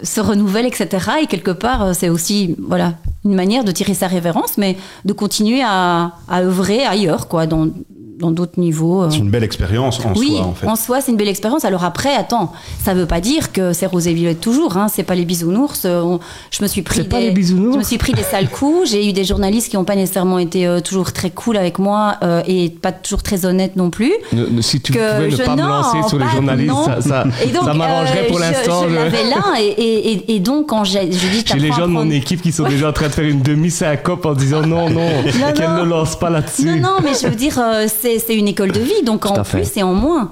se 0.03 0.21
renouvellent, 0.21 0.67
etc. 0.67 0.89
Et 1.23 1.27
quelque 1.27 1.51
part, 1.51 1.83
euh, 1.83 1.93
c'est 1.93 2.09
aussi, 2.09 2.55
voilà, 2.59 2.95
une 3.25 3.35
manière 3.35 3.65
de 3.65 3.73
tirer 3.73 3.95
sa 3.95 4.07
révérence, 4.07 4.59
mais 4.59 4.77
de 5.05 5.13
continuer 5.13 5.63
à, 5.63 6.13
à 6.29 6.43
œuvrer 6.43 6.85
ailleurs, 6.85 7.29
quoi, 7.29 7.47
dans 7.47 7.69
dans 8.21 8.31
d'autres 8.31 8.59
niveaux. 8.61 9.03
euh. 9.03 9.11
C'est 9.11 9.19
une 9.19 9.31
belle 9.31 9.45
expérience 9.45 10.01
en 10.05 10.13
Oui, 10.17 10.37
soi, 10.37 10.41
en 10.47 10.55
fait. 10.55 10.67
en 10.67 10.77
soi, 10.77 11.01
c'est 11.01 11.11
une 11.11 11.17
belle 11.17 11.29
expérience. 11.29 11.65
Alors 11.65 11.85
après, 11.85 12.15
attends, 12.15 12.53
ça 12.83 12.95
veut 12.95 13.07
pas 13.07 13.21
dire 13.21 13.53
que 13.53 13.73
c'est 13.73 13.87
rose 13.87 14.07
et 14.07 14.13
violette 14.15 14.41
toujours. 14.41 14.77
Hein. 14.77 14.87
C'est 14.93 15.03
pas 15.03 15.15
les 15.15 15.25
bisounours. 15.25 15.83
Euh, 15.85 16.01
on- 16.03 16.21
je 16.51 16.63
me 16.63 16.69
suis 16.69 16.83
pris 16.83 16.97
C'est 16.97 17.03
des, 17.05 17.09
pas 17.09 17.21
les 17.21 17.31
bisounours 17.31 17.75
Je 17.75 17.79
me 17.79 17.85
suis 17.85 17.99
pris 17.99 18.13
des 18.13 18.23
sales 18.23 18.49
coups. 18.49 18.91
J'ai 18.91 19.09
eu 19.09 19.13
des 19.13 19.25
journalistes 19.25 19.69
qui 19.71 19.77
n'ont 19.77 19.85
pas 19.85 19.97
nécessairement 19.97 20.39
été 20.39 20.67
euh, 20.67 20.81
toujours 20.81 21.13
très 21.13 21.31
cool 21.31 21.57
avec 21.57 21.79
moi 21.79 22.17
euh, 22.23 22.43
et 22.47 22.71
pas 22.71 22.93
toujours 22.93 23.23
très 23.23 23.47
honnêtes 23.47 23.77
non 23.77 23.91
plus. 23.91 24.13
Ne- 24.33 24.47
ne- 24.47 24.61
si 24.63 24.81
tu 24.81 24.93
Que 24.93 24.99
pouvais 24.99 25.29
ne 25.31 25.37
pas 25.47 25.57
me 25.57 25.63
lancer 25.63 26.09
sur 26.09 26.19
les 26.19 26.29
journalistes, 26.29 26.75
ça, 26.85 27.01
ça, 27.01 27.75
m'arrangerait 27.75 28.25
euh, 28.25 28.29
pour 28.29 28.39
l'instant. 28.39 28.83
Je, 28.85 28.91
je- 28.91 28.95
l'avais 28.95 29.25
là 29.25 29.43
et, 29.61 29.67
et, 29.67 30.13
et, 30.13 30.35
et 30.37 30.41
donc 30.41 30.69
quand 30.69 30.85
j'ai, 30.85 31.11
je 31.11 31.27
dis, 31.29 31.45
J'ai 31.47 31.59
les 31.59 31.73
gens 31.73 31.87
de 31.87 31.93
mon 31.93 32.11
équipe 32.11 32.43
qui 32.43 32.53
sont 32.53 32.69
déjà 32.69 32.89
en 32.89 32.93
train 32.93 33.07
de 33.09 33.13
faire 33.13 33.25
une 33.25 33.43
demi-syncope 33.43 34.27
en 34.27 34.35
disant 34.35 34.63
non, 34.67 34.91
non, 34.91 35.09
qu'elle 35.57 35.69
non. 35.69 35.85
ne 35.85 35.89
lance 35.89 36.19
pas 36.19 36.31
là-dessus. 36.31 36.65
Non, 36.65 36.77
non, 36.77 36.97
mais 37.03 37.11
je 37.21 37.27
veux 37.27 37.35
dire, 37.37 37.59
euh, 37.59 37.87
c'est 37.89 38.10
c'est 38.19 38.37
une 38.37 38.49
école 38.49 38.73
de 38.73 38.81
vie, 38.81 39.03
donc 39.05 39.27
en 39.27 39.43
plus 39.43 39.77
et 39.77 39.83
en 39.83 39.95
moins. 39.95 40.31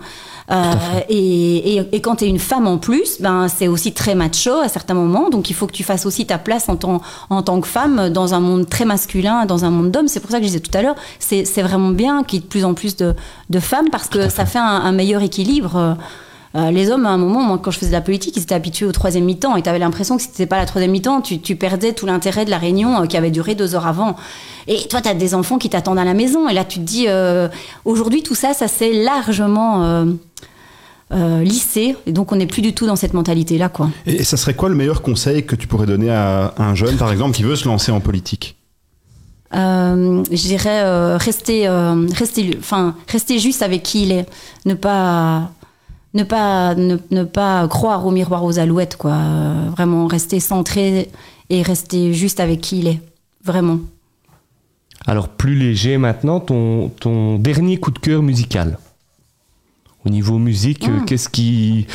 Euh, 0.51 0.73
et, 1.11 1.77
et, 1.77 1.89
et 1.93 2.01
quand 2.01 2.17
tu 2.17 2.25
es 2.25 2.29
une 2.29 2.39
femme 2.39 2.67
en 2.67 2.79
plus, 2.79 3.21
ben, 3.21 3.49
c'est 3.49 3.69
aussi 3.69 3.93
très 3.93 4.15
macho 4.15 4.53
à 4.65 4.69
certains 4.69 4.95
moments. 4.95 5.29
Donc 5.29 5.51
il 5.51 5.53
faut 5.55 5.67
que 5.67 5.73
tu 5.73 5.85
fasses 5.85 6.07
aussi 6.07 6.25
ta 6.27 6.39
place 6.39 6.71
en 6.71 6.77
tant, 6.77 7.03
en 7.29 7.43
tant 7.43 7.61
que 7.61 7.69
femme 7.69 8.09
dans 8.09 8.33
un 8.33 8.41
monde 8.41 8.67
très 8.67 8.87
masculin, 8.87 9.45
dans 9.45 9.67
un 9.67 9.71
monde 9.71 9.91
d'hommes. 9.91 10.09
C'est 10.09 10.21
pour 10.21 10.31
ça 10.31 10.39
que 10.39 10.45
je 10.45 10.49
disais 10.49 10.61
tout 10.61 10.77
à 10.77 10.81
l'heure, 10.81 10.97
c'est 11.19 11.45
c'est 11.45 11.63
vraiment 11.63 11.91
bien 11.91 12.25
qu'il 12.25 12.39
y 12.39 12.41
ait 12.41 12.45
de 12.45 12.49
plus 12.49 12.65
en 12.65 12.73
plus 12.73 12.97
de, 12.97 13.15
de 13.51 13.61
femmes 13.61 13.91
parce 13.91 14.09
que 14.09 14.31
ça 14.31 14.47
fait 14.47 14.59
un, 14.59 14.65
un 14.65 14.93
meilleur 14.93 15.23
équilibre. 15.23 15.99
Euh, 16.55 16.71
les 16.71 16.91
hommes, 16.91 17.07
à 17.07 17.11
un 17.11 17.19
moment, 17.19 17.43
moi, 17.43 17.59
quand 17.63 17.71
je 17.71 17.79
faisais 17.79 17.91
de 17.91 17.97
la 17.97 18.01
politique, 18.01 18.37
ils 18.37 18.43
étaient 18.43 18.55
habitués 18.55 18.87
au 18.87 18.93
troisième 18.93 19.25
mi-temps. 19.25 19.57
Et 19.57 19.63
tu 19.63 19.69
avais 19.69 19.79
l'impression 19.79 20.17
que 20.17 20.23
si 20.23 20.29
c'était 20.29 20.47
pas 20.47 20.57
la 20.57 20.67
troisième 20.67 20.91
mi-temps, 20.93 21.21
tu, 21.21 21.41
tu 21.41 21.57
perdais 21.57 21.93
tout 21.93 22.07
l'intérêt 22.07 22.45
de 22.45 22.51
la 22.51 22.59
réunion 22.59 23.03
euh, 23.03 23.07
qui 23.07 23.17
avait 23.17 23.31
duré 23.31 23.55
deux 23.55 23.75
heures 23.75 23.87
avant. 23.87 24.17
Et 24.67 24.89
toi, 24.89 25.01
tu 25.01 25.09
as 25.09 25.15
des 25.15 25.35
enfants 25.35 25.59
qui 25.59 25.69
t'attendent 25.69 25.99
à 25.99 26.05
la 26.05 26.15
maison. 26.15 26.49
Et 26.49 26.55
là, 26.55 26.65
tu 26.65 26.79
te 26.79 26.85
dis, 26.85 27.07
euh, 27.09 27.49
aujourd'hui, 27.85 28.23
tout 28.23 28.35
ça, 28.35 28.55
ça 28.55 28.69
s'est 28.69 28.93
largement 28.93 30.07
lissé. 31.11 31.97
Et 32.07 32.13
donc, 32.13 32.33
on 32.33 32.37
n'est 32.37 32.47
plus 32.47 32.63
du 32.63 32.75
tout 32.75 32.87
dans 32.87 32.97
cette 32.97 33.15
mentalité-là, 33.15 33.71
quoi. 33.71 33.91
Et 34.07 34.25
ça 34.25 34.37
serait 34.37 34.55
quoi 34.55 34.69
le 34.69 34.75
meilleur 34.75 35.01
conseil 35.01 35.47
que 35.47 35.57
tu 35.57 35.67
pourrais 35.67 35.87
donner 35.87 36.11
à 36.11 36.53
un 36.59 36.75
jeune, 36.75 36.97
par 36.97 37.11
exemple, 37.11 37.35
qui 37.35 37.45
veut 37.45 37.57
se 37.57 37.67
lancer 37.67 37.93
en 37.93 38.01
politique? 38.01 38.59
Euh, 39.55 40.23
je 40.31 40.43
dirais 40.43 40.83
euh, 40.83 41.17
rester, 41.17 41.67
euh, 41.67 42.07
rester, 42.15 42.51
enfin, 42.59 42.95
rester 43.09 43.39
juste 43.39 43.63
avec 43.63 43.83
qui 43.83 44.03
il 44.03 44.13
est, 44.13 44.27
ne 44.67 44.75
pas, 44.75 45.51
ne 46.15 46.23
pas, 46.23 46.75
ne, 46.75 46.97
ne 47.11 47.25
pas 47.25 47.67
croire 47.69 48.07
au 48.07 48.11
miroir 48.11 48.45
aux 48.45 48.59
alouettes, 48.59 48.97
quoi. 48.97 49.13
Euh, 49.13 49.69
vraiment 49.71 50.07
rester 50.07 50.41
centré 50.41 51.11
et 51.51 51.63
rester 51.63 52.13
juste 52.15 52.41
avec 52.41 52.61
qui 52.61 52.79
il 52.81 52.89
est, 52.89 53.01
vraiment. 53.45 53.79
Alors, 55.07 55.29
plus 55.29 55.55
léger 55.55 55.97
maintenant, 55.99 56.41
ton, 56.41 56.89
ton 57.01 57.39
dernier 57.39 57.79
coup 57.79 57.91
de 57.91 57.99
cœur 57.99 58.23
musical 58.23 58.79
Au 60.05 60.11
niveau 60.11 60.39
musique, 60.39 60.87
Hmm. 60.89 61.05
qu'est-ce 61.05 61.29
qui. 61.29 61.87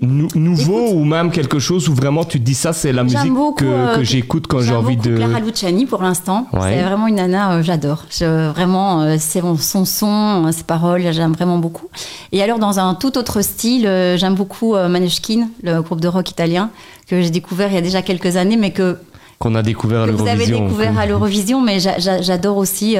Nou- 0.00 0.28
nouveau 0.34 0.86
Écoute, 0.86 0.96
ou 0.96 1.04
même 1.04 1.30
quelque 1.30 1.58
chose 1.58 1.88
où 1.88 1.94
vraiment 1.94 2.24
tu 2.24 2.38
te 2.40 2.44
dis 2.44 2.54
ça, 2.54 2.72
c'est 2.72 2.92
la 2.92 3.04
musique 3.04 3.32
beaucoup, 3.32 3.54
que, 3.54 3.64
euh, 3.64 3.96
que 3.96 4.02
j'écoute 4.02 4.46
quand 4.46 4.60
j'ai 4.60 4.74
envie 4.74 4.96
de. 4.96 5.16
Clara 5.16 5.40
Luciani 5.40 5.86
pour 5.86 6.02
l'instant. 6.02 6.46
Ouais. 6.52 6.74
C'est 6.76 6.82
vraiment 6.82 7.06
une 7.06 7.16
nana, 7.16 7.52
euh, 7.52 7.62
j'adore. 7.62 8.04
Vraiment, 8.20 9.02
euh, 9.02 9.16
c'est 9.18 9.40
son 9.58 9.84
son, 9.84 10.50
ses 10.52 10.64
paroles, 10.64 11.02
j'aime 11.12 11.32
vraiment 11.32 11.58
beaucoup. 11.58 11.86
Et 12.32 12.42
alors, 12.42 12.58
dans 12.58 12.78
un 12.78 12.94
tout 12.94 13.16
autre 13.18 13.42
style, 13.42 13.82
j'aime 14.16 14.34
beaucoup 14.34 14.74
Maneskin, 14.74 15.48
le 15.62 15.80
groupe 15.82 16.00
de 16.00 16.08
rock 16.08 16.30
italien, 16.30 16.70
que 17.06 17.20
j'ai 17.22 17.30
découvert 17.30 17.68
il 17.68 17.74
y 17.74 17.78
a 17.78 17.82
déjà 17.82 18.02
quelques 18.02 18.36
années, 18.36 18.56
mais 18.56 18.70
que, 18.72 18.98
Qu'on 19.38 19.54
a 19.54 19.62
découvert 19.62 20.02
à 20.02 20.06
que 20.06 20.12
vous 20.12 20.22
avez 20.26 20.46
l'Eurovision. 20.46 20.64
découvert 20.66 20.98
à 20.98 21.06
l'Eurovision. 21.06 21.60
Mais 21.62 21.80
j'a- 21.80 21.98
j'a- 21.98 22.20
j'adore 22.22 22.56
aussi, 22.58 22.96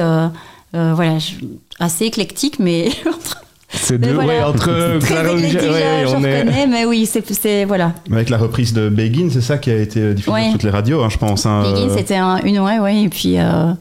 voilà, 0.73 1.19
je- 1.19 1.35
assez 1.79 2.05
éclectique, 2.05 2.57
mais 2.59 2.89
C'est 3.73 3.97
Mais 3.97 4.07
deux, 4.07 4.13
voilà. 4.15 4.27
ouais, 4.33 4.43
entre 4.43 4.99
Clara 5.05 5.33
ouais, 5.33 5.49
je, 5.49 6.15
on 6.15 6.23
est. 6.23 6.67
mais 6.67 6.85
oui, 6.85 7.05
c'est, 7.05 7.25
c'est 7.33 7.65
voilà. 7.65 7.93
Avec 8.11 8.29
la 8.29 8.37
reprise 8.37 8.73
de 8.73 8.89
Begin, 8.89 9.29
c'est 9.31 9.41
ça 9.41 9.57
qui 9.57 9.71
a 9.71 9.77
été 9.77 10.13
diffusé 10.13 10.31
Ouais. 10.31 10.43
sur 10.43 10.51
toutes 10.53 10.63
les 10.63 10.69
radios, 10.69 11.01
hein, 11.01 11.09
je 11.09 11.17
pense. 11.17 11.45
hein, 11.45 11.63
Begin, 11.63 11.89
euh, 11.89 11.95
c'était 11.97 12.17
un, 12.17 12.37
une 12.43 12.59
ouais, 12.59 12.79
ouais, 12.79 13.03
et 13.03 13.09
puis 13.09 13.37
euh, 13.39 13.71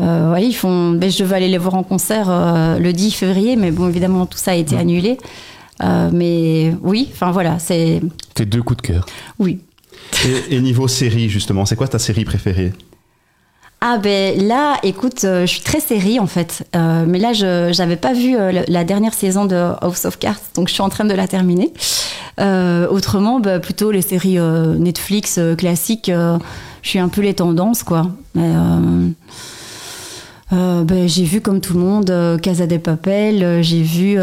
euh, 0.00 0.32
ouais, 0.32 0.44
ils 0.44 0.52
font. 0.52 0.92
ben, 0.92 1.10
je 1.10 1.18
devais 1.22 1.36
aller 1.36 1.48
les 1.48 1.58
voir 1.58 1.74
en 1.74 1.82
concert 1.84 2.26
euh, 2.28 2.78
le 2.78 2.92
10 2.92 3.12
février, 3.12 3.56
mais 3.56 3.70
bon, 3.70 3.88
évidemment, 3.88 4.26
tout 4.26 4.38
ça 4.38 4.50
a 4.52 4.54
été 4.54 4.76
annulé. 4.76 5.16
Euh, 5.82 6.10
mais 6.12 6.72
oui, 6.82 7.08
enfin 7.12 7.30
voilà, 7.30 7.58
c'est 7.60 8.00
Tes 8.34 8.46
deux 8.46 8.62
coups 8.62 8.82
de 8.82 8.86
cœur. 8.88 9.06
oui. 9.38 9.60
et, 10.50 10.56
et 10.56 10.60
niveau 10.60 10.88
série, 10.88 11.28
justement, 11.28 11.64
c'est 11.66 11.76
quoi 11.76 11.86
ta 11.86 12.00
série 12.00 12.24
préférée? 12.24 12.72
Ah 13.80 13.98
ben 13.98 14.44
là, 14.44 14.76
écoute, 14.82 15.22
euh, 15.24 15.42
je 15.42 15.52
suis 15.52 15.60
très 15.60 15.78
série 15.78 16.18
en 16.18 16.26
fait. 16.26 16.64
Euh, 16.74 17.04
mais 17.06 17.18
là, 17.20 17.32
je 17.32 17.70
j'avais 17.72 17.94
pas 17.96 18.12
vu 18.12 18.36
euh, 18.36 18.64
la- 18.66 18.82
dernière 18.84 19.14
saison 19.14 19.44
de 19.44 19.54
House 19.54 20.04
of 20.04 20.18
Cards, 20.18 20.40
donc 20.56 20.66
je 20.68 20.72
suis 20.74 20.82
en 20.82 20.88
train 20.88 21.04
de 21.04 21.14
la 21.14 21.28
terminer. 21.28 21.72
Autrement, 22.90 23.40
bah, 23.40 23.58
plutôt 23.60 23.90
les 23.90 24.02
séries 24.02 24.38
Netflix 24.38 25.38
classiques. 25.56 26.10
je 26.10 26.88
suis 26.88 26.98
un 27.00 27.08
peu 27.08 27.20
les 27.20 27.34
tendances, 27.34 27.82
quoi. 27.82 28.06
Mais, 28.34 28.52
euh, 30.52 30.82
ben, 30.82 31.06
j'ai 31.08 31.24
vu 31.24 31.40
comme 31.42 31.60
tout 31.60 31.74
le 31.74 31.80
monde 31.80 32.08
euh, 32.10 32.38
Casa 32.38 32.66
de 32.66 32.78
Papel, 32.78 33.42
euh, 33.42 33.60
j'ai 33.62 33.82
vu 33.82 34.18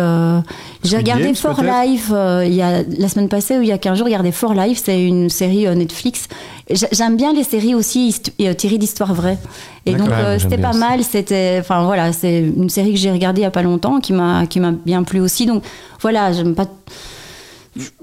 j'ai 0.83 0.97
regardé 0.97 1.25
Games, 1.25 1.35
For 1.35 1.61
Life 1.61 2.11
il 2.45 2.53
y 2.53 2.61
a 2.63 2.81
la 2.97 3.07
semaine 3.09 3.29
passée 3.29 3.57
ou 3.59 3.61
il 3.61 3.67
y 3.67 3.71
a 3.71 3.77
15 3.77 3.97
jours, 3.97 4.07
j'ai 4.07 4.13
regardé 4.13 4.31
For 4.31 4.53
Life, 4.55 4.81
c'est 4.83 5.03
une 5.03 5.29
série 5.29 5.67
Netflix. 5.75 6.27
J'a- 6.69 6.87
J'aime 6.91 7.15
bien 7.15 7.31
les 7.33 7.43
séries 7.43 7.75
aussi 7.75 8.15
euh, 8.41 8.53
tirées 8.53 8.77
d'histoires 8.79 9.13
vraies. 9.13 9.37
Et 9.85 9.93
donc 9.93 10.07
Ouais, 10.09 10.13
euh, 10.15 10.39
c'était 10.39 10.57
pas 10.57 10.73
mal, 10.73 11.03
c'était 11.03 11.57
enfin 11.59 11.85
voilà, 11.85 12.11
c'est 12.11 12.39
une 12.39 12.69
série 12.69 12.91
que 12.93 12.99
j'ai 12.99 13.11
regardée 13.11 13.41
il 13.41 13.43
y 13.43 13.47
a 13.47 13.51
pas 13.51 13.61
longtemps 13.61 13.99
qui 13.99 14.13
m'a 14.13 14.47
qui 14.47 14.59
m'a 14.59 14.71
bien 14.71 15.03
plu 15.03 15.19
aussi. 15.19 15.45
Donc 15.45 15.63
voilà, 16.01 16.31
j'aime 16.33 16.55
pas 16.55 16.65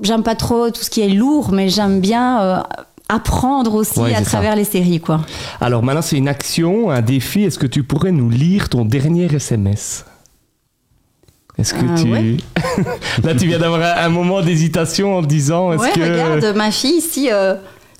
j'aime 0.02 0.22
pas 0.22 0.34
trop 0.34 0.70
tout 0.70 0.82
ce 0.82 0.90
qui 0.90 1.00
est 1.00 1.08
lourd, 1.08 1.50
mais 1.52 1.68
j'aime 1.68 2.00
bien 2.00 2.40
euh, 2.40 2.56
apprendre 3.08 3.74
aussi 3.74 3.98
Ouais, 4.00 4.14
à 4.14 4.18
ça. 4.18 4.24
travers 4.30 4.54
les 4.54 4.64
séries 4.64 5.00
quoi. 5.00 5.20
Alors 5.60 5.82
maintenant, 5.82 6.02
c'est 6.02 6.16
une 6.16 6.28
action, 6.28 6.90
un 6.90 7.00
défi. 7.00 7.42
Est-ce 7.42 7.58
que 7.58 7.66
tu 7.66 7.82
pourrais 7.82 8.12
nous 8.12 8.30
lire 8.30 8.68
ton 8.68 8.84
dernier 8.84 9.24
SMS 9.34 10.04
Est-ce 11.58 11.74
que 11.74 11.84
Euh, 11.84 11.96
tu... 11.96 12.12
ouais. 12.12 12.36
Là, 13.24 13.34
tu 13.34 13.46
viens 13.46 13.58
d'avoir 13.58 13.98
un, 13.98 14.08
moment 14.08 14.40
d'hésitation 14.40 15.16
en 15.16 15.22
disant, 15.22 15.72
est-ce 15.72 15.82
Ouais, 15.82 15.92
que... 15.92 16.00
regarde, 16.00 16.56
ma 16.56 16.70
fille 16.70 16.98
ici, 16.98 17.28
euh, 17.30 17.54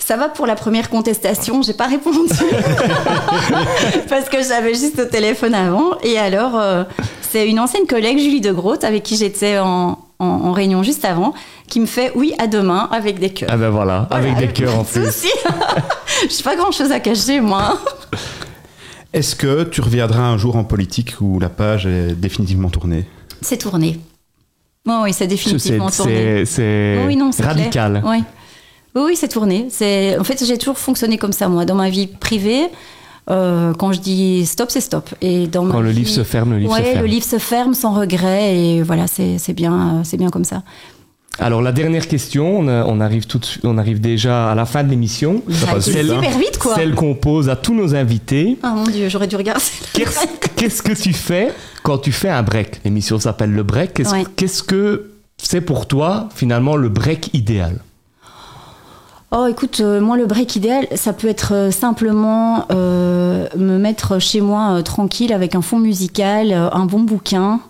ça 0.06 0.16
va 0.16 0.28
pour 0.28 0.46
la 0.46 0.54
première 0.54 0.90
contestation, 0.90 1.62
j'ai 1.62 1.72
pas 1.74 1.86
répondu. 1.86 2.18
Parce 4.08 4.28
que 4.28 4.42
j'avais 4.42 4.74
juste 4.74 4.98
au 5.00 5.04
téléphone 5.04 5.54
avant. 5.54 5.98
Et 6.02 6.18
alors, 6.18 6.56
euh, 6.58 6.84
c'est 7.20 7.48
une 7.48 7.58
ancienne 7.60 7.86
collègue, 7.86 8.18
Julie 8.18 8.40
de 8.40 8.52
Groot, 8.52 8.84
avec 8.84 9.02
qui 9.02 9.16
j'étais 9.16 9.58
en, 9.58 9.98
en- 10.18 10.24
en 10.26 10.52
réunion 10.52 10.82
juste 10.82 11.04
avant, 11.04 11.34
qui 11.68 11.80
me 11.80 11.86
fait 11.86 12.12
oui 12.14 12.34
à 12.38 12.46
demain 12.46 12.88
avec 12.92 13.18
des 13.18 13.30
cœurs. 13.30 13.48
Ah 13.52 13.56
ben 13.56 13.70
voilà, 13.70 14.06
avec 14.10 14.36
des 14.36 14.48
cœurs 14.48 14.78
en 14.78 14.84
plus. 14.84 15.06
souci. 15.06 15.30
J'ai 16.30 16.42
pas 16.42 16.56
grand 16.56 16.72
chose 16.72 16.92
à 16.92 17.00
cacher, 17.00 17.40
moi. 17.40 17.78
Est-ce 19.12 19.36
que 19.36 19.64
tu 19.64 19.80
reviendras 19.82 20.22
un 20.22 20.38
jour 20.38 20.56
en 20.56 20.64
politique 20.64 21.14
où 21.20 21.38
la 21.38 21.48
page 21.48 21.86
est 21.86 22.14
définitivement 22.14 22.70
tournée? 22.70 23.06
C'est 23.40 23.58
tourné. 23.58 24.00
Oh, 24.88 25.00
oui, 25.04 25.12
c'est 25.12 25.26
définitivement 25.26 25.90
tourné. 25.90 26.44
C'est 26.46 26.98
Oh 27.02 27.06
oui, 27.06 27.18
radical. 27.42 28.02
Oui. 28.06 28.24
Oui, 28.94 29.02
oui, 29.07 29.16
c'est 29.16 29.28
tourné. 29.28 29.66
C'est 29.70 30.18
en 30.18 30.24
fait 30.24 30.44
j'ai 30.44 30.59
toujours 30.59 30.78
fonctionné 30.78 31.16
comme 31.18 31.33
ça 31.33 31.48
moi 31.48 31.64
dans 31.64 31.74
ma 31.74 31.88
vie 31.90 32.07
privée. 32.07 32.66
euh, 33.31 33.72
quand 33.74 33.92
je 33.92 34.00
dis 34.00 34.44
stop, 34.46 34.70
c'est 34.70 34.81
stop. 34.81 35.09
Et 35.20 35.46
dans 35.46 35.66
Quand 35.68 35.81
le 35.81 35.90
vie- 35.90 35.98
livre 36.00 36.11
se 36.11 36.24
ferme, 36.24 36.50
le 36.52 36.59
livre 36.59 36.72
ouais, 36.72 36.78
se 36.81 36.85
ferme. 36.85 37.00
le 37.00 37.07
livre 37.07 37.24
se 37.24 37.38
ferme 37.38 37.74
sans 37.74 37.94
regret 37.94 38.57
et 38.59 38.83
voilà, 38.83 39.07
c'est 39.07 39.38
c'est 39.38 39.52
bien, 39.55 39.72
euh, 39.72 40.00
c'est 40.05 40.16
bien 40.16 40.28
comme 40.31 40.44
ça. 40.44 40.62
Alors 41.38 41.62
la 41.62 41.72
dernière 41.72 42.09
question, 42.09 42.59
on, 42.59 42.68
on 42.68 43.00
arrive 43.00 43.26
tout 43.26 43.40
on 43.62 43.78
arrive 43.78 44.00
déjà 44.02 44.50
à 44.50 44.55
la 44.55 44.66
fin 44.66 44.85
de 44.85 44.90
l'émission. 44.90 45.42
Ça 45.48 45.70
a 45.70 45.74
passe 45.74 45.88
été 45.88 46.02
vite, 46.02 46.11
hein. 46.12 46.20
super 46.22 46.38
vite 46.38 46.59
quoi. 46.59 46.74
Celle 46.74 46.94
qu'on 46.94 47.14
pose 47.14 47.48
à 47.48 47.57
tous 47.57 47.74
nos 47.74 47.94
invités. 47.94 48.59
Ah 48.62 48.74
mon 48.76 48.85
dieu, 48.85 49.09
j'aurais 49.09 49.28
dû 49.28 49.37
regarder. 49.37 49.62
Qu'est-ce 49.94 50.26
qu'est-ce 50.57 50.83
que 50.83 50.92
tu 50.92 51.14
fais 51.14 51.52
quand 51.85 51.96
tu 51.98 52.12
fais 52.12 52.28
un 52.28 52.42
break? 52.42 52.81
L'émission 52.85 53.18
s'appelle 53.18 53.52
le 53.52 53.62
break. 53.62 53.94
Qu'est-ce 53.94 54.12
Ouais. 54.12 54.24
qu'est-ce 54.37 54.62
que 54.62 55.12
c'est 55.38 55.62
pour 55.62 55.87
toi 55.87 56.28
finalement 56.35 56.76
le 56.76 56.90
break 56.90 57.31
idéal? 57.33 57.78
Oh, 59.35 59.47
écoute, 59.47 59.81
euh, 59.81 59.99
moi, 59.99 60.18
le 60.18 60.27
break 60.27 60.57
idéal, 60.57 60.87
ça 60.95 61.14
peut 61.14 61.27
être 61.27 61.55
euh, 61.55 61.71
simplement 61.71 62.66
euh, 62.71 63.49
me 63.57 63.79
mettre 63.79 64.18
chez 64.18 64.42
moi 64.42 64.83
tranquille 64.83 65.33
avec 65.33 65.55
un 65.55 65.62
fond 65.62 65.79
musical, 65.79 66.53
un 66.53 66.85
bon 66.85 67.01
bouquin, 67.01 67.61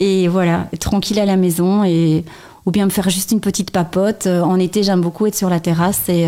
et 0.00 0.26
voilà, 0.26 0.66
tranquille 0.80 1.20
à 1.20 1.24
la 1.24 1.36
maison, 1.36 1.84
et 1.84 2.24
ou 2.66 2.72
bien 2.72 2.86
me 2.86 2.90
faire 2.90 3.08
juste 3.08 3.30
une 3.30 3.38
petite 3.38 3.70
papote. 3.70 4.26
En 4.26 4.58
été, 4.58 4.82
j'aime 4.82 5.00
beaucoup 5.00 5.26
être 5.26 5.36
sur 5.36 5.48
la 5.48 5.60
terrasse 5.60 6.08
et 6.08 6.26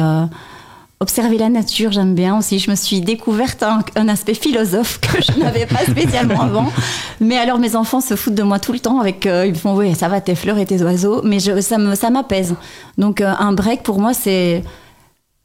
observer 1.01 1.39
la 1.39 1.49
nature, 1.49 1.93
j'aime 1.93 2.15
bien 2.15 2.39
aussi. 2.39 2.59
Je 2.59 2.71
me 2.71 2.77
suis 2.77 3.01
découverte 3.01 3.63
un, 3.63 4.09
aspect 4.09 4.35
philosophe 4.35 5.01
que 5.01 5.21
je 5.21 5.39
n'avais 5.39 5.67
pas 5.67 5.85
spécialement 5.91 6.41
avant. 6.41 6.73
Mais 7.21 7.37
alors, 7.37 7.59
mes 7.59 7.77
enfants 7.77 8.01
se 8.01 8.17
foutent 8.17 8.35
de 8.35 8.43
moi 8.43 8.59
tout 8.59 8.73
le 8.73 8.81
temps 8.81 9.01
avec. 9.01 9.27
euh, 9.27 9.47
ils 9.47 9.53
me 9.53 9.59
font, 9.59 9.77
oui, 9.77 9.95
ça 9.95 10.09
va, 10.09 10.21
tes 10.21 10.35
fleurs 10.35 10.59
et 10.59 10.67
tes 10.67 10.83
oiseaux. 10.83 11.21
Mais 11.23 11.39
ça 11.41 12.11
m'apaise. 12.11 12.55
Donc, 12.97 13.21
un 13.21 13.53
break, 13.53 13.83
pour 13.83 13.99
moi, 14.01 14.15
c'est. 14.15 14.63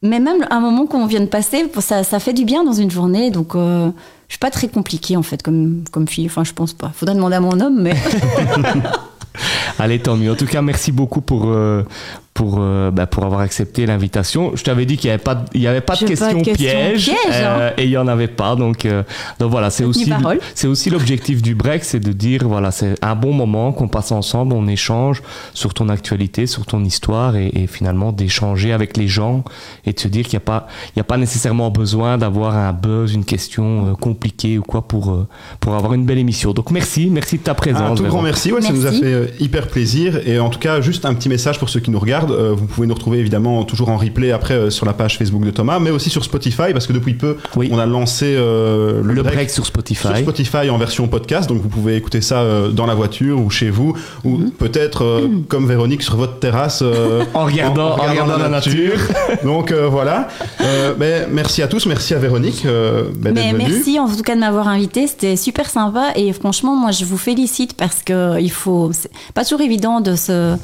Mais 0.01 0.19
même 0.19 0.45
un 0.49 0.59
moment 0.61 0.85
qu'on 0.85 1.05
vient 1.07 1.19
de 1.19 1.25
passer, 1.25 1.69
ça, 1.79 2.19
fait 2.19 2.33
du 2.33 2.45
bien 2.45 2.63
dans 2.63 2.73
une 2.73 2.89
journée. 2.89 3.31
Donc, 3.31 3.55
euh, 3.55 3.89
je 4.27 4.33
suis 4.33 4.39
pas 4.39 4.51
très 4.51 4.69
compliquée, 4.69 5.17
en 5.17 5.23
fait, 5.23 5.43
comme, 5.43 5.83
comme 5.91 6.07
fille. 6.07 6.27
Enfin, 6.27 6.43
je 6.43 6.53
pense 6.53 6.73
pas. 6.73 6.91
Faudrait 6.93 7.15
demander 7.15 7.35
à 7.35 7.41
mon 7.41 7.59
homme, 7.59 7.81
mais. 7.81 7.95
Allez, 9.79 9.99
tant 9.99 10.15
mieux. 10.15 10.31
En 10.31 10.35
tout 10.35 10.45
cas, 10.45 10.61
merci 10.61 10.91
beaucoup 10.91 11.21
pour, 11.21 11.47
euh, 11.47 11.83
pour, 12.39 12.59
euh, 12.61 12.89
bah, 12.89 13.05
pour 13.05 13.25
avoir 13.25 13.41
accepté 13.41 13.85
l'invitation. 13.85 14.53
Je 14.55 14.63
t'avais 14.63 14.85
dit 14.85 14.95
qu'il 14.95 15.09
n'y 15.09 15.13
avait 15.15 15.21
pas, 15.21 15.35
de- 15.35 15.45
il 15.53 15.59
y 15.59 15.67
avait 15.67 15.81
pas 15.81 15.95
de 15.97 16.05
questions 16.05 16.29
de 16.37 16.41
questions 16.41 16.53
pièges. 16.53 17.03
pièges, 17.03 17.43
hein. 17.43 17.57
euh, 17.59 17.71
et 17.77 17.83
il 17.83 17.89
n'y 17.89 17.97
en 17.97 18.07
avait 18.07 18.29
pas. 18.29 18.55
Donc, 18.55 18.85
euh, 18.85 19.03
donc 19.39 19.51
voilà, 19.51 19.69
c'est 19.69 19.83
aussi, 19.83 20.09
c'est 20.55 20.67
aussi 20.67 20.89
l'objectif 20.89 21.41
du 21.41 21.53
break, 21.53 21.83
c'est 21.83 21.99
de 21.99 22.13
dire, 22.13 22.47
voilà, 22.47 22.71
c'est 22.71 22.95
un 23.03 23.13
bon 23.15 23.33
moment 23.33 23.73
qu'on 23.73 23.89
passe 23.89 24.13
ensemble, 24.13 24.53
on 24.53 24.67
échange 24.69 25.21
sur 25.53 25.73
ton 25.73 25.89
actualité, 25.89 26.47
sur 26.47 26.65
ton 26.65 26.81
histoire 26.85 27.35
et, 27.35 27.51
et 27.53 27.67
finalement 27.67 28.13
d'échanger 28.13 28.71
avec 28.71 28.95
les 28.95 29.09
gens 29.09 29.43
et 29.85 29.91
de 29.91 29.99
se 29.99 30.07
dire 30.07 30.23
qu'il 30.23 30.37
n'y 30.39 30.43
a 30.43 30.45
pas, 30.45 30.67
il 30.95 30.99
y 30.99 31.01
a 31.01 31.03
pas 31.03 31.17
nécessairement 31.17 31.69
besoin 31.71 32.17
d'avoir 32.17 32.55
un 32.55 32.71
buzz, 32.71 33.13
une 33.13 33.25
question 33.25 33.87
euh, 33.89 33.93
compliquée 33.95 34.57
ou 34.57 34.61
quoi 34.63 34.87
pour, 34.87 35.11
euh, 35.11 35.27
pour 35.59 35.75
avoir 35.75 35.93
une 35.93 36.05
belle 36.05 36.19
émission. 36.19 36.53
Donc 36.53 36.71
merci, 36.71 37.09
merci 37.11 37.37
de 37.37 37.43
ta 37.43 37.53
présence. 37.53 37.99
Un 37.99 38.01
tout 38.01 38.03
grand 38.09 38.21
merci, 38.21 38.53
ouais, 38.53 38.61
ça 38.61 38.71
nous 38.71 38.85
a 38.85 38.91
Merci. 38.91 39.01
fait 39.01 39.13
euh, 39.13 39.25
hyper 39.41 39.67
plaisir. 39.67 40.25
Et 40.25 40.39
en 40.39 40.49
tout 40.49 40.59
cas, 40.59 40.79
juste 40.79 41.03
un 41.03 41.13
petit 41.13 41.27
message 41.27 41.59
pour 41.59 41.67
ceux 41.67 41.81
qui 41.81 41.91
nous 41.91 41.99
regardent. 41.99 42.28
Euh, 42.31 42.53
vous 42.55 42.65
pouvez 42.65 42.87
nous 42.87 42.93
retrouver 42.93 43.19
évidemment 43.19 43.63
toujours 43.63 43.89
en 43.89 43.97
replay 43.97 44.31
après 44.31 44.53
euh, 44.53 44.69
sur 44.69 44.85
la 44.85 44.93
page 44.93 45.17
Facebook 45.17 45.43
de 45.43 45.51
Thomas, 45.51 45.79
mais 45.79 45.91
aussi 45.91 46.09
sur 46.09 46.23
Spotify, 46.23 46.71
parce 46.73 46.87
que 46.87 46.93
depuis 46.93 47.13
peu, 47.13 47.37
Oui. 47.55 47.69
on 47.71 47.79
a 47.79 47.85
lancé 47.85 48.35
euh, 48.37 49.01
le, 49.03 49.13
Le 49.13 49.21
break 49.23 49.35
break 49.35 49.49
sur 49.49 49.65
Spotify. 49.65 50.07
sur 50.07 50.17
Spotify 50.17 50.69
en 50.69 50.77
version 50.77 51.07
podcast, 51.07 51.47
donc 51.49 51.61
vous 51.61 51.69
pouvez 51.69 51.95
écouter 51.95 52.21
ça 52.21 52.39
euh, 52.41 52.69
dans 52.69 52.85
la 52.85 52.95
voiture 52.95 53.39
ou 53.41 53.49
chez 53.49 53.69
vous, 53.69 53.95
ou 54.23 54.37
Mhm. 54.37 54.51
peut-être 54.51 55.03
euh, 55.03 55.27
comme 55.47 55.67
Véronique 55.67 56.01
sur 56.03 56.15
votre 56.15 56.39
terrasse. 56.39 56.81
euh, 56.81 57.23
En 57.33 57.45
regardant, 57.45 57.91
en 57.91 57.95
regardant 58.09 58.37
la 58.37 58.49
nature. 58.49 58.93
donc 59.43 59.71
euh, 59.71 59.87
voilà. 59.87 60.27
Euh, 60.61 60.93
ben, 60.95 61.27
merci 61.31 61.61
à 61.61 61.67
tous, 61.67 61.85
merci 61.85 62.13
à 62.13 62.19
Véronique 62.19 62.63
euh, 62.65 63.03
ben, 63.17 63.33
Mais 63.33 63.51
venue. 63.51 63.65
merci 63.67 63.99
en 63.99 64.07
tout 64.07 64.21
cas 64.23 64.35
de 64.35 64.39
m'avoir 64.39 64.67
invité, 64.67 65.07
c'était 65.07 65.35
super 65.35 65.69
sympa 65.69 66.11
et 66.15 66.31
franchement 66.33 66.75
moi 66.75 66.91
je 66.91 67.05
vous 67.05 67.17
félicite 67.17 67.73
parce 67.75 68.01
que 68.03 68.39
il 68.39 68.51
faut 68.51 68.91
c'est 68.93 69.11
pas 69.33 69.43
toujours 69.43 69.61
évident 69.61 70.01
de 70.01 70.15
se 70.15 70.55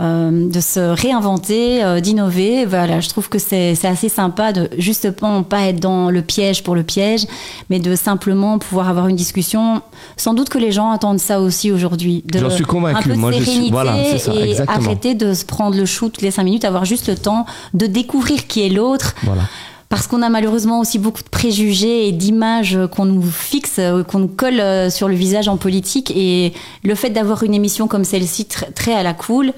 de 0.00 0.60
se 0.60 0.80
réinventer, 0.80 1.84
euh, 1.84 2.00
d'innover. 2.00 2.64
Voilà, 2.64 3.00
je 3.00 3.08
trouve 3.10 3.28
que 3.28 3.38
c'est 3.38 3.76
assez 3.84 4.08
sympa 4.08 4.52
de 4.52 4.68
justement 4.78 5.42
pas 5.42 5.62
être 5.66 5.80
dans 5.80 6.10
le 6.10 6.22
piège 6.22 6.62
pour 6.62 6.74
le 6.74 6.82
piège, 6.82 7.26
mais 7.68 7.78
de 7.80 7.94
simplement 7.94 8.58
pouvoir 8.58 8.88
avoir 8.88 9.08
une 9.08 9.16
discussion. 9.16 9.82
Sans 10.16 10.32
doute 10.34 10.48
que 10.48 10.58
les 10.58 10.72
gens 10.72 10.90
attendent 10.90 11.20
ça 11.20 11.40
aussi 11.40 11.70
aujourd'hui. 11.70 12.24
de- 12.26 12.38
J'en 12.38 12.50
suis 12.50 12.64
convaincu. 12.64 13.12
Moi, 13.14 13.32
je 13.32 13.42
suis- 13.44 13.70
voilà, 13.70 13.92
ça, 14.18 14.32
et 14.34 14.50
exactement. 14.50 14.86
arrêter 14.86 15.14
de 15.14 15.34
se 15.34 15.44
prendre 15.44 15.76
le 15.76 15.84
chou 15.84 16.08
toutes 16.08 16.22
les 16.22 16.30
cinq 16.30 16.44
minutes, 16.44 16.64
avoir 16.64 16.84
juste 16.84 17.08
le 17.08 17.16
temps 17.16 17.44
de 17.74 17.86
découvrir 17.86 18.46
qui 18.46 18.64
est 18.64 18.68
l'autre, 18.70 19.14
Voilà. 19.24 19.42
Parce 19.90 20.06
qu'on 20.06 20.22
a 20.22 20.30
malheureusement 20.30 20.80
aussi 20.80 20.98
beaucoup 20.98 21.22
de 21.22 21.28
préjugés 21.28 22.08
et 22.08 22.12
d'images 22.12 22.78
qu'on 22.94 23.04
nous 23.04 23.20
fixe, 23.22 23.76
euh, 23.78 24.02
qu'on 24.04 24.20
nous 24.20 24.28
colle 24.28 24.60
euh, 24.60 24.88
sur 24.88 25.08
le 25.08 25.14
visage 25.14 25.48
en 25.48 25.56
politique. 25.58 26.10
Et 26.16 26.52
le 26.84 26.94
fait 26.94 27.10
d'avoir 27.10 27.42
une 27.42 27.52
émission 27.54 27.86
comme 27.88 28.04
celle-ci, 28.04 28.44
tr- 28.44 28.72
très 28.72 28.94
à 28.94 29.02
la 29.02 29.12
cool, 29.14 29.52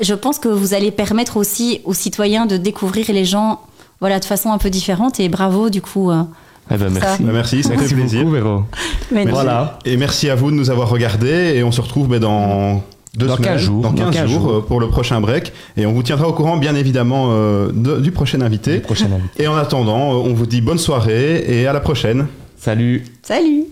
je 0.00 0.14
pense 0.14 0.38
que 0.38 0.48
vous 0.48 0.74
allez 0.74 0.90
permettre 0.92 1.36
aussi 1.38 1.80
aux 1.84 1.94
citoyens 1.94 2.46
de 2.46 2.56
découvrir 2.58 3.06
les 3.10 3.24
gens 3.24 3.60
voilà, 4.00 4.20
de 4.20 4.24
façon 4.24 4.52
un 4.52 4.58
peu 4.58 4.70
différente. 4.70 5.18
Et 5.18 5.28
bravo, 5.28 5.70
du 5.70 5.80
coup. 5.82 6.10
euh, 6.10 6.22
Eh 6.70 6.76
ben, 6.76 6.92
Ça. 6.92 7.00
merci. 7.00 7.22
Ben, 7.22 7.32
merci, 7.32 7.62
ça 7.62 7.70
fait 7.70 7.76
Merci 7.78 7.94
plaisir. 7.94 8.20
beaucoup, 8.20 8.32
Véro. 8.34 8.62
Merci. 9.10 9.30
Voilà. 9.32 9.78
Et 9.86 9.96
merci 9.96 10.28
à 10.28 10.34
vous 10.34 10.50
de 10.50 10.56
nous 10.56 10.68
avoir 10.70 10.90
regardés 10.90 11.54
et 11.56 11.64
on 11.64 11.72
se 11.72 11.80
retrouve 11.80 12.08
ben, 12.08 12.20
dans 12.20 12.82
deux 13.18 13.26
Dans 13.26 13.36
semaines, 13.36 13.52
15 13.52 13.60
jours, 13.60 13.82
dans 13.82 13.90
dans 13.92 14.04
15 14.04 14.14
15 14.14 14.30
jours, 14.30 14.40
jours. 14.42 14.52
euh, 14.52 14.60
pour 14.62 14.80
le 14.80 14.88
prochain 14.88 15.20
break 15.20 15.52
et 15.76 15.84
on 15.86 15.92
vous 15.92 16.02
tiendra 16.02 16.28
au 16.28 16.32
courant 16.32 16.56
bien 16.56 16.74
évidemment 16.74 17.28
euh, 17.32 17.70
de- 17.74 17.98
du 18.00 18.12
prochain 18.12 18.40
invité. 18.40 18.78
Prochaine 18.80 19.12
invité. 19.12 19.42
Et 19.42 19.48
en 19.48 19.56
attendant, 19.56 20.12
euh, 20.14 20.28
on 20.28 20.32
vous 20.34 20.46
dit 20.46 20.60
bonne 20.60 20.78
soirée 20.78 21.44
et 21.48 21.66
à 21.66 21.72
la 21.72 21.80
prochaine. 21.80 22.26
Salut. 22.56 23.04
Salut 23.22 23.64